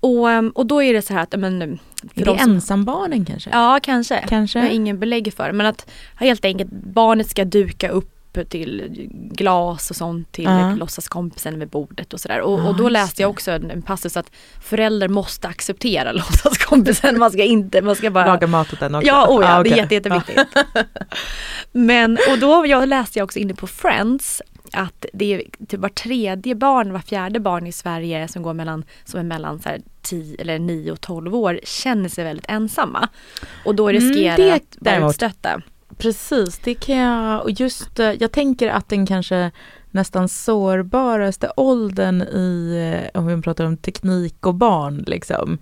Och, 0.00 0.30
ehm, 0.30 0.50
och 0.54 0.66
då 0.66 0.82
är 0.82 0.92
det 0.94 1.02
så 1.02 1.12
här 1.14 1.22
att, 1.22 1.34
men, 1.38 1.78
för 2.14 2.20
Är 2.20 2.24
de 2.24 2.36
det 2.36 2.42
som- 2.42 2.52
ensambarnen 2.52 3.24
kanske? 3.24 3.50
Ja, 3.52 3.80
kanske. 3.82 4.24
Kanske. 4.28 4.58
Jag 4.58 4.66
har 4.66 4.72
ingen 4.72 4.98
belägg 5.00 5.34
för. 5.34 5.52
Men 5.52 5.66
att 5.66 5.90
helt 6.16 6.44
enkelt 6.44 6.70
barnet 6.72 7.28
ska 7.30 7.44
duka 7.44 7.88
upp 7.88 8.13
till 8.44 8.90
glas 9.32 9.90
och 9.90 9.96
sånt 9.96 10.32
till 10.32 10.44
Ja. 10.44 10.74
låtsaskompisen 10.74 11.58
vid 11.58 11.68
bordet 11.68 12.12
och 12.14 12.20
sådär. 12.20 12.40
Och, 12.40 12.60
Ja, 12.60 12.68
och 12.68 12.76
då 12.76 12.88
läste 12.88 13.22
jag 13.22 13.30
också 13.30 13.50
en, 13.50 13.70
en 13.70 13.82
passus 13.82 14.16
att 14.16 14.30
föräldrar 14.60 15.08
måste 15.08 15.48
acceptera 15.48 16.12
låtsaskompisen. 16.12 17.18
Man 17.18 17.30
ska 17.30 17.42
inte, 17.44 17.82
man 17.82 17.96
ska 17.96 18.10
bara... 18.10 18.26
Laga 18.26 18.46
mat 18.46 18.72
åt 18.72 18.80
den 18.80 18.94
också? 18.94 19.06
Ja, 19.06 19.26
oh 19.28 19.42
ja 19.44 19.54
Ah, 19.58 19.62
det 19.62 19.70
är 19.72 19.76
jätte, 19.76 19.94
jätteviktigt. 19.94 20.38
Men, 21.72 22.18
och 22.30 22.38
då 22.38 22.66
jag 22.66 22.88
läste 22.88 23.18
jag 23.18 23.24
också 23.24 23.38
inne 23.38 23.54
på 23.54 23.66
Friends 23.66 24.42
att 24.72 25.06
det 25.12 25.34
är 25.34 25.42
typ 25.68 25.80
var 25.80 25.88
tredje 25.88 26.54
barn, 26.54 26.92
var 26.92 27.00
fjärde 27.00 27.40
barn 27.40 27.66
i 27.66 27.72
Sverige 27.72 28.28
som 28.28 28.42
går 28.42 28.54
mellan, 28.54 28.84
som 29.04 29.20
är 29.20 29.24
mellan 29.24 29.58
så 29.60 29.68
här 29.68 29.80
10 30.02 30.36
eller 30.40 30.58
9 30.58 30.92
och 30.92 31.00
12 31.00 31.34
år 31.34 31.60
känner 31.64 32.08
sig 32.08 32.24
väldigt 32.24 32.44
ensamma. 32.48 33.08
Och 33.64 33.74
då 33.74 33.88
Mm, 33.88 34.02
riskerar 34.02 34.36
det 34.36 34.50
att 34.52 34.76
vara 35.00 35.08
utstötta. 35.10 35.60
Precis, 35.98 36.58
det 36.58 36.74
kan 36.74 36.96
jag, 36.96 37.42
och 37.42 37.50
just, 37.50 37.98
eh, 38.00 38.12
jag 38.12 38.32
tänker 38.32 38.68
att 38.68 38.88
den 38.88 39.06
kanske 39.06 39.50
nästan 39.90 40.28
sårbaraste 40.28 41.52
åldern 41.56 42.22
i, 42.22 42.76
eh, 43.14 43.20
om 43.20 43.26
vi 43.26 43.42
pratar 43.42 43.64
om 43.64 43.76
teknik 43.76 44.46
och 44.46 44.54
barn 44.54 45.04
liksom. 45.06 45.58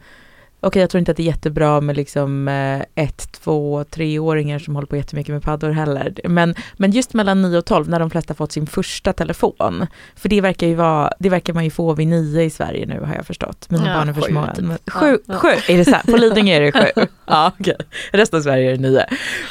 Okej, 0.64 0.80
jag 0.80 0.90
tror 0.90 0.98
inte 0.98 1.10
att 1.10 1.16
det 1.16 1.22
är 1.22 1.24
jättebra 1.24 1.80
med 1.80 1.96
liksom 1.96 2.48
eh, 2.48 3.04
ett, 3.04 3.32
två, 3.32 3.84
treåringar 3.84 4.58
som 4.58 4.74
håller 4.74 4.86
på 4.86 4.96
jättemycket 4.96 5.32
med 5.32 5.42
paddor 5.42 5.70
heller. 5.70 6.14
Men, 6.24 6.54
men 6.76 6.90
just 6.90 7.14
mellan 7.14 7.42
9 7.42 7.58
och 7.58 7.64
12 7.64 7.88
när 7.88 8.00
de 8.00 8.10
flesta 8.10 8.34
fått 8.34 8.52
sin 8.52 8.66
första 8.66 9.12
telefon. 9.12 9.86
För 10.16 10.28
det 10.28 10.40
verkar 10.40 10.66
ju 10.66 10.74
vara, 10.74 11.12
det 11.18 11.28
verkar 11.28 11.52
man 11.52 11.64
ju 11.64 11.70
få 11.70 11.94
vid 11.94 12.06
nio 12.08 12.42
i 12.42 12.50
Sverige 12.50 12.86
nu 12.86 13.00
har 13.00 13.14
jag 13.14 13.26
förstått. 13.26 13.70
Mina 13.70 13.86
Ja, 13.88 13.94
barn 13.94 14.08
är 14.08 14.12
för 14.12 14.20
små. 14.22 14.46
typ. 14.56 14.64
Sju, 14.92 15.18
Ja, 15.26 15.34
ja. 15.34 15.38
sju, 15.38 15.48
är 15.68 15.78
det 15.78 15.84
så 15.84 15.90
här? 15.90 16.02
På 16.02 16.16
Lidingö 16.16 16.54
är 16.56 16.60
det 16.60 16.72
sju. 16.72 17.06
Ja, 17.26 17.52
okej. 17.60 17.76
Resten 18.12 18.38
av 18.38 18.42
Sverige 18.42 18.72
är 18.72 18.76
det 18.76 18.82
nio. 18.82 19.06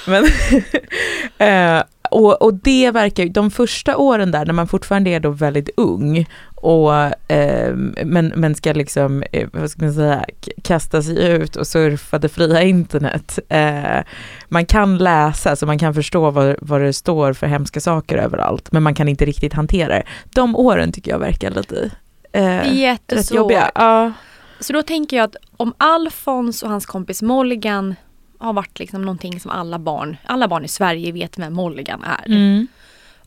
Men 0.07 0.23
eh, 1.77 1.83
och, 2.11 2.41
och 2.41 2.53
det 2.53 2.91
verkar 2.91 3.23
ju, 3.23 3.29
de 3.29 3.51
första 3.51 3.97
åren 3.97 4.31
där 4.31 4.45
när 4.45 4.53
man 4.53 4.67
fortfarande 4.67 5.09
är 5.09 5.19
då 5.19 5.29
väldigt 5.29 5.69
ung 5.77 6.25
och 6.55 6.93
eh, 7.31 7.75
men, 8.05 8.33
men 8.35 8.55
ska 8.55 8.73
liksom, 8.73 9.23
eh, 9.31 9.47
vad 9.53 9.69
ska 9.69 9.85
man 9.85 9.93
säga, 9.93 10.25
kasta 10.63 11.01
sig 11.01 11.31
ut 11.31 11.55
och 11.55 11.67
surfa 11.67 12.19
det 12.19 12.29
fria 12.29 12.61
internet. 12.61 13.39
Eh, 13.49 14.03
man 14.49 14.65
kan 14.65 14.97
läsa 14.97 15.55
så 15.55 15.65
man 15.65 15.79
kan 15.79 15.93
förstå 15.93 16.31
vad, 16.31 16.55
vad 16.61 16.81
det 16.81 16.93
står 16.93 17.33
för 17.33 17.47
hemska 17.47 17.79
saker 17.79 18.17
överallt 18.17 18.71
men 18.71 18.83
man 18.83 18.95
kan 18.95 19.07
inte 19.07 19.25
riktigt 19.25 19.53
hantera 19.53 19.93
det. 19.93 20.03
De 20.33 20.55
åren 20.55 20.91
tycker 20.91 21.11
jag 21.11 21.19
verkar 21.19 21.51
lite 21.51 21.91
eh, 22.31 22.95
rätt 23.07 23.31
jobbiga. 23.33 23.71
Ja. 23.75 24.11
Så 24.59 24.73
då 24.73 24.81
tänker 24.81 25.17
jag 25.17 25.23
att 25.23 25.35
om 25.57 25.73
Alfons 25.77 26.63
och 26.63 26.69
hans 26.69 26.85
kompis 26.85 27.21
Molgan 27.21 27.95
har 28.41 28.53
varit 28.53 28.79
liksom 28.79 29.01
någonting 29.01 29.39
som 29.39 29.51
alla 29.51 29.79
barn, 29.79 30.17
alla 30.25 30.47
barn 30.47 30.65
i 30.65 30.67
Sverige 30.67 31.11
vet 31.11 31.39
vem 31.39 31.53
Molgan 31.53 32.03
är. 32.03 32.25
Mm. 32.25 32.67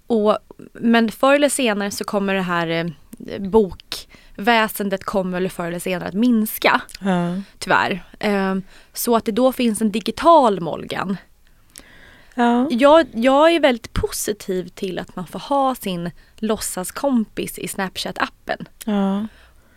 Och, 0.07 0.39
men 0.73 1.11
förr 1.11 1.35
eller 1.35 1.49
senare 1.49 1.91
så 1.91 2.05
kommer 2.05 2.35
det 2.35 2.41
här 2.41 2.67
eh, 2.67 2.87
väsendet 4.37 5.05
kommer 5.05 5.41
väl 5.41 5.51
förr 5.51 5.67
eller 5.67 5.79
senare 5.79 6.09
att 6.09 6.15
minska. 6.15 6.81
Ja. 7.01 7.35
Tyvärr. 7.59 8.05
Eh, 8.19 8.55
så 8.93 9.17
att 9.17 9.25
det 9.25 9.33
då 9.33 9.53
finns 9.53 9.81
en 9.81 9.93
digital 9.93 10.61
Molgan. 10.61 11.17
Ja. 12.35 12.69
Jag, 12.71 13.07
jag 13.13 13.55
är 13.55 13.61
väldigt 13.61 13.93
positiv 13.93 14.69
till 14.69 14.99
att 14.99 15.17
man 15.17 15.27
får 15.27 15.39
ha 15.39 15.75
sin 15.75 16.11
låtsaskompis 16.37 17.59
i 17.59 17.67
Snapchat-appen. 17.67 18.67
ja. 18.85 19.27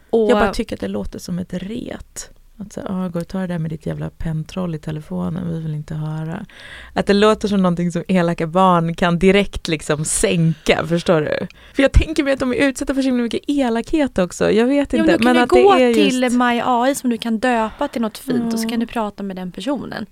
Och, 0.09 0.31
Jag 0.31 0.39
bara 0.39 0.53
tycker 0.53 0.75
att 0.75 0.79
det 0.79 0.87
låter 0.87 1.19
som 1.19 1.39
ett 1.39 1.53
ret. 1.53 2.36
Att 2.59 2.73
så, 2.73 2.81
ah, 2.81 3.07
gå 3.07 3.19
och 3.19 3.27
ta 3.27 3.39
det 3.39 3.47
där 3.47 3.59
med 3.59 3.71
ditt 3.71 3.85
jävla 3.85 4.09
pentroll 4.09 4.75
i 4.75 4.79
telefonen, 4.79 5.49
vi 5.53 5.59
vill 5.59 5.75
inte 5.75 5.95
höra. 5.95 6.45
Att 6.93 7.05
det 7.05 7.13
låter 7.13 7.47
som 7.47 7.61
någonting 7.61 7.91
som 7.91 8.03
elaka 8.07 8.47
barn 8.47 8.95
kan 8.95 9.19
direkt 9.19 9.67
liksom 9.67 10.05
sänka, 10.05 10.85
förstår 10.87 11.21
du? 11.21 11.47
För 11.73 11.83
jag 11.83 11.91
tänker 11.91 12.23
mig 12.23 12.33
att 12.33 12.39
de 12.39 12.51
är 12.53 12.55
utsatta 12.55 12.95
för 12.95 13.01
så 13.01 13.05
himla 13.05 13.23
mycket 13.23 13.41
elakhet 13.47 14.17
också, 14.17 14.51
jag 14.51 14.65
vet 14.65 14.93
ja, 14.93 14.99
inte. 14.99 15.11
men 15.11 15.19
då 15.19 15.25
kan 15.25 15.35
du 15.35 15.41
att 15.41 15.49
gå 15.49 15.77
till 15.77 16.23
just... 16.23 16.35
My 16.35 16.61
AI 16.65 16.95
som 16.95 17.09
du 17.09 17.17
kan 17.17 17.39
döpa 17.39 17.87
till 17.87 18.01
något 18.01 18.17
fint 18.17 18.53
och 18.53 18.59
så 18.59 18.65
Ja. 18.65 18.69
kan 18.69 18.79
du 18.79 18.87
prata 18.87 19.23
med 19.23 19.35
den 19.35 19.51
personen. 19.51 20.05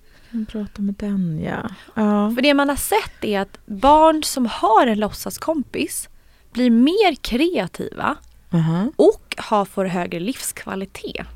Prata 0.51 0.81
med 0.81 0.95
den 0.95 1.39
ja. 1.43 1.69
ja. 1.93 2.31
För 2.35 2.41
det 2.41 2.53
man 2.53 2.69
har 2.69 2.75
sett 2.75 3.23
är 3.23 3.39
att 3.39 3.57
barn 3.65 4.23
som 4.23 4.45
har 4.45 4.87
en 4.87 4.99
låtsaskompis 4.99 6.09
blir 6.53 6.69
mer 6.69 7.15
kreativa 7.15 8.15
Aha. 8.53 8.91
och 8.95 9.35
har, 9.37 9.65
får 9.65 9.85
högre 9.85 10.19
livskvalitet. 10.19 11.27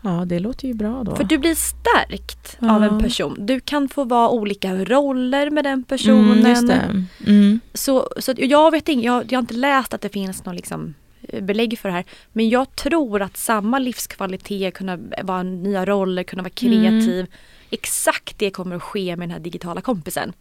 Ja, 0.00 0.24
det 0.26 0.38
låter 0.38 0.68
ju 0.68 0.74
bra 0.74 1.02
då. 1.04 1.16
För 1.16 1.24
du 1.24 1.38
blir 1.38 1.54
stärkt 1.54 2.56
Ja. 2.60 2.74
av 2.76 2.84
en 2.84 2.98
person. 2.98 3.36
Du 3.38 3.60
kan 3.60 3.88
få 3.88 4.04
vara 4.04 4.30
olika 4.30 4.74
roller 4.74 5.50
med 5.50 5.64
den 5.64 5.84
personen. 5.84 6.38
Mm, 6.38 6.50
just 6.50 6.66
det. 6.68 7.04
Mm. 7.26 7.60
Så, 7.74 8.08
så 8.18 8.32
jag 8.36 8.70
vet 8.70 8.88
inte, 8.88 9.06
jag, 9.06 9.32
jag 9.32 9.36
har 9.38 9.42
inte 9.42 9.54
läst 9.54 9.94
att 9.94 10.00
det 10.00 10.08
finns 10.08 10.44
någon 10.44 10.56
liksom 10.56 10.94
eh, 11.22 11.42
belägg 11.44 11.78
för 11.78 11.88
det 11.88 11.94
här. 11.94 12.04
Men 12.32 12.48
jag 12.48 12.76
tror 12.76 13.22
att 13.22 13.36
samma 13.36 13.78
livskvalitet, 13.78 14.74
kunna 14.74 14.98
vara 15.22 15.42
nya 15.42 15.84
roller, 15.86 16.22
kunna 16.22 16.42
vara 16.42 16.50
kreativ. 16.50 17.26
Exakt 17.70 18.38
det 18.38 18.50
kommer 18.50 18.76
att 18.76 18.82
ske 18.82 19.16
med 19.16 19.28
den 19.28 19.32
här 19.32 19.40
digitala 19.40 19.80
kompisen. 19.80 20.32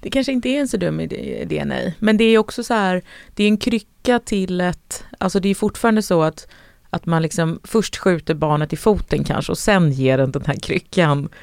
Det 0.00 0.10
kanske 0.10 0.32
inte 0.32 0.48
är 0.48 0.60
en 0.60 0.68
så 0.68 0.76
dum 0.76 1.00
idé, 1.00 1.42
idé 1.42 1.64
nej. 1.64 1.94
Men 1.98 2.16
det 2.16 2.24
är 2.24 2.38
också 2.38 2.64
så 2.64 2.74
här, 2.74 3.02
det 3.34 3.44
är 3.44 3.48
en 3.48 3.56
krycka 3.56 4.18
till 4.18 4.60
ett, 4.60 5.04
alltså 5.18 5.40
det 5.40 5.48
är 5.48 5.54
fortfarande 5.54 6.02
så 6.02 6.22
att, 6.22 6.48
att 6.92 7.06
man 7.06 7.22
liksom 7.22 7.60
först 7.64 7.96
skjuter 7.96 8.34
barnet 8.34 8.72
i 8.72 8.76
foten 8.76 9.24
kanske 9.24 9.52
och 9.52 9.58
sen 9.58 9.92
ger 9.92 10.18
den 10.18 10.32
den 10.32 10.44
här 10.46 10.60
kryckan. 10.62 11.28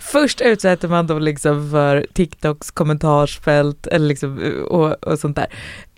Först 0.00 0.40
utsätter 0.40 0.88
man 0.88 1.06
dem 1.06 1.22
liksom 1.22 1.70
för 1.70 2.06
TikToks 2.12 2.70
kommentarsfält 2.70 3.86
eller 3.86 4.06
liksom, 4.08 4.64
och, 4.68 5.06
och 5.06 5.18
sånt 5.18 5.36
där. 5.36 5.46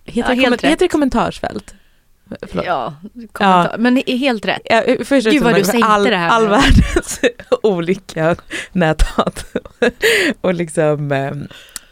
Heter, 0.05 0.33
Ja, 0.33 0.49
det, 0.49 0.67
heter 0.67 0.85
det 0.85 0.87
kommentarsfält? 0.87 1.75
Förlåt. 2.41 2.65
Ja, 2.65 2.95
kommentar. 3.31 3.77
men 3.77 3.95
det 3.95 4.11
är 4.11 4.17
helt 4.17 4.45
rätt. 4.45 4.61
Ja, 4.65 4.83
först 5.05 5.29
Gud, 5.29 5.43
vad 5.43 5.55
du 5.55 5.63
sänkte 5.63 5.87
all, 5.87 6.03
det 6.03 6.17
här 6.17 6.29
all 6.29 6.47
världens 6.47 7.19
olika 7.63 8.35
näthat 8.71 9.45
och 10.41 10.53
liksom 10.53 11.11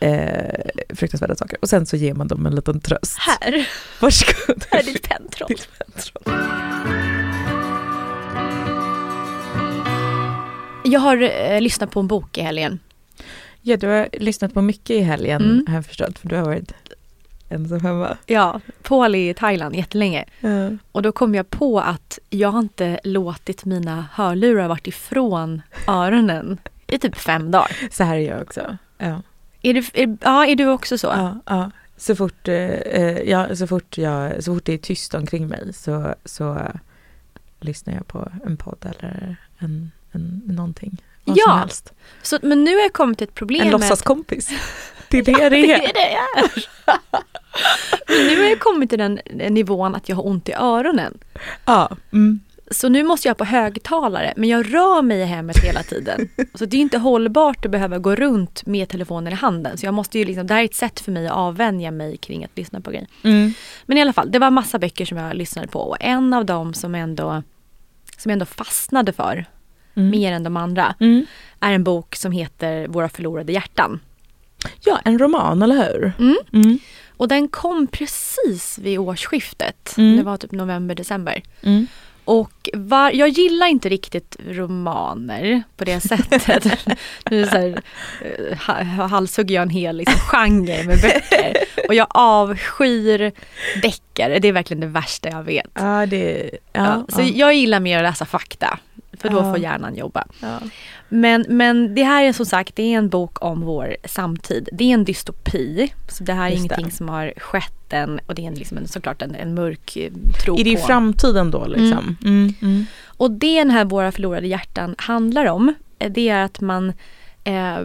eh, 0.01 0.95
fruktansvärda 0.95 1.35
saker. 1.35 1.57
Och 1.61 1.69
sen 1.69 1.85
så 1.85 1.95
ger 1.97 2.13
man 2.13 2.27
dem 2.27 2.45
en 2.45 2.55
liten 2.55 2.79
tröst. 2.81 3.17
Här, 3.19 3.67
Varsågod. 4.01 4.63
här 4.71 4.79
är 4.79 4.83
ditt 4.83 5.09
pentroll. 5.09 5.47
Ditt 5.47 5.69
pentroll. 5.77 6.37
Jag 10.83 10.99
har 10.99 11.21
eh, 11.51 11.61
lyssnat 11.61 11.91
på 11.91 11.99
en 11.99 12.07
bok 12.07 12.37
i 12.37 12.41
helgen. 12.41 12.79
Ja, 13.61 13.77
du 13.77 13.87
har 13.87 14.09
lyssnat 14.13 14.53
på 14.53 14.61
mycket 14.61 14.89
i 14.89 15.01
helgen 15.01 15.41
Mm. 15.41 15.65
har 15.67 15.75
jag 15.75 15.85
förstått, 15.85 16.19
för 16.19 16.27
du 16.29 16.35
har 16.35 16.45
varit 16.45 16.73
ensam 17.49 17.79
hemma. 17.79 18.17
Ja, 18.25 18.61
Paul 18.83 19.15
i 19.15 19.33
Thailand 19.33 19.75
jättelänge. 19.75 20.25
Ja. 20.39 20.69
Och 20.91 21.01
då 21.01 21.11
kom 21.11 21.35
jag 21.35 21.49
på 21.49 21.79
att 21.79 22.19
jag 22.29 22.49
har 22.49 22.59
inte 22.59 22.99
låtit 23.03 23.65
mina 23.65 24.05
hörlurar 24.13 24.67
varit 24.67 24.87
ifrån 24.87 25.61
öronen 25.87 26.57
i 26.87 26.99
typ 26.99 27.15
fem 27.17 27.51
dagar. 27.51 27.77
Så 27.91 28.03
här 28.03 28.15
är 28.15 28.29
jag 28.29 28.41
också. 28.41 28.77
Ja. 28.97 29.21
Är 29.61 29.73
du, 29.73 29.83
är, 29.93 30.17
ja, 30.21 30.45
är 30.45 30.55
du 30.55 30.67
också 30.67 30.97
så? 30.97 31.07
Ja, 31.07 31.37
ja. 31.45 31.71
Så, 31.97 32.15
fort, 32.15 32.47
eh, 32.47 32.55
eh, 32.69 33.17
ja, 33.29 33.55
så, 33.55 33.67
fort 33.67 33.97
jag, 33.97 34.43
så 34.43 34.55
fort 34.55 34.65
det 34.65 34.73
är 34.73 34.77
tyst 34.77 35.13
omkring 35.13 35.47
mig 35.47 35.73
så, 35.73 36.15
så 36.25 36.55
eh, 36.57 36.75
lyssnar 37.59 37.93
jag 37.93 38.07
på 38.07 38.31
en 38.45 38.57
podd 38.57 38.85
eller 38.85 39.35
en, 39.57 39.91
en, 40.11 40.41
någonting. 40.45 40.97
Vad 41.23 41.37
Ja, 41.37 41.43
som 41.47 41.59
helst. 41.59 41.93
Så, 42.21 42.39
men 42.41 42.63
nu 42.63 42.75
har 42.75 42.81
jag 42.81 42.93
kommit 42.93 43.17
till 43.17 43.27
ett 43.27 43.35
problem 43.35 43.61
En 43.61 43.67
med... 43.67 43.71
låtsaskompis. 43.79 44.49
Det 45.09 45.17
är 45.17 45.23
det 45.23 45.49
det 45.49 45.49
det 45.49 45.73
är. 45.73 45.93
det 45.93 46.13
är. 46.13 46.51
Men 48.07 48.27
nu 48.27 48.37
har 48.41 48.49
jag 48.49 48.59
kommit 48.59 48.89
till 48.89 48.99
den 48.99 49.19
nivån 49.49 49.95
att 49.95 50.09
jag 50.09 50.15
har 50.15 50.27
ont 50.27 50.49
i 50.49 50.53
öronen. 50.53 51.17
Ja. 51.65 51.89
Mm. 52.13 52.39
Så 52.71 52.89
nu 52.89 53.03
måste 53.03 53.27
jag 53.27 53.37
på 53.37 53.45
högtalare, 53.45 54.33
men 54.37 54.49
jag 54.49 54.73
rör 54.73 55.01
mig 55.01 55.19
i 55.19 55.25
hemmet 55.25 55.57
hela 55.63 55.83
tiden. 55.83 56.29
Så 56.53 56.65
det 56.65 56.77
är 56.77 56.81
inte 56.81 56.97
hållbart 56.97 57.65
att 57.65 57.71
behöva 57.71 57.97
gå 57.97 58.15
runt 58.15 58.65
med 58.65 58.89
telefonen 58.89 59.33
i 59.33 59.35
handen. 59.35 59.77
Så 59.77 59.85
jag 59.85 59.93
måste 59.93 60.19
ju 60.19 60.25
liksom, 60.25 60.47
det 60.47 60.53
här 60.53 60.61
är 60.61 60.65
ett 60.65 60.75
sätt 60.75 60.99
för 60.99 61.11
mig 61.11 61.27
att 61.27 61.33
avvänja 61.33 61.91
mig 61.91 62.17
kring 62.17 62.43
att 62.45 62.57
lyssna 62.57 62.81
på 62.81 62.91
grejer. 62.91 63.07
Mm. 63.23 63.53
Men 63.85 63.97
i 63.97 64.01
alla 64.01 64.13
fall, 64.13 64.31
det 64.31 64.39
var 64.39 64.49
massa 64.51 64.79
böcker 64.79 65.05
som 65.05 65.17
jag 65.17 65.35
lyssnade 65.35 65.67
på 65.67 65.79
och 65.79 65.97
en 65.99 66.33
av 66.33 66.45
dem 66.45 66.73
som 66.73 66.95
ändå, 66.95 67.43
som 68.17 68.29
jag 68.29 68.33
ändå 68.33 68.45
fastnade 68.45 69.13
för, 69.13 69.45
Mm. 69.95 70.09
mer 70.09 70.31
än 70.33 70.43
de 70.43 70.57
andra, 70.57 70.95
Mm. 70.99 71.25
är 71.59 71.71
en 71.73 71.83
bok 71.83 72.15
som 72.15 72.31
heter 72.31 72.87
Våra 72.87 73.09
förlorade 73.09 73.53
hjärtan. 73.53 73.99
Ja, 74.85 74.99
en 75.05 75.19
roman, 75.19 75.61
eller 75.61 75.75
hur? 75.75 76.11
Mm. 76.19 76.37
Mm. 76.53 76.79
Och 77.17 77.27
den 77.27 77.47
kom 77.47 77.87
precis 77.87 78.77
vid 78.81 78.99
årsskiftet. 78.99 79.93
Mm. 79.97 80.17
Det 80.17 80.23
var 80.23 80.37
typ 80.37 80.51
november, 80.51 80.95
december. 80.95 81.41
Och 82.25 82.69
var, 82.73 83.11
jag 83.11 83.29
gillar 83.29 83.67
inte 83.67 83.89
riktigt 83.89 84.35
romaner 84.47 85.63
på 85.77 85.83
det 85.85 85.99
sättet. 86.01 86.47
nu 87.31 87.45
så 87.45 87.57
här, 87.57 87.81
eh, 88.21 88.57
ha- 88.67 89.07
halshugger 89.07 89.55
jag 89.55 89.61
en 89.61 89.69
hel 89.69 89.97
liksom, 89.97 90.19
genre 90.19 90.83
med 90.83 91.01
böcker. 91.01 91.53
Och 91.87 91.93
jag 91.93 92.07
avskyr 92.09 93.31
deckare, 93.81 94.39
det 94.39 94.47
är 94.47 94.51
verkligen 94.51 94.81
det 94.81 94.87
värsta 94.87 95.29
jag 95.29 95.43
vet. 95.43 95.71
Ja, 95.73 96.05
det... 96.05 96.51
Ja, 96.73 96.81
Ja, 96.81 97.05
så 97.09 97.21
ja. 97.21 97.27
jag 97.35 97.53
gillar 97.53 97.79
mer 97.79 97.97
att 97.97 98.03
läsa 98.03 98.25
fakta. 98.25 98.79
För 99.17 99.29
då 99.29 99.43
får 99.43 99.57
hjärnan 99.57 99.95
jobba. 99.95 100.27
Men, 101.09 101.45
men 101.49 101.95
det 101.95 102.03
här 102.03 102.23
är 102.23 102.33
som 102.33 102.45
sagt 102.45 102.75
det 102.75 102.83
är 102.93 102.97
en 102.97 103.09
bok 103.09 103.41
om 103.43 103.61
vår 103.61 103.95
samtid. 104.05 104.69
Det 104.73 104.83
är 104.83 104.93
en 104.93 105.03
dystopi. 105.05 105.93
Så 106.09 106.23
det 106.23 106.33
här 106.33 106.45
är 106.45 106.49
Just 106.49 106.59
ingenting 106.65 106.85
det. 106.85 106.91
som 106.91 107.09
har 107.09 107.33
skett 107.37 107.93
än. 107.93 108.19
Och 108.25 108.35
det 108.35 108.45
är 108.47 108.51
liksom 108.51 108.77
en, 108.77 108.87
såklart 108.87 109.21
en, 109.21 109.35
en 109.35 109.53
mörk 109.53 109.97
eh, 109.97 110.11
tro 110.45 110.59
Är 110.59 110.63
det 110.63 110.69
i 110.69 110.75
på. 110.75 110.81
framtiden 110.81 111.51
då 111.51 111.65
liksom? 111.67 112.17
Mm. 112.23 112.53
Mm. 112.61 112.85
Och 113.05 113.31
det 113.31 113.57
den 113.59 113.71
här 113.71 113.85
Våra 113.85 114.11
förlorade 114.11 114.47
hjärtan 114.47 114.95
handlar 114.97 115.45
om. 115.45 115.73
eh, 115.99 116.11
Det 116.11 116.29
är 116.29 116.43
att 116.43 116.61
man 116.61 116.93
eh, 117.43 117.79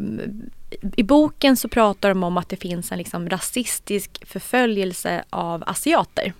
i 0.97 1.03
boken 1.03 1.57
så 1.57 1.68
pratar 1.68 2.09
de 2.09 2.22
om 2.24 2.37
att 2.37 2.49
det 2.49 2.57
finns 2.57 2.93
en 2.93 2.99
liksom 2.99 3.29
rasistisk 3.29 4.27
förföljelse 4.27 5.24
av 5.31 5.64
asiater. 5.66 6.33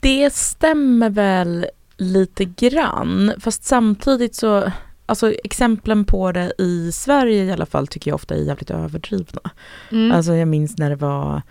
Det 0.00 0.34
stämmer 0.34 1.10
väl 1.10 1.66
lite 1.96 2.44
grann, 2.44 3.32
fast 3.38 3.64
samtidigt 3.64 4.34
så, 4.34 4.72
alltså 5.06 5.32
exemplen 5.32 6.04
på 6.04 6.32
det 6.32 6.52
i 6.58 6.92
Sverige 6.92 7.44
i 7.44 7.52
alla 7.52 7.66
fall 7.66 7.86
tycker 7.86 8.10
jag 8.10 8.14
ofta 8.14 8.34
är 8.34 8.42
jävligt 8.42 8.70
överdrivna. 8.70 9.50
Mm. 9.92 10.12
Alltså 10.12 10.34
jag 10.34 10.48
minns 10.48 10.78
när 10.78 10.90
det 10.90 10.96
var 10.96 11.42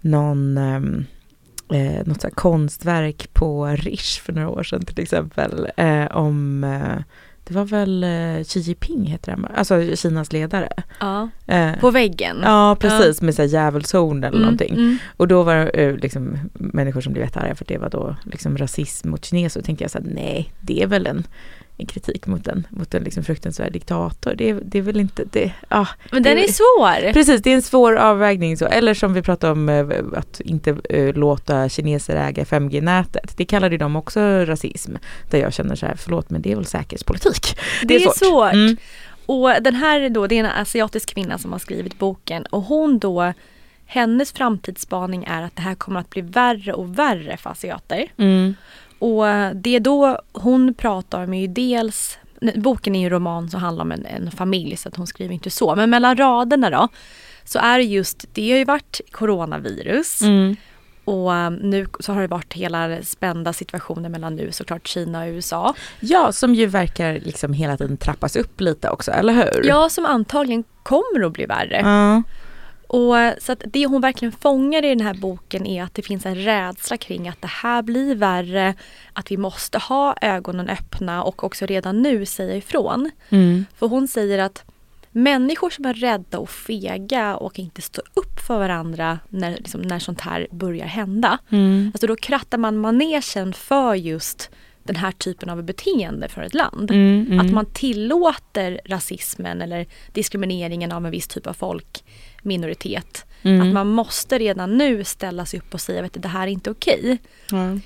någon, 0.00 0.58
ehm, 0.58 1.04
eh, 1.72 2.06
något 2.06 2.20
så 2.20 2.30
konstverk 2.30 3.32
på 3.32 3.66
Rish 3.66 4.20
för 4.22 4.32
några 4.32 4.48
år 4.48 4.62
sedan 4.62 4.84
till 4.84 5.02
exempel, 5.02 5.68
eh, 5.76 6.06
om 6.06 6.64
eh, 6.64 7.02
det 7.44 7.54
var 7.54 7.64
väl 7.64 8.04
eh, 8.04 8.44
Xi 8.44 8.60
Jinping 8.60 9.06
heter 9.06 9.32
han, 9.32 9.46
alltså 9.56 9.96
Kinas 9.96 10.32
ledare. 10.32 10.68
ja. 11.00 11.28
Eh, 11.46 11.72
På 11.80 11.90
väggen. 11.90 12.36
Ja, 12.42 12.76
precis, 12.80 13.22
med 13.22 13.34
så 13.34 13.42
här 13.42 13.48
djävulshorn 13.48 14.18
eller 14.18 14.28
Mm, 14.36 14.40
någonting. 14.42 14.72
mm. 14.74 14.98
Och 15.16 15.28
då 15.28 15.42
var 15.42 15.54
det 15.56 15.68
eh, 15.70 15.96
liksom 15.96 16.38
människor 16.54 17.00
som 17.00 17.12
blev 17.12 17.24
jättearga 17.24 17.54
för 17.54 17.64
det 17.64 17.78
var 17.78 17.90
då 17.90 18.16
liksom 18.24 18.58
rasism 18.58 19.10
mot 19.10 19.24
kineser. 19.24 19.60
Och 19.60 19.66
tänkte 19.66 19.84
jag 19.84 19.90
så 19.90 19.98
här, 19.98 20.06
nej, 20.14 20.52
det 20.60 20.82
är 20.82 20.86
väl 20.86 21.06
en, 21.06 21.26
en 21.76 21.86
kritik 21.86 22.26
mot 22.26 22.46
en, 22.48 22.66
mot 22.70 22.94
en 22.94 23.02
liksom 23.04 23.24
fruktansvärd 23.24 23.72
diktator. 23.72 24.34
Det, 24.34 24.50
är- 24.50 24.60
det 24.64 24.78
är 24.78 24.82
väl 24.82 25.00
inte, 25.00 25.24
det, 25.32 25.52
ah, 25.68 25.86
Men 26.12 26.22
det, 26.22 26.28
den 26.28 26.38
är 26.38 26.48
svår. 26.48 27.12
Precis, 27.12 27.42
det 27.42 27.50
är 27.50 27.54
en 27.54 27.62
svår 27.62 27.96
avvägning. 27.96 28.56
Så. 28.56 28.66
Eller 28.66 28.94
som 28.94 29.14
vi 29.14 29.22
pratade 29.22 29.52
om, 29.52 29.68
eh, 29.68 29.86
att 30.16 30.40
inte 30.40 30.76
eh, 30.90 31.14
låta 31.14 31.68
kineser 31.68 32.16
äga 32.16 32.44
5G-nätet. 32.44 33.36
Det 33.36 33.44
kallade 33.44 33.76
de 33.76 33.96
också 33.96 34.20
rasism. 34.44 34.94
Där 35.30 35.38
jag 35.38 35.52
känner 35.52 35.74
så 35.76 35.86
här, 35.86 35.94
förlåt 35.96 36.30
men 36.30 36.42
det 36.42 36.52
är 36.52 36.56
väl 36.56 36.66
säkerhetspolitik. 36.66 37.58
Det 37.82 37.94
är 37.94 38.08
svårt. 38.10 38.52
Mm. 38.52 38.76
Och 39.26 39.50
den 39.60 39.74
här 39.74 40.00
är 40.00 40.10
då, 40.10 40.26
det 40.26 40.34
är 40.34 40.40
en 40.44 40.46
asiatisk 40.50 41.14
kvinna 41.14 41.38
som 41.38 41.52
har 41.52 41.58
skrivit 41.58 41.98
boken 41.98 42.46
och 42.46 42.62
hon 42.62 42.98
då 42.98 43.32
hennes 43.86 44.32
framtidsspaning 44.32 45.24
är 45.24 45.42
att 45.42 45.56
det 45.56 45.62
här 45.62 45.74
kommer 45.74 46.00
att 46.00 46.10
bli 46.10 46.22
värre 46.22 46.72
och 46.72 46.98
värre 46.98 47.36
för 47.36 47.50
asiater. 47.50 48.06
Mm. 48.16 48.54
Och 49.04 49.56
det 49.56 49.76
är 49.76 49.80
då 49.80 50.18
hon 50.32 50.74
pratar 50.74 51.20
är 51.20 51.40
ju 51.40 51.46
dels 51.46 52.18
Boken 52.54 52.94
är 52.94 53.00
ju 53.00 53.04
en 53.04 53.10
roman 53.10 53.50
som 53.50 53.60
handlar 53.60 53.84
om 53.84 53.92
en, 53.92 54.06
en 54.06 54.30
familj 54.30 54.76
så 54.76 54.88
att 54.88 54.96
hon 54.96 55.06
skriver 55.06 55.34
inte 55.34 55.50
så. 55.50 55.76
Men 55.76 55.90
mellan 55.90 56.16
raderna 56.16 56.70
då 56.70 56.88
så 57.44 57.58
är 57.58 57.78
det 57.78 57.84
just, 57.84 58.24
det 58.32 58.50
har 58.50 58.58
ju 58.58 58.64
varit 58.64 59.00
coronavirus 59.10 60.20
Mm. 60.22 60.56
och 61.04 61.30
um, 61.30 61.54
nu 61.54 61.86
så 62.00 62.12
har 62.12 62.20
det 62.20 62.26
varit 62.26 62.52
hela 62.52 63.02
spända 63.02 63.52
situationen 63.52 64.12
mellan 64.12 64.36
nu 64.36 64.52
såklart 64.52 64.86
Kina 64.86 65.22
och 65.22 65.28
USA. 65.28 65.74
Ja, 66.00 66.32
som 66.32 66.54
ju 66.54 66.66
verkar 66.66 67.12
liksom 67.14 67.52
hela 67.52 67.76
tiden 67.76 67.96
trappas 67.96 68.36
upp 68.36 68.60
lite 68.60 68.90
också, 68.90 69.10
eller 69.10 69.32
hur? 69.32 69.64
Ja, 69.68 69.88
som 69.88 70.06
antagligen 70.06 70.64
kommer 70.82 71.24
att 71.26 71.32
bli 71.32 71.46
värre. 71.46 71.80
Ja. 71.84 72.22
Och 72.94 73.42
så 73.42 73.52
att 73.52 73.62
det 73.66 73.86
hon 73.86 74.00
verkligen 74.00 74.32
fångar 74.32 74.84
i 74.84 74.88
den 74.88 75.00
här 75.00 75.14
boken 75.14 75.66
är 75.66 75.82
att 75.82 75.94
det 75.94 76.02
finns 76.02 76.26
en 76.26 76.34
rädsla 76.34 76.96
kring 76.96 77.28
att 77.28 77.42
det 77.42 77.48
här 77.48 77.82
blir 77.82 78.14
värre, 78.14 78.74
att 79.12 79.30
vi 79.30 79.36
måste 79.36 79.78
ha 79.78 80.16
ögonen 80.20 80.68
öppna 80.68 81.22
och 81.22 81.44
också 81.44 81.66
redan 81.66 82.02
nu 82.02 82.26
säga 82.26 82.56
ifrån. 82.56 83.10
Mm. 83.28 83.66
För 83.76 83.86
hon 83.86 84.08
säger 84.08 84.38
att 84.38 84.64
människor 85.10 85.70
som 85.70 85.84
är 85.84 85.94
rädda 85.94 86.38
och 86.38 86.50
fega 86.50 87.36
och 87.36 87.58
inte 87.58 87.82
står 87.82 88.04
upp 88.14 88.40
för 88.46 88.58
varandra 88.58 89.18
när, 89.28 89.50
liksom, 89.50 89.82
när 89.82 89.98
sånt 89.98 90.20
här 90.20 90.46
börjar 90.50 90.86
hända. 90.86 91.38
Mm. 91.50 91.90
Alltså 91.94 92.06
då 92.06 92.16
krattar 92.16 92.58
man 92.58 92.78
manegen 92.78 93.52
för 93.52 93.94
just 93.94 94.50
den 94.84 94.96
här 94.96 95.12
typen 95.12 95.50
av 95.50 95.62
beteende 95.62 96.28
för 96.28 96.42
ett 96.42 96.54
land. 96.54 96.90
Mm, 96.90 97.26
mm. 97.26 97.40
Att 97.40 97.52
man 97.52 97.66
tillåter 97.66 98.80
rasismen 98.84 99.62
eller 99.62 99.86
diskrimineringen 100.12 100.92
av 100.92 101.04
en 101.06 101.12
viss 101.12 101.28
typ 101.28 101.46
av 101.46 101.52
folk, 101.52 102.04
minoritet. 102.44 103.26
Mm. 103.42 103.60
Att 103.60 103.74
man 103.74 103.88
måste 103.88 104.38
redan 104.38 104.78
nu 104.78 105.04
ställa 105.04 105.46
sig 105.46 105.60
upp 105.60 105.74
och 105.74 105.80
säga 105.80 106.04
att 106.04 106.22
det 106.22 106.28
här 106.28 106.42
är 106.42 106.50
inte 106.50 106.70
okej. 106.70 107.18
Ja. 107.50 107.78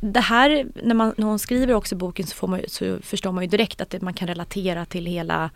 Det 0.00 0.20
här, 0.20 0.66
när, 0.82 0.94
man, 0.94 1.14
när 1.16 1.26
hon 1.26 1.38
skriver 1.38 1.74
också 1.74 1.96
boken 1.96 2.26
så, 2.26 2.46
man, 2.46 2.60
så 2.68 2.98
förstår 3.02 3.32
man 3.32 3.44
ju 3.44 3.50
direkt 3.50 3.80
att 3.80 3.90
det, 3.90 4.02
man 4.02 4.14
kan 4.14 4.28
relatera 4.28 4.84
till 4.84 5.06
hela 5.06 5.50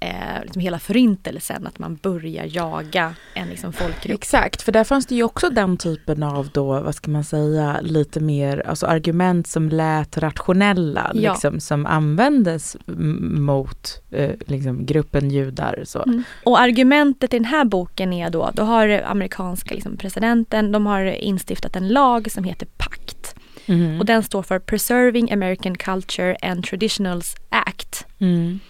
eh, 0.00 0.42
liksom 0.42 0.62
hela 0.62 0.78
förintelsen, 0.78 1.66
att 1.66 1.78
man 1.78 1.96
börjar 1.96 2.46
jaga 2.50 3.14
en 3.34 3.48
liksom 3.48 3.72
folkgrupp. 3.72 4.14
Exakt, 4.14 4.62
för 4.62 4.72
där 4.72 4.84
fanns 4.84 5.06
det 5.06 5.14
ju 5.14 5.22
också 5.22 5.50
den 5.50 5.76
typen 5.76 6.22
av 6.22 6.48
då, 6.52 6.80
vad 6.80 6.94
ska 6.94 7.10
man 7.10 7.24
säga, 7.24 7.80
lite 7.82 8.20
mer, 8.20 8.62
alltså 8.68 8.86
argument 8.86 9.46
som 9.46 9.68
lät 9.68 10.18
rationella, 10.18 11.10
Ja. 11.14 11.32
liksom, 11.32 11.60
som 11.60 11.86
användes 11.86 12.76
mot 13.20 14.02
eh, 14.10 14.30
liksom, 14.46 14.86
gruppen 14.86 15.30
judar. 15.30 15.82
Så. 15.84 16.02
Mm. 16.02 16.22
Och 16.44 16.60
argumentet 16.60 17.34
i 17.34 17.38
den 17.38 17.44
här 17.44 17.64
boken 17.64 18.12
är 18.12 18.30
då, 18.30 18.50
då 18.54 18.62
har 18.62 19.02
amerikanska 19.06 19.74
liksom, 19.74 19.96
presidenten, 19.96 20.72
de 20.72 20.86
har 20.86 21.04
instiftat 21.04 21.76
en 21.76 21.88
lag 21.88 22.30
som 22.30 22.44
heter 22.44 22.66
PACT. 22.76 23.34
Mhm. 23.66 24.00
Och 24.00 24.06
den 24.06 24.22
står 24.22 24.42
för 24.42 24.58
Preserving 24.58 25.32
American 25.32 25.74
Culture 25.76 26.36
and 26.42 26.64
Traditionals 26.64 27.34
Act. 27.48 28.06
Mm. 28.18 28.60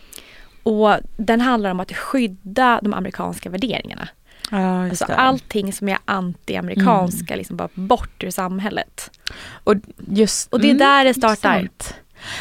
Och 0.66 0.96
den 1.16 1.40
handlar 1.40 1.70
om 1.70 1.80
att 1.80 1.92
skydda 1.92 2.80
de 2.82 2.94
amerikanska 2.94 3.50
värderingarna. 3.50 4.08
Ja, 4.50 4.88
Alltså 4.88 5.04
allting 5.04 5.72
som 5.72 5.88
är 5.88 5.98
anti-amerikanska, 6.04 7.36
liksom 7.36 7.56
bara 7.56 7.68
bort 7.74 8.24
ur 8.24 8.30
samhället. 8.30 9.10
Och, 9.64 9.74
just, 9.96 10.52
Och 10.52 10.60
det 10.60 10.66
är 10.66 10.70
mm, 10.70 10.78
där 10.78 11.04
det 11.04 11.14
startar. 11.14 11.60
intressant. 11.60 11.94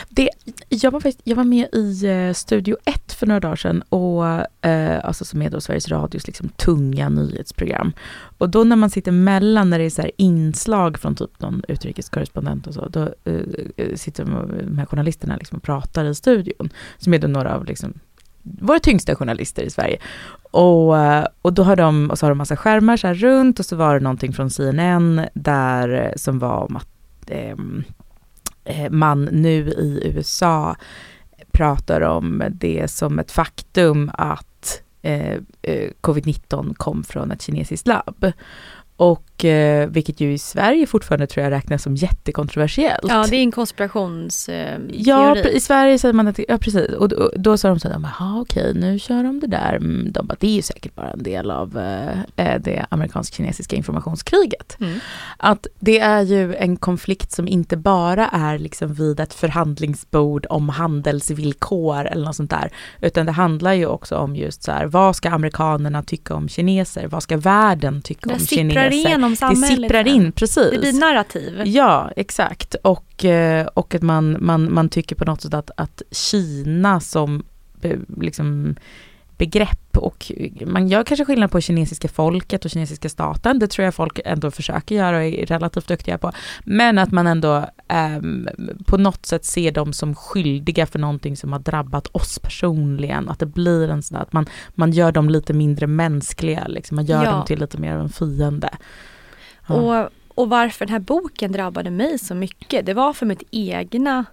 Det, 0.10 0.30
jag, 0.70 0.92
var 0.92 1.00
faktiskt, 1.00 1.22
jag 1.24 1.36
var 1.36 1.44
med 1.44 1.68
i 1.74 2.06
eh, 2.06 2.34
Studio 2.34 2.78
1 2.86 3.14
för 3.14 3.28
några 3.28 3.40
dagar 3.40 3.56
sedan, 3.56 3.82
och, 3.82 4.26
eh, 4.70 5.06
alltså 5.06 5.26
som 5.26 5.42
är 5.42 5.50
då 5.50 5.62
Sveriges 5.62 5.88
Radios 5.88 6.28
liksom, 6.28 6.50
tunga 6.50 7.10
nyhetsprogram. 7.10 7.94
Och 8.38 8.50
då 8.50 8.64
när 8.64 8.76
man 8.76 8.90
sitter 8.90 9.12
mellan, 9.12 9.70
när 9.70 9.80
det 9.80 9.86
är 9.86 9.90
så 9.90 10.10
inslag 10.18 11.00
från 11.00 11.16
typ 11.16 11.42
någon 11.42 11.64
utrikeskorrespondent 11.68 12.68
och 12.68 12.74
så, 12.74 12.88
då 12.88 13.02
eh, 13.24 13.40
eh, 13.78 13.96
sitter 13.96 14.26
de 14.26 14.78
här 14.78 14.86
journalisterna 14.86 15.36
liksom 15.36 15.58
och 15.58 15.64
pratar 15.64 16.06
i 16.06 16.16
studion, 16.16 16.70
som 16.98 17.14
är 17.14 17.20
då 17.20 17.28
några 17.28 17.56
av 17.56 17.66
liksom, 17.66 17.94
våra 18.46 18.80
tyngsta 18.80 19.16
journalister 19.16 19.64
i 19.64 19.70
Sverige. 19.70 19.98
Och, 20.52 20.98
eh, 20.98 21.28
och 21.42 21.54
då 21.54 21.64
har 21.64 21.76
de, 21.76 22.12
och 22.12 22.20
så 22.20 22.26
har 22.26 22.32
de 22.32 22.38
massa 22.38 22.58
skärmar 22.58 22.98
så 22.98 23.08
här 23.08 23.14
runt 23.14 23.60
och 23.60 23.66
så 23.66 23.76
var 23.76 23.94
det 23.94 24.00
någonting 24.00 24.34
från 24.34 24.50
CNN 24.50 25.28
där, 25.34 25.90
eh, 25.90 26.12
som 26.16 26.40
var 26.40 26.58
om 26.58 26.76
att 26.76 26.90
ehm, 27.28 27.84
eh, 28.66 28.90
man 28.92 29.26
nu 29.26 29.70
i 29.70 30.02
USA 30.04 30.76
pratar 31.52 32.02
om 32.02 32.44
det 32.52 32.92
som 32.92 33.20
ett 33.20 33.32
faktum 33.32 34.12
att 34.14 34.82
eh, 35.02 35.34
eh 35.62 35.92
covid-19 36.02 36.74
kom 36.74 37.04
från 37.04 37.32
ett 37.32 37.42
kinesiskt 37.42 37.88
labb. 37.88 38.32
Och 38.98 39.35
eh, 39.44 39.88
vilket 39.88 40.20
ju 40.20 40.34
i 40.34 40.38
Sverige 40.38 40.88
fortfarande 40.88 41.28
tror 41.28 41.44
jag 41.44 41.52
räknas 41.52 41.84
som 41.84 41.96
jättekontroversiellt. 41.96 43.06
Ja, 43.08 43.26
det 43.30 43.36
är 43.36 43.42
en 43.42 43.52
konspirationsteori. 43.52 44.94
Ja, 44.94 45.36
pre- 45.36 45.48
i 45.48 45.60
Sverige 45.60 46.00
säger 46.00 46.14
man 46.14 46.28
att, 46.28 46.40
ja 46.48 46.58
precis, 46.58 46.90
och 46.90 47.10
då, 47.10 47.32
då 47.36 47.58
sa 47.58 47.68
de 47.68 47.80
så 47.80 47.90
här, 47.90 48.00
jaha 48.04 48.42
okej, 48.42 48.74
nu 48.76 49.00
kör 49.00 49.24
de 49.24 49.40
det 49.40 49.48
där. 49.48 49.74
Mm, 49.74 50.12
De 50.12 50.28
bara, 50.28 50.36
det 50.40 50.48
är 50.48 50.52
ju 50.52 50.62
säkert 50.62 50.96
bara 50.96 51.12
en 51.12 51.24
del 51.24 51.52
av 51.52 51.78
eh, 51.78 52.20
eh, 52.46 52.62
det 52.62 52.86
amerikansk-kinesiska 52.90 53.76
informationskriget. 53.76 54.78
Mm. 54.80 55.00
Att 55.38 55.68
det 55.80 56.00
är 56.00 56.22
ju 56.22 56.56
en 56.56 56.78
konflikt 56.78 57.32
som 57.32 57.48
inte 57.48 57.78
bara 57.78 58.28
är 58.28 58.58
liksom 58.58 58.94
vid 58.94 59.20
ett 59.20 59.34
förhandlingsbord 59.34 60.46
om 60.50 60.70
handelsvillkor 60.70 62.06
eller 62.06 62.26
något 62.26 62.36
sånt 62.36 62.50
där, 62.50 62.72
utan 63.02 63.26
det 63.26 63.32
handlar 63.32 63.74
ju 63.74 63.86
också 63.86 64.16
om 64.18 64.36
just 64.36 64.64
så 64.64 64.72
här, 64.72 64.86
vad 64.86 65.16
ska 65.16 65.30
amerikanerna 65.30 66.04
tycka 66.04 66.36
om 66.36 66.50
kineser? 66.50 67.08
Vad 67.08 67.24
ska 67.24 67.38
världen 67.38 68.02
tycka 68.02 68.34
om 68.34 68.40
sipprar 68.40 68.90
kineser? 69.30 69.46
igenom 69.46 69.52
det 69.52 69.58
samhället 69.62 69.90
sipprar 69.92 70.08
in, 70.08 70.32
precis. 70.32 70.72
Det 70.72 70.80
blir 70.80 71.00
narrativ. 71.00 71.62
Ja, 71.66 72.12
exakt. 72.16 72.76
Och, 72.76 73.26
eh, 73.26 73.66
och 73.66 73.96
att 73.96 74.02
man, 74.02 74.38
man, 74.40 74.74
man 74.74 74.90
tycker 74.90 75.16
på 75.16 75.26
något 75.26 75.42
sätt 75.42 75.54
att, 75.54 75.72
att 75.78 76.02
Kina 76.12 77.00
som 77.00 77.44
eh, 77.82 78.00
liksom, 78.22 78.76
begrepp 79.38 79.98
och 79.98 80.32
man 80.66 80.88
gör 80.88 81.04
kanske 81.04 81.26
skillnad 81.26 81.52
på 81.52 81.62
kinesiska 81.62 82.08
folket 82.08 82.66
och 82.66 82.72
kinesiska 82.72 83.10
staten. 83.10 83.60
Det 83.60 83.68
tror 83.68 83.86
jag 83.86 83.96
folk 83.96 84.20
ändå 84.26 84.52
försöker 84.52 84.96
göra 84.96 85.18
och 85.18 85.24
är 85.24 85.46
relativt 85.46 85.88
duktiga 85.88 86.18
på. 86.18 86.32
Men 86.64 86.98
att 86.98 87.12
man 87.12 87.28
ändå 87.28 87.66
ehm, 87.88 88.50
på 88.86 88.98
något 88.98 89.26
sätt 89.26 89.46
ser 89.46 89.72
dem 89.72 89.94
som 89.94 90.16
skyldiga 90.16 90.86
för 90.86 91.00
någonting 91.00 91.38
som 91.38 91.52
har 91.52 91.60
drabbat 91.60 92.08
oss 92.12 92.40
personligen. 92.40 93.30
Att 93.30 93.40
det 93.40 93.46
blir 93.46 93.90
en 93.90 94.04
sån 94.04 94.16
där, 94.16 94.22
att 94.22 94.34
man, 94.34 94.46
man 94.70 94.92
gör 94.92 95.12
dem 95.12 95.30
lite 95.30 95.54
mindre 95.54 95.88
mänskliga, 95.88 96.68
liksom. 96.68 96.96
man 96.96 97.06
gör 97.06 97.24
Ja. 97.24 97.32
dem 97.32 97.46
till 97.46 97.60
lite 97.60 97.78
mer 97.78 97.96
av 97.96 98.02
en 98.02 98.10
fiende. 98.10 98.70
Ja. 99.68 100.04
Och, 100.04 100.10
och 100.36 100.50
varför 100.50 100.86
den 100.86 100.94
här 100.94 101.00
boken 101.00 101.52
drabbade 101.52 101.92
mig 101.92 102.20
så 102.20 102.36
mycket, 102.36 102.86
det 102.86 102.94
var 102.94 103.14
för 103.14 103.26
mitt 103.26 103.44
egna 103.52 104.26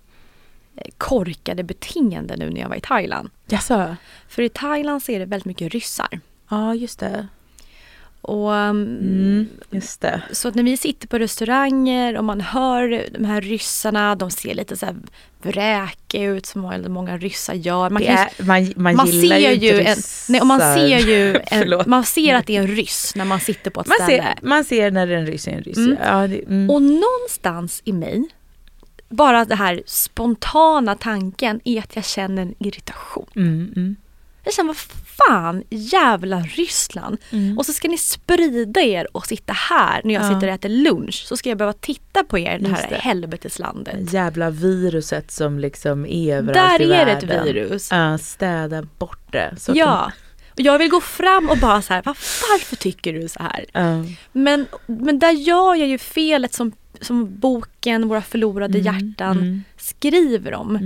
eh, 0.76 0.90
korkade 0.98 1.62
beteende 1.62 2.36
nu 2.36 2.50
när 2.50 2.60
jag 2.60 2.68
var 2.68 2.76
i 2.76 2.80
Thailand. 2.80 3.30
Jaså? 3.46 3.96
För 4.28 4.42
i 4.42 4.48
Thailand 4.48 5.02
så 5.02 5.12
är 5.12 5.18
det 5.18 5.26
väldigt 5.26 5.46
mycket 5.46 5.72
ryssar. 5.72 6.20
Ja, 6.48 6.74
just 6.74 6.98
det. 6.98 7.28
Och, 8.22 8.50
um, 8.50 8.82
Mm, 8.82 9.48
just 9.70 10.00
det. 10.00 10.22
Så 10.32 10.48
att 10.48 10.54
när 10.54 10.62
vi 10.62 10.76
sitter 10.76 11.08
på 11.08 11.18
restauranger 11.18 12.16
och 12.16 12.24
man 12.24 12.40
hör 12.40 13.06
de 13.10 13.24
här 13.24 13.40
ryssarna, 13.40 14.14
de 14.14 14.30
ser 14.30 14.54
lite 14.54 14.76
så 14.76 14.86
här 14.86 14.96
vräkiga 15.42 16.30
ut 16.30 16.46
som 16.46 16.84
många 16.88 17.18
ryssar 17.18 17.54
gör. 17.54 17.90
Man, 17.90 18.02
kan 18.02 18.16
är, 18.16 18.44
man, 18.44 18.72
man, 18.76 18.96
man 18.96 19.06
gillar 19.06 19.36
ser 19.36 19.50
ju 19.50 19.68
inte 19.70 19.82
en, 19.82 19.98
nej, 20.28 20.40
och 20.40 20.46
man 20.46 20.60
ser 20.60 20.98
ju 20.98 21.40
en, 21.46 21.82
man 21.86 22.04
ser 22.04 22.34
att 22.34 22.46
det 22.46 22.56
är 22.56 22.60
en 22.60 22.68
ryss 22.68 23.12
när 23.16 23.24
man 23.24 23.40
sitter 23.40 23.70
på 23.70 23.80
ett 23.80 23.86
man, 23.86 23.94
ställe. 23.94 24.22
ser, 24.22 24.46
man 24.46 24.64
ser 24.64 24.90
när 24.90 25.06
det 25.06 25.14
är 25.14 25.18
en 25.18 25.26
ryss 25.26 25.48
är 25.48 25.52
en 25.52 25.62
ryss. 25.62 25.76
Mm. 25.76 25.98
Ja, 26.04 26.26
det, 26.26 26.42
mm. 26.42 26.70
Och 26.70 26.82
någonstans 26.82 27.82
i 27.84 27.92
mig, 27.92 28.24
bara 29.08 29.44
det 29.44 29.54
här 29.54 29.82
spontana 29.86 30.94
tanken 30.94 31.60
är 31.64 31.78
att 31.78 31.96
jag 31.96 32.04
känner 32.04 32.42
en 32.42 32.54
irritation. 32.58 33.96
Mm, 34.44 34.44
mm. 34.44 34.44
Jag 34.44 34.54
känner, 34.54 34.66
vad 34.68 34.76
fan, 35.28 35.62
jävla 35.70 36.40
Ryssland. 36.40 37.18
Mm. 37.30 37.58
Och 37.58 37.66
så 37.66 37.72
ska 37.72 37.88
ni 37.88 37.98
sprida 37.98 38.80
er 38.80 39.16
och 39.16 39.26
sitta 39.26 39.52
här 39.52 40.00
när 40.04 40.14
jag 40.14 40.22
Ja. 40.24 40.28
sitter 40.34 40.48
och 40.48 40.54
äter 40.54 40.68
lunch. 40.68 41.24
Så 41.28 41.36
ska 41.36 41.48
jag 41.48 41.58
behöva 41.58 41.72
titta 41.72 42.24
på 42.24 42.38
er, 42.38 42.58
det 42.58 42.68
här 42.68 42.86
det. 42.90 42.96
helveteslandet. 42.96 44.12
Jävla 44.12 44.50
viruset 44.50 45.30
som 45.30 45.58
liksom 45.58 46.06
är 46.06 46.36
överallt 46.36 46.78
Där 46.78 46.86
i 46.86 46.92
är 46.92 47.06
det 47.06 47.12
ett 47.12 47.22
världen. 47.22 47.44
virus. 47.44 47.88
Ja, 47.90 48.18
städa 48.18 48.82
bort 48.98 49.32
det. 49.32 49.54
Så 49.58 49.72
ja. 49.74 50.12
Och 50.54 50.60
jag 50.60 50.78
vill 50.78 50.90
gå 50.90 51.00
fram 51.00 51.48
och 51.50 51.58
bara 51.58 51.82
så 51.82 51.94
här, 51.94 52.02
"Va- 52.02 52.14
varför 52.50 52.76
tycker 52.76 53.12
du 53.12 53.28
så 53.28 53.42
här? 53.42 53.64
Ja. 53.72 54.04
Men, 54.32 54.66
men 54.86 55.18
där 55.18 55.30
gör 55.32 55.74
jag 55.74 55.88
ju 55.88 55.98
felet 55.98 56.54
som, 56.54 56.72
som 57.00 57.38
boken 57.38 58.08
Våra 58.08 58.22
förlorade 58.22 58.78
Mm, 58.78 58.94
hjärtan 58.94 59.36
mm. 59.38 59.62
skriver 59.76 60.54
om. 60.54 60.76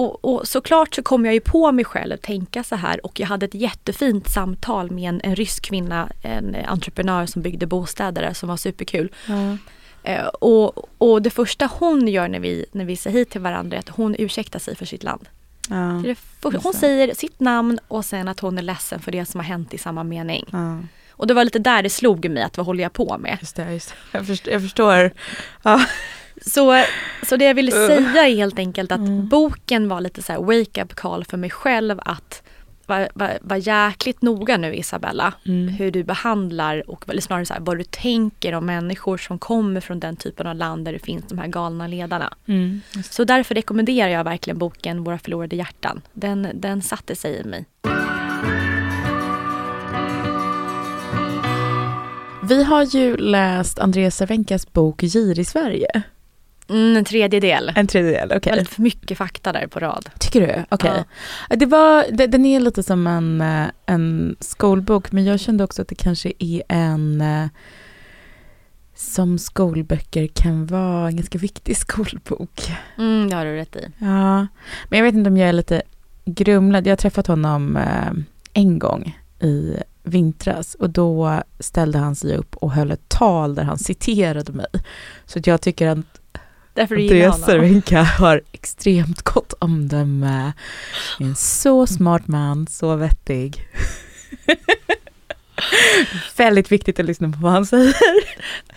Mm. 0.00 0.10
Och, 0.10 0.24
och 0.24 0.48
såklart 0.48 0.94
så 0.94 1.02
kom 1.02 1.24
jag 1.24 1.34
ju 1.34 1.40
på 1.40 1.72
mig 1.72 1.84
själv 1.84 2.12
att 2.12 2.22
tänka 2.22 2.64
så 2.64 2.76
här 2.76 3.06
och 3.06 3.20
jag 3.20 3.26
hade 3.26 3.46
ett 3.46 3.54
jättefint 3.54 4.30
samtal 4.30 4.90
med 4.90 5.08
en, 5.08 5.20
en 5.24 5.36
rysk 5.36 5.64
kvinna, 5.64 6.08
en 6.22 6.56
entreprenör 6.66 7.26
som 7.26 7.42
byggde 7.42 7.66
bostäder 7.66 8.22
där 8.22 8.32
som 8.32 8.48
var 8.48 8.56
superkul. 8.56 9.12
Ja. 9.26 9.56
Eh, 10.02 10.26
och, 10.26 10.88
och 10.98 11.22
det 11.22 11.30
första 11.30 11.70
hon 11.78 12.08
gör 12.08 12.28
när 12.28 12.40
vi, 12.40 12.66
när 12.72 12.84
vi 12.84 12.96
säger 12.96 13.16
hej 13.16 13.24
till 13.24 13.40
varandra 13.40 13.76
är 13.76 13.80
att 13.80 13.88
hon 13.88 14.14
ursäktar 14.18 14.58
sig 14.58 14.76
för 14.76 14.86
sitt 14.86 15.02
land. 15.02 15.28
Ja. 15.68 16.02
Hon 16.42 16.74
säger 16.74 17.14
sitt 17.14 17.40
namn 17.40 17.78
och 17.88 18.04
sen 18.04 18.28
att 18.28 18.40
hon 18.40 18.58
är 18.58 18.62
ledsen 18.62 19.00
för 19.00 19.12
det 19.12 19.24
som 19.26 19.40
har 19.40 19.44
hänt 19.44 19.74
i 19.74 19.78
samma 19.78 20.04
mening. 20.04 20.44
Ja. 20.52 20.78
Och 21.10 21.26
det 21.26 21.34
var 21.34 21.44
lite 21.44 21.58
där 21.58 21.82
det 21.82 21.90
slog 21.90 22.30
mig 22.30 22.42
att 22.42 22.56
vad 22.56 22.66
håller 22.66 22.82
jag 22.82 22.92
på 22.92 23.18
med? 23.18 23.38
Just 23.40 23.56
det, 23.56 23.72
just 23.72 23.88
det. 23.88 24.18
Jag, 24.18 24.26
förstår, 24.26 24.52
jag 24.52 24.62
förstår. 24.62 25.10
Ja. 25.62 25.84
Så, 26.46 26.84
så 27.22 27.36
det 27.36 27.44
jag 27.44 27.54
ville 27.54 27.72
Uh. 27.72 27.86
säga 27.86 28.28
är 28.28 28.34
helt 28.36 28.58
enkelt 28.58 28.92
att 28.92 28.98
Mm. 28.98 29.28
boken 29.28 29.88
var 29.88 30.00
lite 30.00 30.22
så 30.22 30.32
här 30.32 30.40
wake 30.40 30.82
up 30.82 30.94
call 30.94 31.24
för 31.24 31.36
mig 31.36 31.50
själv 31.50 32.00
att 32.04 32.42
var, 32.86 33.08
var, 33.14 33.38
var 33.40 33.56
jäkligt 33.56 34.22
noga 34.22 34.56
nu 34.56 34.74
Isabella, 34.74 35.32
Mm. 35.46 35.68
hur 35.68 35.90
du 35.90 36.04
behandlar 36.04 36.90
och 36.90 37.04
eller 37.08 37.20
snarare 37.22 37.46
så 37.46 37.54
här, 37.54 37.60
vad 37.60 37.78
du 37.78 37.84
tänker 37.84 38.54
om 38.54 38.66
människor 38.66 39.18
som 39.18 39.38
kommer 39.38 39.80
från 39.80 40.00
den 40.00 40.16
typen 40.16 40.46
av 40.46 40.54
land 40.56 40.84
där 40.84 40.92
det 40.92 40.98
finns 40.98 41.24
de 41.28 41.38
här 41.38 41.46
galna 41.46 41.86
ledarna. 41.86 42.34
Mm. 42.46 42.80
Så 43.10 43.24
därför 43.24 43.54
rekommenderar 43.54 44.08
jag 44.08 44.24
verkligen 44.24 44.58
boken 44.58 45.04
Våra 45.04 45.18
förlorade 45.18 45.56
hjärtan. 45.56 46.00
Den, 46.12 46.48
den 46.54 46.82
satte 46.82 47.16
sig 47.16 47.36
i 47.40 47.44
mig. 47.44 47.64
Vi 52.42 52.64
har 52.64 52.82
ju 52.82 53.16
läst 53.16 53.78
Andreas 53.78 54.16
Cervenkas 54.16 54.72
bok 54.72 55.02
Gir 55.02 55.38
i 55.38 55.44
Sverige. 55.44 56.02
Mm, 56.70 56.96
en 56.96 57.04
tredjedel. 57.04 57.72
En 57.76 57.86
tredjedel, 57.86 58.32
okej. 58.36 58.50
Väldigt 58.50 58.68
för 58.68 58.82
mycket 58.82 59.18
fakta 59.18 59.52
där 59.52 59.66
på 59.66 59.80
rad. 59.80 60.10
Tycker 60.18 60.40
du? 60.40 60.64
Okej. 60.68 61.04
Det 61.48 61.66
var, 61.66 62.04
det, 62.12 62.26
den 62.26 62.46
är 62.46 62.60
lite 62.60 62.82
som 62.82 63.06
en, 63.06 63.40
eh, 63.40 63.66
en 63.86 64.36
skolbok, 64.40 65.12
men 65.12 65.24
jag 65.24 65.40
kände 65.40 65.64
också 65.64 65.82
att 65.82 65.88
det 65.88 65.94
kanske 65.94 66.32
är 66.38 66.62
en 66.68 67.20
eh, 67.20 67.46
som 68.94 69.38
skolböcker 69.38 70.26
kan 70.26 70.66
vara 70.66 71.08
en 71.08 71.16
ganska 71.16 71.38
viktig 71.38 71.76
skolbok. 71.86 72.72
Mm, 72.98 73.30
det 73.30 73.36
har 73.36 73.44
du 73.44 73.56
rätt 73.56 73.76
i. 73.76 73.88
Ja, 73.98 74.46
men 74.88 74.98
jag 74.98 75.02
vet 75.02 75.14
inte 75.14 75.30
om 75.30 75.36
jag 75.36 75.48
är 75.48 75.52
lite 75.52 75.82
grumlad. 76.24 76.86
Jag 76.86 76.92
har 76.92 76.96
träffat 76.96 77.26
honom 77.26 77.76
eh, 77.76 78.12
en 78.52 78.78
gång 78.78 79.18
i 79.40 79.76
vintras 80.02 80.74
och 80.74 80.90
då 80.90 81.42
ställde 81.58 81.98
han 81.98 82.14
sig 82.14 82.36
upp 82.36 82.56
och 82.56 82.72
höll 82.72 82.90
ett 82.90 83.08
tal 83.08 83.54
där 83.54 83.62
han 83.62 83.78
citerade 83.78 84.52
mig. 84.52 84.66
Så 85.26 85.40
jag 85.44 85.60
tycker 85.60 85.88
att 85.88 86.19
Därför 86.74 86.96
du 86.96 87.02
gillar 87.02 87.28
honom. 87.28 87.46
Cervenka 87.46 88.02
har 88.02 88.40
extremt 88.52 89.22
gott 89.22 89.52
omdöme. 89.58 90.52
En 91.20 91.34
så 91.34 91.86
smart 91.86 92.28
man, 92.28 92.66
så 92.66 92.96
vettig. 92.96 93.68
Väldigt 96.36 96.72
viktigt 96.72 97.00
att 97.00 97.06
lyssna 97.06 97.32
på 97.32 97.38
vad 97.38 97.52
han 97.52 97.66
säger. 97.66 97.94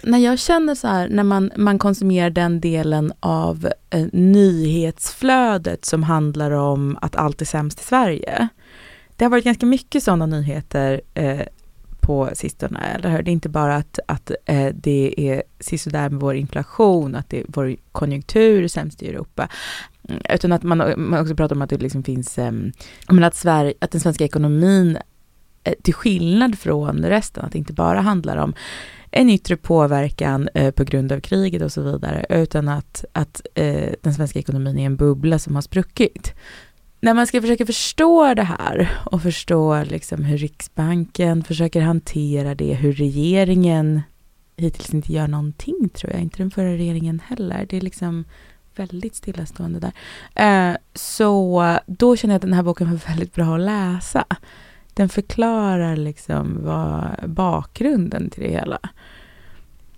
när 0.01 0.17
jag 0.17 0.39
känner 0.39 0.75
så 0.75 0.87
här, 0.87 1.09
när 1.09 1.23
man, 1.23 1.51
man 1.55 1.79
konsumerar 1.79 2.29
den 2.29 2.59
delen 2.59 3.13
av 3.19 3.69
eh, 3.89 4.05
nyhetsflödet 4.11 5.85
som 5.85 6.03
handlar 6.03 6.51
om 6.51 6.97
att 7.01 7.15
allt 7.15 7.41
är 7.41 7.45
sämst 7.45 7.81
i 7.81 7.83
Sverige. 7.83 8.47
Det 9.15 9.25
har 9.25 9.29
varit 9.29 9.43
ganska 9.43 9.65
mycket 9.65 10.03
sådana 10.03 10.25
nyheter 10.25 11.01
eh, 11.13 11.41
på 12.03 12.29
sistone, 12.33 12.79
eller 12.79 13.09
hur? 13.09 13.23
Det 13.23 13.31
är 13.31 13.33
inte 13.33 13.49
bara 13.49 13.75
att, 13.75 13.99
att 14.07 14.31
eh, 14.45 14.67
det 14.73 15.13
är 15.17 15.43
sisådär 15.59 16.09
med 16.09 16.19
vår 16.19 16.35
inflation, 16.35 17.15
att 17.15 17.29
det, 17.29 17.43
vår 17.47 17.75
konjunktur 17.91 18.63
är 18.63 18.67
sämst 18.67 19.03
i 19.03 19.09
Europa, 19.09 19.49
mm, 20.09 20.21
utan 20.29 20.51
att 20.51 20.63
man, 20.63 20.77
man 20.97 21.21
också 21.21 21.35
pratar 21.35 21.55
om 21.55 21.61
att 21.61 21.69
det 21.69 21.77
liksom 21.77 22.03
finns, 22.03 22.37
eh, 22.37 22.51
men 23.09 23.23
att, 23.23 23.35
Sverige, 23.35 23.73
att 23.81 23.91
den 23.91 24.01
svenska 24.01 24.23
ekonomin, 24.23 24.97
eh, 25.63 25.73
till 25.83 25.93
skillnad 25.93 26.59
från 26.59 27.05
resten, 27.05 27.45
att 27.45 27.51
det 27.51 27.57
inte 27.57 27.73
bara 27.73 28.01
handlar 28.01 28.37
om 28.37 28.53
en 29.11 29.29
yttre 29.29 29.57
påverkan 29.57 30.49
eh, 30.53 30.71
på 30.71 30.83
grund 30.83 31.11
av 31.11 31.19
kriget 31.19 31.61
och 31.61 31.71
så 31.71 31.81
vidare, 31.81 32.25
utan 32.29 32.67
att, 32.67 33.05
att 33.11 33.41
eh, 33.55 33.89
den 34.01 34.13
svenska 34.13 34.39
ekonomin 34.39 34.79
är 34.79 34.85
en 34.85 34.95
bubbla 34.95 35.39
som 35.39 35.55
har 35.55 35.61
spruckit. 35.61 36.33
När 37.03 37.13
man 37.13 37.27
ska 37.27 37.41
försöka 37.41 37.65
förstå 37.65 38.33
det 38.33 38.43
här 38.43 38.89
och 39.05 39.21
förstå 39.21 39.83
liksom 39.83 40.23
hur 40.23 40.37
Riksbanken 40.37 41.43
försöker 41.43 41.81
hantera 41.81 42.55
det, 42.55 42.73
hur 42.73 42.93
regeringen 42.93 44.01
hittills 44.57 44.93
inte 44.93 45.13
gör 45.13 45.27
någonting 45.27 45.89
tror 45.93 46.13
jag, 46.13 46.21
inte 46.21 46.37
den 46.37 46.51
förra 46.51 46.73
regeringen 46.73 47.21
heller. 47.25 47.65
Det 47.69 47.77
är 47.77 47.81
liksom 47.81 48.25
väldigt 48.75 49.15
stillastående 49.15 49.79
där. 49.79 49.93
Eh, 50.35 50.77
så 50.93 51.77
då 51.87 52.15
känner 52.15 52.33
jag 52.33 52.37
att 52.37 52.41
den 52.41 52.53
här 52.53 52.63
boken 52.63 52.91
var 52.91 52.97
väldigt 53.07 53.33
bra 53.33 53.55
att 53.55 53.61
läsa. 53.61 54.25
Den 54.93 55.09
förklarar 55.09 55.95
liksom 55.95 56.57
vad 56.61 57.29
bakgrunden 57.29 58.29
till 58.29 58.43
det 58.43 58.49
hela. 58.49 58.79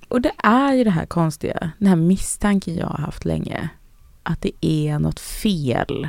Och 0.07 0.21
det 0.21 0.33
är 0.37 0.73
ju 0.73 0.83
det 0.83 0.91
här 0.91 1.05
konstiga, 1.05 1.71
den 1.77 1.87
här 1.87 1.95
misstanken 1.95 2.75
jag 2.75 2.87
har 2.87 2.97
haft 2.97 3.25
länge, 3.25 3.69
att 4.23 4.41
det 4.41 4.65
är 4.65 4.99
något 4.99 5.19
fel 5.19 6.07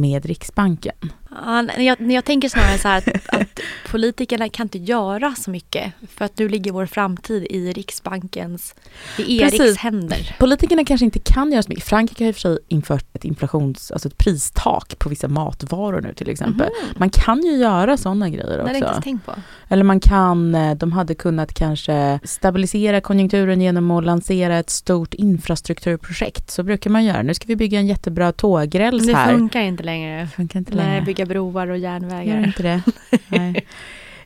med 0.00 0.26
Riksbanken. 0.26 1.12
Ja, 1.46 1.82
jag, 1.82 2.12
jag 2.12 2.24
tänker 2.24 2.48
snarare 2.48 2.78
så 2.78 2.88
här 2.88 2.98
att, 2.98 3.34
att 3.40 3.60
politikerna 3.90 4.48
kan 4.48 4.64
inte 4.66 4.78
göra 4.78 5.34
så 5.34 5.50
mycket 5.50 5.92
för 6.16 6.24
att 6.24 6.38
nu 6.38 6.48
ligger 6.48 6.72
vår 6.72 6.86
framtid 6.86 7.46
i 7.50 7.72
Riksbankens, 7.72 8.74
i 9.18 9.38
Eriks 9.42 9.58
Precis. 9.58 9.76
händer. 9.78 10.36
Politikerna 10.38 10.84
kanske 10.84 11.04
inte 11.04 11.18
kan 11.18 11.52
göra 11.52 11.62
så 11.62 11.68
mycket. 11.68 11.84
Frankrike 11.84 12.24
har 12.24 12.28
i 12.28 12.32
och 12.32 12.34
för 12.36 12.40
sig 12.40 12.58
infört 12.68 13.04
ett 13.12 13.24
inflations, 13.24 13.90
alltså 13.90 14.08
ett 14.08 14.18
pristak 14.18 14.98
på 14.98 15.08
vissa 15.08 15.28
matvaror 15.28 16.00
nu 16.00 16.14
till 16.14 16.30
exempel. 16.30 16.68
Man 16.96 17.10
kan 17.10 17.42
ju 17.42 17.52
göra 17.56 17.96
sådana 17.96 18.28
grejer 18.28 18.46
Det 18.46 18.52
hade 18.62 18.68
jag 18.68 18.76
inte 18.76 18.88
också. 18.88 19.02
tänkt 19.02 19.26
på. 19.26 19.32
Eller 19.68 19.84
man 19.84 20.00
kan, 20.00 20.54
eh, 20.54 20.74
de 20.74 20.92
hade 20.92 21.14
kunnat 21.14 21.54
kanske 21.54 22.20
stabilisera 22.24 23.00
konjunkturen 23.00 23.60
genom 23.60 23.90
att 23.90 24.04
lansera 24.04 24.58
ett 24.58 24.70
stort 24.70 25.14
infrastrukturprojekt. 25.14 26.50
Så 26.50 26.62
brukar 26.62 26.90
man 26.90 27.04
göra. 27.04 27.22
Nu 27.22 27.34
ska 27.34 27.46
vi 27.46 27.56
bygga 27.56 27.78
en 27.78 27.86
jättebra 27.86 28.32
tågräls 28.32 29.06
Det 29.06 29.14
här. 29.14 29.32
funkar 29.32 29.60
inte 29.60 29.82
längre. 29.82 30.26
funkar 30.36 30.58
inte 30.58 30.74
Nej, 30.74 30.86
längre. 30.86 31.02
bygga 31.04 31.26
broar 31.28 31.70
och 31.70 31.78
Gör 31.78 31.82
järnvägar. 31.82 32.46
inte 32.46 32.62
det. 32.62 32.82
Nej. 33.28 33.66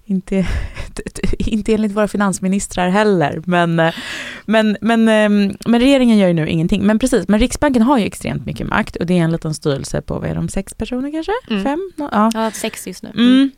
Inte, 0.05 0.47
inte 1.39 1.75
enligt 1.75 1.93
våra 1.93 2.09
finansministrar 2.09 2.89
heller. 2.89 3.43
Men, 3.47 3.81
eh, 3.81 3.95
men, 4.47 4.77
men, 4.81 5.09
ehm, 5.09 5.53
men 5.67 5.81
regeringen 5.81 6.19
gör 6.19 6.29
ju 6.29 6.35
nu 6.35 6.49
ingenting. 6.49 6.87
Men 6.87 6.99
precis, 6.99 7.29
men 7.29 7.41
Riksbanken 7.41 7.83
har 7.83 7.99
ju 7.99 8.05
extremt 8.05 8.47
mycket 8.47 8.67
makt 8.67 8.97
och 8.97 9.07
det 9.07 9.19
är 9.19 9.23
en 9.23 9.33
liten 9.33 9.55
styrelse 9.55 10.03
på, 10.03 10.19
vad 10.19 10.31
är 10.31 10.35
de, 10.35 10.49
sex 10.49 10.75
personer 10.75 11.13
kanske? 11.13 11.33
Mm. 11.51 11.65
Fem? 11.65 11.93
Ja. 11.97 12.31
Ja, 12.35 12.51
sex 12.51 12.87
just 12.87 13.03
nu. 13.03 13.11
Mm. 13.15 13.51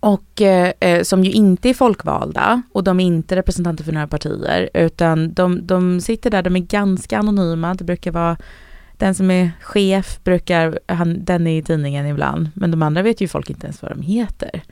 Och 0.00 0.40
eh, 0.40 0.72
eh, 0.80 1.02
som 1.02 1.24
ju 1.24 1.30
inte 1.30 1.68
är 1.68 1.74
folkvalda 1.74 2.62
och 2.72 2.84
de 2.84 3.00
är 3.00 3.04
inte 3.04 3.36
representanter 3.36 3.84
för 3.84 3.92
några 3.92 4.06
partier 4.06 4.70
utan 4.74 5.32
de, 5.32 5.66
de 5.66 6.00
sitter 6.00 6.30
där, 6.30 6.42
de 6.42 6.56
är 6.56 6.60
ganska 6.60 7.18
anonyma. 7.18 7.74
Det 7.74 7.84
brukar 7.84 8.10
vara 8.10 8.36
den 9.00 9.14
som 9.14 9.30
är 9.30 9.50
chef, 9.60 10.20
brukar, 10.24 10.78
han, 10.86 11.24
den 11.24 11.46
är 11.46 11.58
i 11.58 11.62
tidningen 11.62 12.06
ibland. 12.06 12.50
Men 12.54 12.70
de 12.70 12.82
andra 12.82 13.02
vet 13.02 13.20
ju 13.20 13.28
folk 13.28 13.50
inte 13.50 13.66
ens 13.66 13.82
vad 13.82 13.90
de 13.90 14.02
heter. 14.02 14.62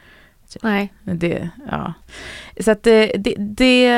Nej. 0.62 0.92
Det, 1.02 1.48
ja. 1.70 1.92
Så 2.60 2.70
att 2.70 2.82
det, 2.82 3.12
det, 3.18 3.34
det 3.38 3.88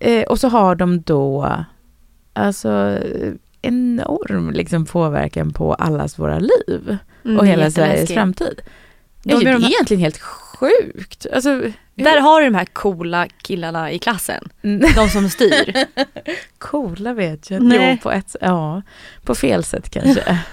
eh, 0.00 0.24
och 0.24 0.40
så 0.40 0.48
har 0.48 0.74
de 0.74 1.02
då 1.02 1.54
alltså 2.32 2.98
enorm 3.62 4.50
liksom 4.50 4.86
påverkan 4.86 5.52
på 5.52 5.74
allas 5.74 6.18
våra 6.18 6.38
liv 6.38 6.98
Mm, 7.24 7.38
och 7.38 7.44
är 7.44 7.50
hela 7.50 7.70
Sveriges 7.70 8.12
framtid. 8.12 8.62
De 9.22 9.34
Det 9.34 9.34
är 9.34 9.48
är 9.48 9.58
de 9.58 9.64
egentligen 9.66 10.00
helt 10.00 10.18
sjukt. 10.20 11.26
Alltså, 11.32 11.62
Där 12.04 12.20
har 12.20 12.40
du 12.40 12.46
de 12.46 12.54
här 12.54 12.64
coola 12.64 13.28
killarna 13.42 13.92
i 13.92 13.98
klassen. 13.98 14.48
Mm. 14.62 14.92
De 14.94 15.08
som 15.08 15.30
styr. 15.30 15.74
Coola 16.58 17.14
vet 17.14 17.50
jag. 17.50 17.62
Nej. 17.62 17.90
Jo, 17.90 18.02
på 18.02 18.10
ett, 18.10 18.36
ja, 18.40 18.82
på 19.22 19.34
fel 19.34 19.64
sätt 19.64 19.90
kanske. 19.90 20.38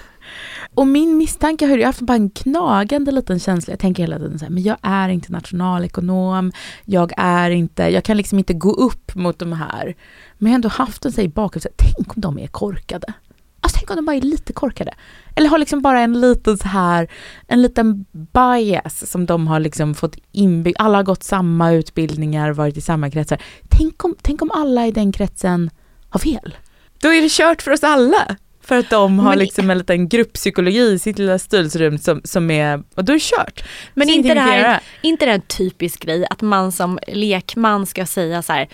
Och 0.75 0.87
min 0.87 1.17
misstanke 1.17 1.65
har 1.65 1.77
ju 1.77 1.85
haft 1.85 2.01
bara 2.01 2.15
en 2.15 2.29
knagande 2.29 3.11
liten 3.11 3.39
känsla. 3.39 3.71
Jag 3.71 3.79
tänker 3.79 4.03
hela 4.03 4.17
tiden 4.17 4.39
så 4.39 4.45
här, 4.45 4.51
men 4.51 4.63
jag 4.63 4.77
är 4.81 5.09
inte 5.09 5.31
nationalekonom. 5.31 6.51
Jag 6.85 7.13
är 7.17 7.49
inte, 7.49 7.83
jag 7.83 8.03
kan 8.03 8.17
liksom 8.17 8.37
inte 8.37 8.53
gå 8.53 8.71
upp 8.71 9.15
mot 9.15 9.39
de 9.39 9.51
här. 9.51 9.95
Men 10.37 10.45
jag 10.45 10.49
har 10.51 10.55
ändå 10.55 10.69
haft 10.69 11.05
en 11.05 11.11
sig 11.11 11.25
i 11.25 11.29
bakhuvudet, 11.29 11.73
tänk 11.77 12.15
om 12.15 12.21
de 12.21 12.39
är 12.39 12.47
korkade. 12.47 13.13
Alltså 13.63 13.77
tänk 13.77 13.89
om 13.89 13.95
de 13.95 14.05
bara 14.05 14.15
är 14.15 14.21
lite 14.21 14.53
korkade. 14.53 14.93
Eller 15.35 15.49
har 15.49 15.57
liksom 15.57 15.81
bara 15.81 15.99
en 15.99 16.21
liten 16.21 16.57
så 16.57 16.67
här, 16.67 17.07
en 17.47 17.61
liten 17.61 18.05
bias 18.33 19.11
som 19.11 19.25
de 19.25 19.47
har 19.47 19.59
liksom 19.59 19.95
fått 19.95 20.15
inbyggd. 20.31 20.75
Alla 20.79 20.97
har 20.97 21.03
gått 21.03 21.23
samma 21.23 21.71
utbildningar, 21.71 22.51
varit 22.51 22.77
i 22.77 22.81
samma 22.81 23.09
kretsar. 23.11 23.41
Tänk 23.69 24.05
om, 24.05 24.15
tänk 24.21 24.41
om 24.41 24.51
alla 24.51 24.87
i 24.87 24.91
den 24.91 25.11
kretsen 25.11 25.69
har 26.09 26.19
fel. 26.19 26.57
Då 27.01 27.13
är 27.13 27.21
det 27.21 27.31
kört 27.31 27.61
för 27.61 27.71
oss 27.71 27.83
alla. 27.83 28.35
För 28.61 28.77
att 28.77 28.89
de 28.89 29.19
har 29.19 29.29
Men- 29.29 29.39
liksom 29.39 29.69
en 29.69 29.77
liten 29.77 30.09
grupppsykologi 30.09 30.91
i 30.93 30.99
sitt 30.99 31.17
lilla 31.19 31.39
styrelserum 31.39 31.97
som, 31.97 32.21
som 32.23 32.51
är, 32.51 32.83
och 32.95 33.05
då 33.05 33.13
är 33.13 33.17
det 33.17 33.23
kört. 33.23 33.63
Men 33.93 34.07
Så 34.07 34.13
inte 34.13 34.33
det, 34.33 34.39
här, 34.39 34.79
inte 35.01 35.25
det 35.25 35.31
en 35.31 35.41
typisk 35.41 35.99
grej 36.05 36.25
att 36.29 36.41
man 36.41 36.71
som 36.71 36.99
lekman 37.07 37.85
ska 37.85 38.05
säga 38.05 38.41
så 38.41 38.53
här 38.53 38.67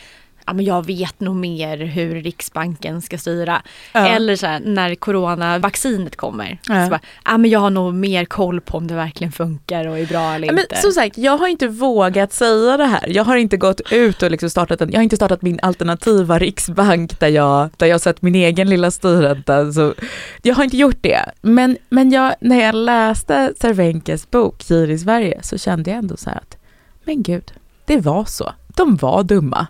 Ja, 0.50 0.54
men 0.54 0.66
jag 0.66 0.86
vet 0.86 1.20
nog 1.20 1.36
mer 1.36 1.78
hur 1.78 2.22
Riksbanken 2.22 3.02
ska 3.02 3.18
styra. 3.18 3.62
Ja. 3.94 4.08
Eller 4.08 4.36
så 4.36 4.46
här, 4.48 4.60
när 4.60 4.96
coronavaccinet 4.96 6.16
kommer. 6.16 6.58
Ja. 6.68 6.84
Så 6.86 6.90
bara, 6.90 7.00
ja, 7.26 7.38
men 7.38 7.50
jag 7.52 7.60
har 7.60 7.70
nog 7.70 7.94
mer 7.94 8.26
koll 8.26 8.62
på 8.62 8.78
om 8.78 8.88
det 8.88 8.94
verkligen 8.96 9.32
funkar 9.32 9.88
och 9.88 10.00
är 10.00 10.06
bra 10.06 10.34
eller 10.34 10.48
Ja, 10.48 10.54
men 10.54 10.62
inte. 10.64 10.76
som 10.76 10.92
sagt, 10.92 11.18
jag 11.18 11.38
har 11.38 11.48
inte 11.48 11.68
vågat 11.68 12.34
säga 12.34 12.78
det 12.78 12.86
här. 12.86 13.04
Jag 13.08 13.24
har 13.24 13.38
inte 13.38 13.58
gått 13.58 13.82
ut 13.92 14.24
och 14.24 14.32
liksom 14.32 14.50
startat 14.50 14.82
en, 14.82 14.92
jag 14.92 15.00
har 15.00 15.04
inte 15.04 15.16
startat 15.16 15.42
min 15.42 15.60
alternativa 15.62 16.40
riksbank 16.40 17.20
där 17.20 17.28
jag, 17.28 17.70
där 17.78 17.88
jag 17.88 18.02
sett 18.02 18.22
min 18.22 18.36
egen 18.36 18.70
lilla 18.70 18.92
styrränta. 18.92 19.72
Så 19.72 19.94
jag 20.42 20.56
har 20.56 20.64
inte 20.64 20.78
gjort 20.78 20.98
det. 21.02 21.26
Men, 21.42 21.78
men 21.90 22.12
jag, 22.12 22.34
när 22.42 22.62
jag 22.66 22.76
läste 22.76 23.54
Cervenkes 23.62 24.32
bok 24.32 24.70
Gir 24.70 24.90
i 24.90 24.98
Sverige 24.98 25.40
så 25.44 25.58
kände 25.58 25.90
jag 25.90 25.98
ändå 25.98 26.18
så 26.18 26.30
här 26.30 26.38
att, 26.38 26.58
men 27.04 27.24
gud, 27.24 27.52
det 27.86 27.98
var 27.98 28.26
så. 28.26 28.54
De 28.76 28.96
var 28.96 29.24
dumma. 29.24 29.68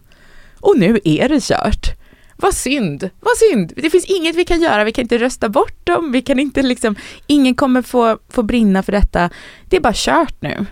Och 0.59 0.79
nu 0.79 0.99
är 1.03 1.29
det 1.29 1.43
kört. 1.43 1.95
vad 2.35 2.53
synd, 2.53 3.09
vad 3.19 3.37
synd. 3.37 3.73
Det 3.75 3.89
finns 3.89 4.05
inget 4.05 4.35
vi 4.35 4.45
kan 4.45 4.61
göra, 4.61 4.83
vi 4.83 4.91
kan 4.91 5.01
inte 5.01 5.17
rösta 5.17 5.49
bort 5.49 5.85
dem, 5.87 6.11
vi 6.11 6.21
kan 6.21 6.39
inte 6.39 6.61
liksom, 6.61 6.95
ingen 7.27 7.55
kommer 7.55 7.81
få, 7.81 8.17
få 8.29 8.43
brinna 8.43 8.83
för 8.83 8.91
detta. 8.91 9.29
Det 9.69 9.77
är 9.77 9.81
bara 9.81 9.93
kört 9.95 10.41
nu. 10.41 10.65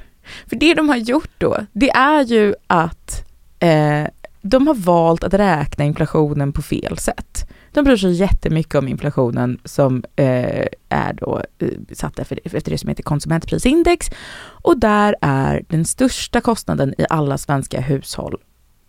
För 0.50 0.56
det 0.56 0.74
de 0.74 0.90
har 0.90 0.98
gjort 0.98 1.32
då, 1.38 1.58
det 1.74 1.90
är 1.90 2.24
ju 2.24 2.54
att 2.68 3.26
eh, 3.60 4.08
de 4.42 4.68
har 4.68 4.74
valt 4.74 5.24
att 5.24 5.34
räkna 5.34 5.86
inflationen 5.86 6.54
på 6.54 6.62
fel 6.62 6.98
sätt. 6.98 7.50
De 7.72 7.84
bryr 7.84 7.98
sig 7.98 8.12
jättemycket 8.12 8.76
om 8.76 8.88
inflationen 8.88 9.60
som 9.64 10.04
eh, 10.16 10.68
är 10.90 11.14
då 11.14 11.42
eh, 11.60 11.70
satt 11.94 12.20
efter, 12.20 12.40
efter 12.44 12.72
det 12.72 12.78
som 12.78 12.90
heter 12.90 13.04
konsumentprisindex. 13.04 14.08
Och 14.40 14.80
där 14.80 15.16
är 15.22 15.64
den 15.68 15.86
största 15.86 16.42
kostnaden 16.42 16.94
i 16.98 17.06
alla 17.10 17.38
svenska 17.38 17.82
hushåll, 17.82 18.38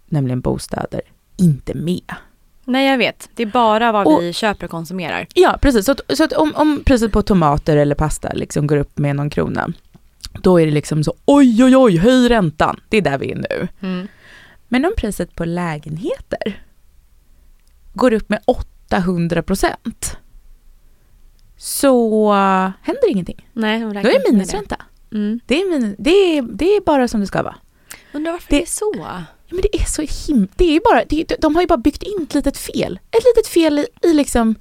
nämligen 0.08 0.40
bostäder, 0.40 1.00
inte 1.36 1.74
med. 1.74 2.14
Nej 2.64 2.86
jag 2.90 2.98
vet, 2.98 3.28
det 3.34 3.42
är 3.42 3.46
bara 3.46 3.92
vad 3.92 4.06
Och- 4.06 4.22
vi 4.22 4.32
köper 4.32 4.64
och 4.64 4.70
konsumerar. 4.70 5.26
Ja, 5.34 5.58
precis. 5.62 5.84
Så, 5.86 5.92
att, 5.92 6.00
så 6.14 6.24
att 6.24 6.32
om, 6.32 6.52
om 6.56 6.82
priset 6.86 7.12
på 7.12 7.22
tomater 7.22 7.76
eller 7.76 7.94
pasta 7.94 8.32
liksom 8.32 8.66
går 8.66 8.76
upp 8.76 8.98
med 8.98 9.16
någon 9.16 9.30
krona, 9.30 9.72
då 10.42 10.60
är 10.60 10.66
det 10.66 10.72
liksom 10.72 11.04
så 11.04 11.14
oj, 11.24 11.64
oj, 11.64 11.76
oj, 11.76 11.96
höj 11.96 12.28
räntan. 12.28 12.80
Det 12.88 12.96
är 12.96 13.02
där 13.02 13.18
vi 13.18 13.32
är 13.32 13.36
nu. 13.36 13.68
Mm. 13.80 14.08
Men 14.68 14.84
om 14.84 14.92
priset 14.96 15.34
på 15.34 15.44
lägenheter 15.44 16.62
går 17.94 18.12
upp 18.12 18.28
med 18.28 18.40
800 18.44 19.42
procent, 19.42 20.16
så 21.56 22.32
händer 22.82 23.10
ingenting. 23.10 23.48
Nej, 23.52 23.80
de 23.80 23.92
Då 23.92 23.98
är 23.98 24.02
det 24.02 24.32
minusränta. 24.32 24.76
Mm. 25.12 25.40
Det 25.46 25.62
är, 25.62 25.70
minus, 25.70 25.96
det, 25.98 26.10
är, 26.10 26.42
det 26.42 26.64
är 26.64 26.80
bara 26.80 27.08
som 27.08 27.20
det 27.20 27.26
ska 27.26 27.42
vara. 27.42 27.56
Undrar 28.12 28.32
varför 28.32 28.50
Det- 28.50 28.56
det 28.56 28.62
är 28.62 28.66
så? 28.66 29.06
Ja, 29.50 29.54
men 29.54 29.60
det 29.72 29.76
är 29.80 29.84
så 29.84 30.02
him... 30.02 30.48
Det 30.56 30.76
är 30.76 30.80
bara, 30.80 31.04
det 31.04 31.40
de 31.40 31.54
har 31.54 31.62
ju 31.62 31.66
bara 31.68 31.78
byggt 31.78 32.02
in 32.02 32.22
ett 32.22 32.34
litet 32.34 32.56
fel. 32.58 32.98
Ett 33.10 33.24
litet 33.36 33.46
fel 33.52 33.78
i, 33.78 33.86
i 34.08 34.12
liksom, 34.12 34.54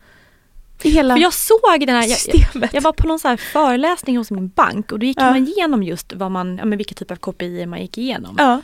i 0.84 0.90
hela 0.90 1.16
För 1.16 1.22
jag 1.22 1.34
såg 1.34 1.60
den 1.80 1.90
här, 1.90 2.02
jag, 2.02 2.10
jag, 2.10 2.18
systemet. 2.18 2.74
jag 2.74 2.82
var 2.82 2.92
på 2.94 3.08
någon 3.08 3.20
så 3.20 3.28
här 3.28 3.38
föreläsning 3.38 4.18
hos 4.18 4.32
min 4.32 4.48
bank 4.48 4.92
och 4.92 5.00
då 5.00 5.06
gick 5.06 5.18
Ja. 5.22 5.26
man 5.32 5.48
igenom 5.48 5.84
just 5.84 6.14
vad 6.14 6.32
man, 6.32 6.58
ja, 6.58 6.66
men 6.66 6.78
vilka 6.78 6.96
typer 6.96 7.16
av 7.16 7.20
KPI 7.20 7.66
man 7.66 7.82
gick 7.82 7.98
igenom. 7.98 8.36
Ja, 8.40 8.62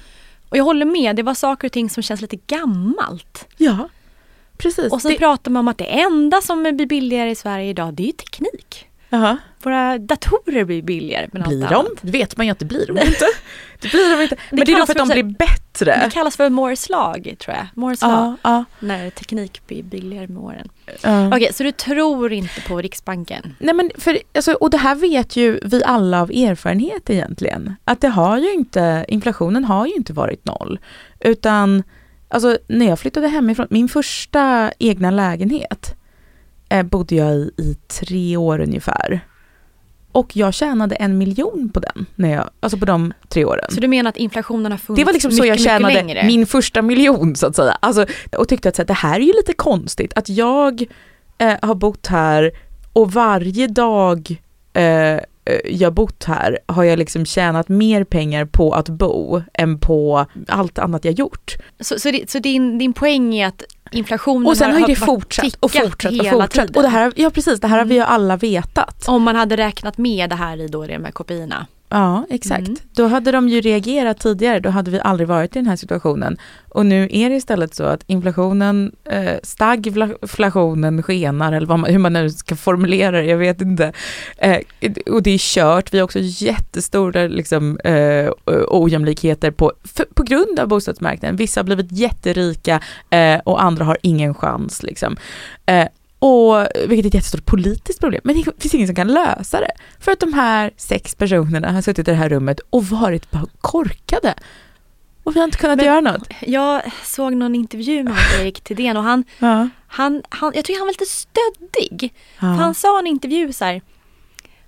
Och 0.49 0.57
jag 0.57 0.63
håller 0.63 0.85
med, 0.85 1.15
det 1.15 1.23
var 1.23 1.33
saker 1.33 1.67
och 1.67 1.71
ting 1.71 1.89
som 1.89 2.03
känns 2.03 2.21
lite 2.21 2.35
gammalt. 2.35 3.47
ja. 3.57 3.89
Precis. 4.57 4.91
Och 4.93 5.01
sen 5.01 5.11
det, 5.11 5.17
pratar 5.17 5.51
man 5.51 5.59
om 5.59 5.67
att 5.67 5.77
det 5.77 5.85
enda 6.01 6.41
som 6.41 6.63
blir 6.63 6.85
billigare 6.85 7.31
i 7.31 7.35
Sverige 7.35 7.69
idag, 7.69 7.93
det 7.93 8.03
är 8.03 8.07
ju 8.07 8.11
teknik. 8.11 8.85
Jaha. 9.13 9.37
Våra 9.63 9.97
datorer 9.97 10.63
blir 10.65 10.81
billigare. 10.81 11.27
Men 11.31 11.43
Blir 11.43 11.59
de? 11.59 11.65
annat. 11.75 11.87
Det 12.01 12.11
vet 12.11 12.37
man 12.37 12.45
ju 12.45 12.51
att 12.51 12.59
det 12.59 12.65
blir 12.65 12.87
de 12.87 12.97
inte. 12.97 13.25
Det 13.81 13.91
blir 13.91 14.17
de 14.17 14.23
inte. 14.23 14.35
Men 14.49 14.59
det 14.59 14.61
är 14.61 14.65
då 14.65 14.71
kallas 14.73 14.85
för 14.87 14.99
att 15.01 15.07
de 15.09 15.13
blir 15.13 15.37
bättre. 15.37 16.01
Det 16.05 16.09
kallas 16.13 16.37
för 16.37 16.49
Moores 16.49 16.89
lag, 16.89 17.35
tror 17.39 17.55
jag. 17.57 17.67
Moores 17.75 18.01
lag. 18.01 18.35
Ja, 18.43 18.63
När 18.79 19.09
teknik 19.09 19.61
blir 19.67 19.83
billigare 19.83 20.27
med 20.27 20.37
åren. 20.43 20.69
ja. 21.01 21.27
Okej, 21.27 21.53
så 21.53 21.63
du 21.63 21.71
tror 21.71 22.33
inte 22.33 22.61
på 22.67 22.77
Riksbanken? 22.77 23.55
Nej 23.59 23.73
men 23.75 23.91
för, 23.97 24.17
alltså, 24.35 24.53
och 24.53 24.69
det 24.69 24.77
här 24.77 24.95
vet 24.95 25.35
ju 25.35 25.59
vi 25.63 25.83
alla 25.83 26.21
av 26.21 26.31
erfarenhet 26.31 27.09
egentligen. 27.09 27.75
Att 27.85 28.01
det 28.01 28.07
har 28.09 28.37
ju 28.37 28.53
inte, 28.53 29.05
inflationen 29.07 29.65
har 29.65 29.85
ju 29.87 29.93
inte 29.93 30.13
varit 30.13 30.45
noll. 30.45 30.79
Utan, 31.19 31.83
alltså 32.27 32.57
när 32.67 32.85
jag 32.87 32.99
flyttade 32.99 33.27
hemifrån, 33.27 33.67
min 33.69 33.89
första 33.89 34.71
egna 34.79 35.11
lägenhet 35.11 35.95
eh, 36.73 36.83
bodde 36.83 37.15
jag 37.15 37.35
i 37.35 37.51
i 37.57 37.77
tre 37.87 38.37
år 38.37 38.59
ungefär. 38.59 39.21
Och 40.11 40.35
jag 40.35 40.53
tjänade 40.53 40.95
en 40.95 41.17
miljon 41.17 41.71
på 41.73 41.79
den, 41.79 42.05
när 42.15 42.31
jag, 42.31 42.49
alltså 42.59 42.77
på 42.77 42.85
de 42.85 43.13
tre 43.29 43.45
åren. 43.45 43.65
Så 43.69 43.79
du 43.79 43.87
menar 43.87 44.09
att 44.09 44.17
inflationen 44.17 44.71
har 44.71 44.79
funnits 44.79 44.99
Det 44.99 45.05
var 45.05 45.13
liksom 45.13 45.31
så 45.31 45.43
mycket, 45.43 45.65
jag 45.65 45.81
mycket 45.81 46.03
tjänade 46.03 46.27
min 46.27 46.45
första 46.45 46.81
miljon 46.81 47.35
så 47.35 47.47
att 47.47 47.55
säga. 47.55 47.77
Alltså, 47.79 48.05
och 48.37 48.47
tyckte 48.47 48.69
att 48.69 48.75
så 48.75 48.81
här, 48.81 48.87
det 48.87 48.93
här 48.93 49.15
är 49.15 49.23
ju 49.23 49.33
lite 49.33 49.53
konstigt 49.53 50.13
att 50.15 50.29
jag 50.29 50.85
eh, 51.37 51.55
har 51.61 51.75
bott 51.75 52.07
här 52.07 52.51
och 52.93 53.11
varje 53.11 53.67
dag 53.67 54.41
eh, 54.73 54.83
eh, 54.83 55.19
jag 55.65 55.93
bott 55.93 56.23
här 56.23 56.59
har 56.65 56.83
jag 56.83 56.99
liksom 56.99 57.25
tjänat 57.25 57.69
mer 57.69 58.03
pengar 58.03 58.45
på 58.45 58.73
att 58.73 58.89
bo 58.89 59.41
än 59.53 59.79
på 59.79 60.25
allt 60.47 60.79
annat 60.79 61.05
jag 61.05 61.13
gjort. 61.13 61.55
Så, 61.79 61.99
så, 61.99 62.11
det, 62.11 62.29
så 62.29 62.39
din, 62.39 62.77
din 62.77 62.93
poäng 62.93 63.35
är 63.35 63.47
att 63.47 63.63
inflationen 63.93 64.47
Och 64.47 64.57
sen 64.57 64.71
har 64.71 64.79
ju 64.79 64.85
det 64.85 64.95
fortsatt 64.95 65.55
och 65.59 65.71
fortsatt 65.71 66.19
och 66.19 66.25
fortsatt. 66.25 66.51
tiden. 66.51 66.65
Mm. 66.65 66.75
Och 66.75 66.83
det 66.83 66.89
här, 66.89 67.13
ja 67.15 67.29
precis, 67.29 67.59
det 67.59 67.67
här 67.67 67.77
har 67.77 67.85
vi 67.85 67.95
ju 67.95 68.01
alla 68.01 68.37
vetat. 68.37 69.07
Om 69.07 69.23
man 69.23 69.35
hade 69.35 69.57
räknat 69.57 69.97
med 69.97 70.29
det 70.29 70.35
här 70.35 70.61
i 70.61 70.67
då 70.67 70.85
de 70.85 71.05
här 71.05 71.11
KPI-erna. 71.11 71.65
Ja, 71.93 72.25
exakt. 72.29 72.67
Mm. 72.67 72.75
Då 72.95 73.07
hade 73.07 73.31
de 73.31 73.49
ju 73.49 73.61
reagerat 73.61 74.19
tidigare, 74.19 74.59
då 74.59 74.69
hade 74.69 74.91
vi 74.91 74.99
aldrig 74.99 75.27
varit 75.27 75.55
i 75.55 75.59
den 75.59 75.67
här 75.67 75.75
situationen. 75.75 76.37
Och 76.69 76.85
nu 76.85 77.07
är 77.11 77.29
det 77.29 77.35
istället 77.35 77.75
så 77.75 77.83
att 77.83 78.03
inflationen, 78.07 78.91
eh, 79.09 79.33
stagflationen 79.43 81.03
skenar, 81.03 81.53
eller 81.53 81.67
vad 81.67 81.79
man, 81.79 81.89
hur 81.89 81.99
man 81.99 82.13
nu 82.13 82.29
ska 82.29 82.55
formulera 82.55 83.21
det, 83.21 83.25
jag 83.25 83.37
vet 83.37 83.61
inte. 83.61 83.93
Eh, 84.37 84.57
och 85.11 85.23
det 85.23 85.31
är 85.31 85.37
kört, 85.37 85.93
vi 85.93 85.97
har 85.97 86.03
också 86.03 86.19
jättestora 86.21 87.27
liksom, 87.27 87.77
eh, 87.77 88.31
ojämlikheter 88.67 89.51
på, 89.51 89.73
för, 89.83 90.05
på 90.13 90.23
grund 90.23 90.59
av 90.59 90.67
bostadsmarknaden. 90.67 91.35
Vissa 91.35 91.59
har 91.59 91.65
blivit 91.65 91.91
jätterika 91.91 92.81
eh, 93.09 93.39
och 93.45 93.63
andra 93.63 93.85
har 93.85 93.97
ingen 94.01 94.33
chans. 94.33 94.83
Liksom. 94.83 95.17
Och, 96.25 96.67
vilket 96.87 97.05
är 97.05 97.07
ett 97.07 97.13
jättestort 97.13 97.45
politiskt 97.45 97.99
problem. 97.99 98.21
Men 98.23 98.35
det 98.35 98.61
finns 98.61 98.73
ingen 98.73 98.87
som 98.87 98.95
kan 98.95 99.07
lösa 99.07 99.59
det. 99.59 99.71
För 99.99 100.11
att 100.11 100.19
de 100.19 100.33
här 100.33 100.71
sex 100.77 101.15
personerna 101.15 101.71
har 101.71 101.81
suttit 101.81 102.07
i 102.07 102.11
det 102.11 102.17
här 102.17 102.29
rummet 102.29 102.59
och 102.69 102.85
varit 102.85 103.31
bara 103.31 103.45
korkade. 103.61 104.33
Och 105.23 105.35
vi 105.35 105.39
har 105.39 105.45
inte 105.45 105.57
kunnat 105.57 105.77
Men- 105.77 105.85
göra 105.85 106.01
något. 106.01 106.27
Jag 106.41 106.81
såg 107.03 107.33
någon 107.33 107.55
intervju 107.55 108.03
med 108.03 108.13
Erik 108.41 108.61
Thedéen 108.61 108.97
och 108.97 109.03
han, 109.03 109.23
Ja. 109.39 109.69
han, 109.87 110.21
han, 110.29 110.51
jag 110.55 110.65
tycker 110.65 110.79
han 110.79 110.87
var 110.87 110.93
lite 110.93 111.05
stöddig. 111.05 112.13
Ja. 112.39 112.47
han 112.47 112.75
sa 112.75 112.97
i 112.97 112.99
en 112.99 113.07
intervju 113.07 113.53
så 113.53 113.65
här, 113.65 113.81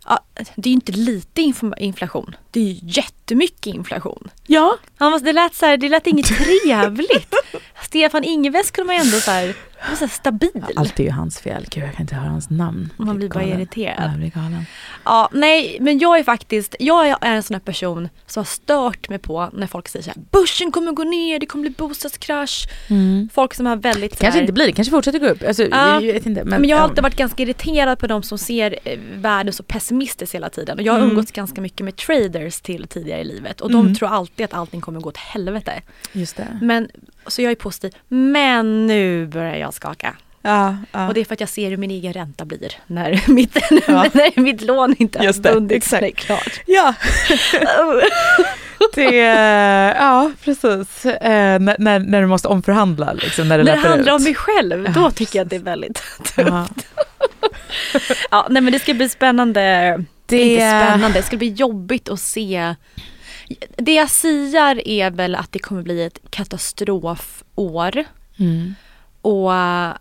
ja, 0.05 0.19
det 0.55 0.67
är 0.69 0.71
ju 0.71 0.75
inte 0.75 0.91
lite 0.91 1.41
inf- 1.41 1.77
inflation, 1.77 2.35
det 2.51 2.59
är 2.59 2.63
ju 2.63 2.79
jättemycket 2.81 3.65
inflation. 3.75 4.29
ja, 4.47 4.77
Han 4.97 5.11
var, 5.11 5.19
det, 5.19 5.33
lät 5.33 5.55
så 5.55 5.65
här, 5.65 5.77
det 5.77 5.89
lät 5.89 6.07
inget 6.07 6.25
trevligt. 6.37 7.34
Stefan 7.83 8.23
Ingves 8.23 8.71
kunde 8.71 8.85
man 8.87 8.95
ju 8.95 9.01
ändå 9.01 9.17
så 9.17 9.31
här, 9.31 9.55
var 9.89 9.95
så 9.95 10.05
här 10.05 10.07
stabil. 10.11 10.63
allt 10.75 10.99
är 10.99 11.03
ju 11.03 11.09
hans 11.11 11.39
fel. 11.39 11.65
Gud, 11.69 11.83
jag 11.83 11.91
kan 11.93 12.01
inte 12.01 12.15
höra 12.15 12.29
hans 12.29 12.49
namn. 12.49 12.89
Man 12.97 13.17
blir 13.17 13.29
bara 13.29 13.43
irriterad. 13.43 14.11
Ja, 14.13 14.17
blir 14.17 14.29
galen. 14.29 14.65
Ja, 15.05 15.29
nej, 15.33 15.77
men 15.81 15.99
jag 15.99 16.19
är 16.19 16.23
faktiskt, 16.23 16.75
jag 16.79 17.07
är 17.07 17.35
en 17.35 17.43
sån 17.43 17.55
här 17.55 17.61
person 17.61 18.09
som 18.25 18.39
har 18.41 18.45
stört 18.45 19.09
mig 19.09 19.19
på 19.19 19.49
när 19.53 19.67
folk 19.67 19.87
säger 19.87 20.03
så 20.03 20.09
här, 20.09 20.21
börsen 20.31 20.71
kommer 20.71 20.91
gå 20.91 21.03
ner, 21.03 21.39
det 21.39 21.45
kommer 21.45 21.61
bli 21.61 21.71
bostadskrasch. 21.77 22.67
Folk 23.33 23.53
som 23.53 23.65
har 23.65 23.75
väldigt 23.75 24.11
Mm. 24.11 24.17
Kanske 24.19 24.37
här- 24.37 24.41
inte 24.41 24.53
blir 24.53 24.65
det, 24.65 24.71
kanske 24.71 24.91
fortsätter 24.91 25.19
gå 25.19 25.27
upp. 25.27 25.43
Alltså, 25.47 25.63
Ja, 25.63 26.01
jag 26.01 26.13
vet 26.13 26.25
inte. 26.25 26.43
Men, 26.45 26.61
Men, 26.61 26.69
jag 26.69 26.77
har 26.77 26.83
alltid 26.83 27.03
varit 27.03 27.15
ganska 27.17 27.43
irriterad 27.43 27.99
på 27.99 28.07
de 28.07 28.23
som 28.23 28.37
ser 28.37 28.79
eh, 28.83 28.99
världen 29.15 29.53
så 29.53 29.63
pessimistiskt 29.63 30.35
hela 30.35 30.49
tiden. 30.49 30.77
Och 30.79 30.83
jag 30.83 30.93
har 30.93 30.99
Mm. 30.99 31.09
umgåtts 31.11 31.31
ganska 31.31 31.61
mycket 31.61 31.85
med 31.85 31.95
traders 31.95 32.61
till 32.61 32.87
tidigare 32.87 33.21
i 33.21 33.23
livet. 33.23 33.61
Och 33.61 33.71
de 33.71 33.81
Mm. 33.81 33.95
tror 33.95 34.09
alltid 34.09 34.45
att 34.45 34.53
allting 34.53 34.81
kommer 34.81 34.99
gå 34.99 35.09
åt 35.09 35.17
helvete. 35.17 35.81
Just 36.11 36.37
det. 36.37 36.59
Men, 36.61 36.89
så 37.27 37.41
jag 37.41 37.51
är 37.51 37.55
positiv. 37.55 37.91
Men 38.07 38.87
nu 38.87 39.27
börjar 39.27 39.55
jag 39.55 39.73
skaka. 39.73 40.13
Ja, 40.41 40.77
ja. 40.91 41.07
Och 41.07 41.13
det 41.13 41.21
är 41.21 41.25
för 41.25 41.33
att 41.33 41.39
jag 41.39 41.49
ser 41.49 41.69
hur 41.69 41.77
min 41.77 41.91
egen 41.91 42.13
ränta 42.13 42.45
blir 42.45 42.71
när 42.87 43.23
mitt, 43.31 43.57
Ja. 43.87 44.05
när 44.13 44.39
mitt 44.39 44.61
lån 44.61 44.95
inte 44.97 45.19
har 45.19 45.71
exakt. 45.71 45.89
sig 46.03 46.11
klart. 46.11 46.61
Ja, 46.65 46.93
det, 48.95 49.15
ja 49.99 50.31
precis. 50.43 51.05
Eh, 51.05 51.59
när, 51.59 51.99
när, 51.99 52.21
du 52.21 52.27
måste 52.27 52.47
omförhandla 52.47 53.13
liksom, 53.13 53.47
när 53.49 53.57
det 53.57 53.63
När 53.63 53.71
det 53.75 53.87
handlar 53.87 54.13
ut. 54.13 54.19
om 54.19 54.23
mig 54.23 54.35
själv, 54.35 54.93
då 54.93 55.11
tycker 55.11 55.39
jag 55.39 55.43
att 55.45 55.49
det 55.49 55.55
är 55.55 55.59
väldigt 55.59 56.03
Ja. 56.37 56.67
Ja, 58.31 58.47
nej 58.49 58.61
men 58.61 58.73
det 58.73 58.79
ska 58.79 58.93
bli 58.93 59.09
spännande. 59.09 59.61
Det- 60.25 60.41
Inte 60.41 60.55
spännande, 60.85 61.19
det 61.19 61.23
ska 61.23 61.37
bli 61.37 61.49
jobbigt 61.49 62.09
att 62.09 62.19
se. 62.19 62.75
Det 63.77 63.93
jag 63.93 64.09
siar 64.09 64.87
är 64.87 65.11
väl 65.11 65.35
att 65.35 65.51
det 65.51 65.59
kommer 65.59 65.81
bli 65.81 66.03
ett 66.03 66.19
katastrofår 66.29 68.03
Mm. 68.39 68.75
och 69.21 69.53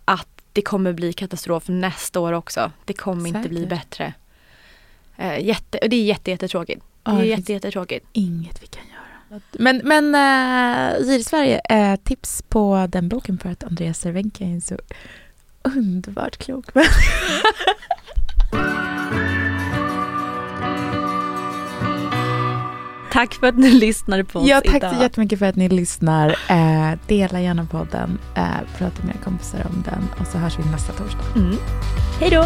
att 0.05 0.27
det 0.53 0.61
kommer 0.61 0.93
bli 0.93 1.13
katastrof 1.13 1.63
nästa 1.67 2.19
år 2.19 2.33
också. 2.33 2.71
Det 2.85 2.93
kommer 2.93 3.27
inte 3.29 3.49
bli 3.49 3.63
Säkert. 3.63 3.69
bättre. 3.69 4.13
Eh, 5.17 5.39
jätte, 5.45 5.77
och 5.77 5.89
det 5.89 5.95
är 5.95 6.03
jätte, 6.03 6.31
jättetråkigt. 6.31 6.81
Det 7.03 7.11
är 7.11 7.17
det 7.17 7.25
jätte, 7.25 7.53
jättetråkigt. 7.53 8.05
Inget 8.13 8.63
vi 8.63 8.67
kan 8.67 8.83
göra. 8.83 9.41
Men, 9.51 9.81
men 9.83 10.05
uh, 10.05 11.07
Gir 11.07 11.19
Sverige, 11.23 11.61
eh, 11.69 11.95
tips 11.95 12.41
på 12.49 12.87
den 12.89 13.09
boken 13.09 13.37
för 13.37 13.49
att 13.49 13.63
Andreas 13.63 13.99
Cervenka 13.99 14.43
är 14.43 14.47
en 14.47 14.61
så 14.61 14.77
underbart 15.63 16.37
klok 16.37 16.75
människa. 16.75 17.01
Tack 23.15 23.33
för 23.33 23.47
att 23.47 23.57
ni 23.57 23.71
lyssnade 23.71 24.23
på 24.23 24.39
oss 24.39 24.47
Ja, 24.47 24.61
tack 24.65 24.75
idag. 24.75 24.95
så 24.95 25.01
jättemycket 25.01 25.39
för 25.39 25.45
att 25.45 25.55
ni 25.55 25.69
lyssnar. 25.69 26.29
Eh, 26.49 26.91
dela 27.07 27.41
gärna 27.41 27.65
podden, 27.65 28.19
eh, 28.35 28.43
prata 28.77 29.03
med 29.03 29.15
era 29.15 29.23
kompisar 29.23 29.59
om 29.69 29.83
den 29.85 30.09
och 30.19 30.27
så 30.27 30.37
hörs 30.37 30.59
vi 30.59 30.71
nästa 30.71 30.93
torsdag. 30.93 31.23
Mm. 31.35 31.55
Hej 32.19 32.29
då! 32.29 32.45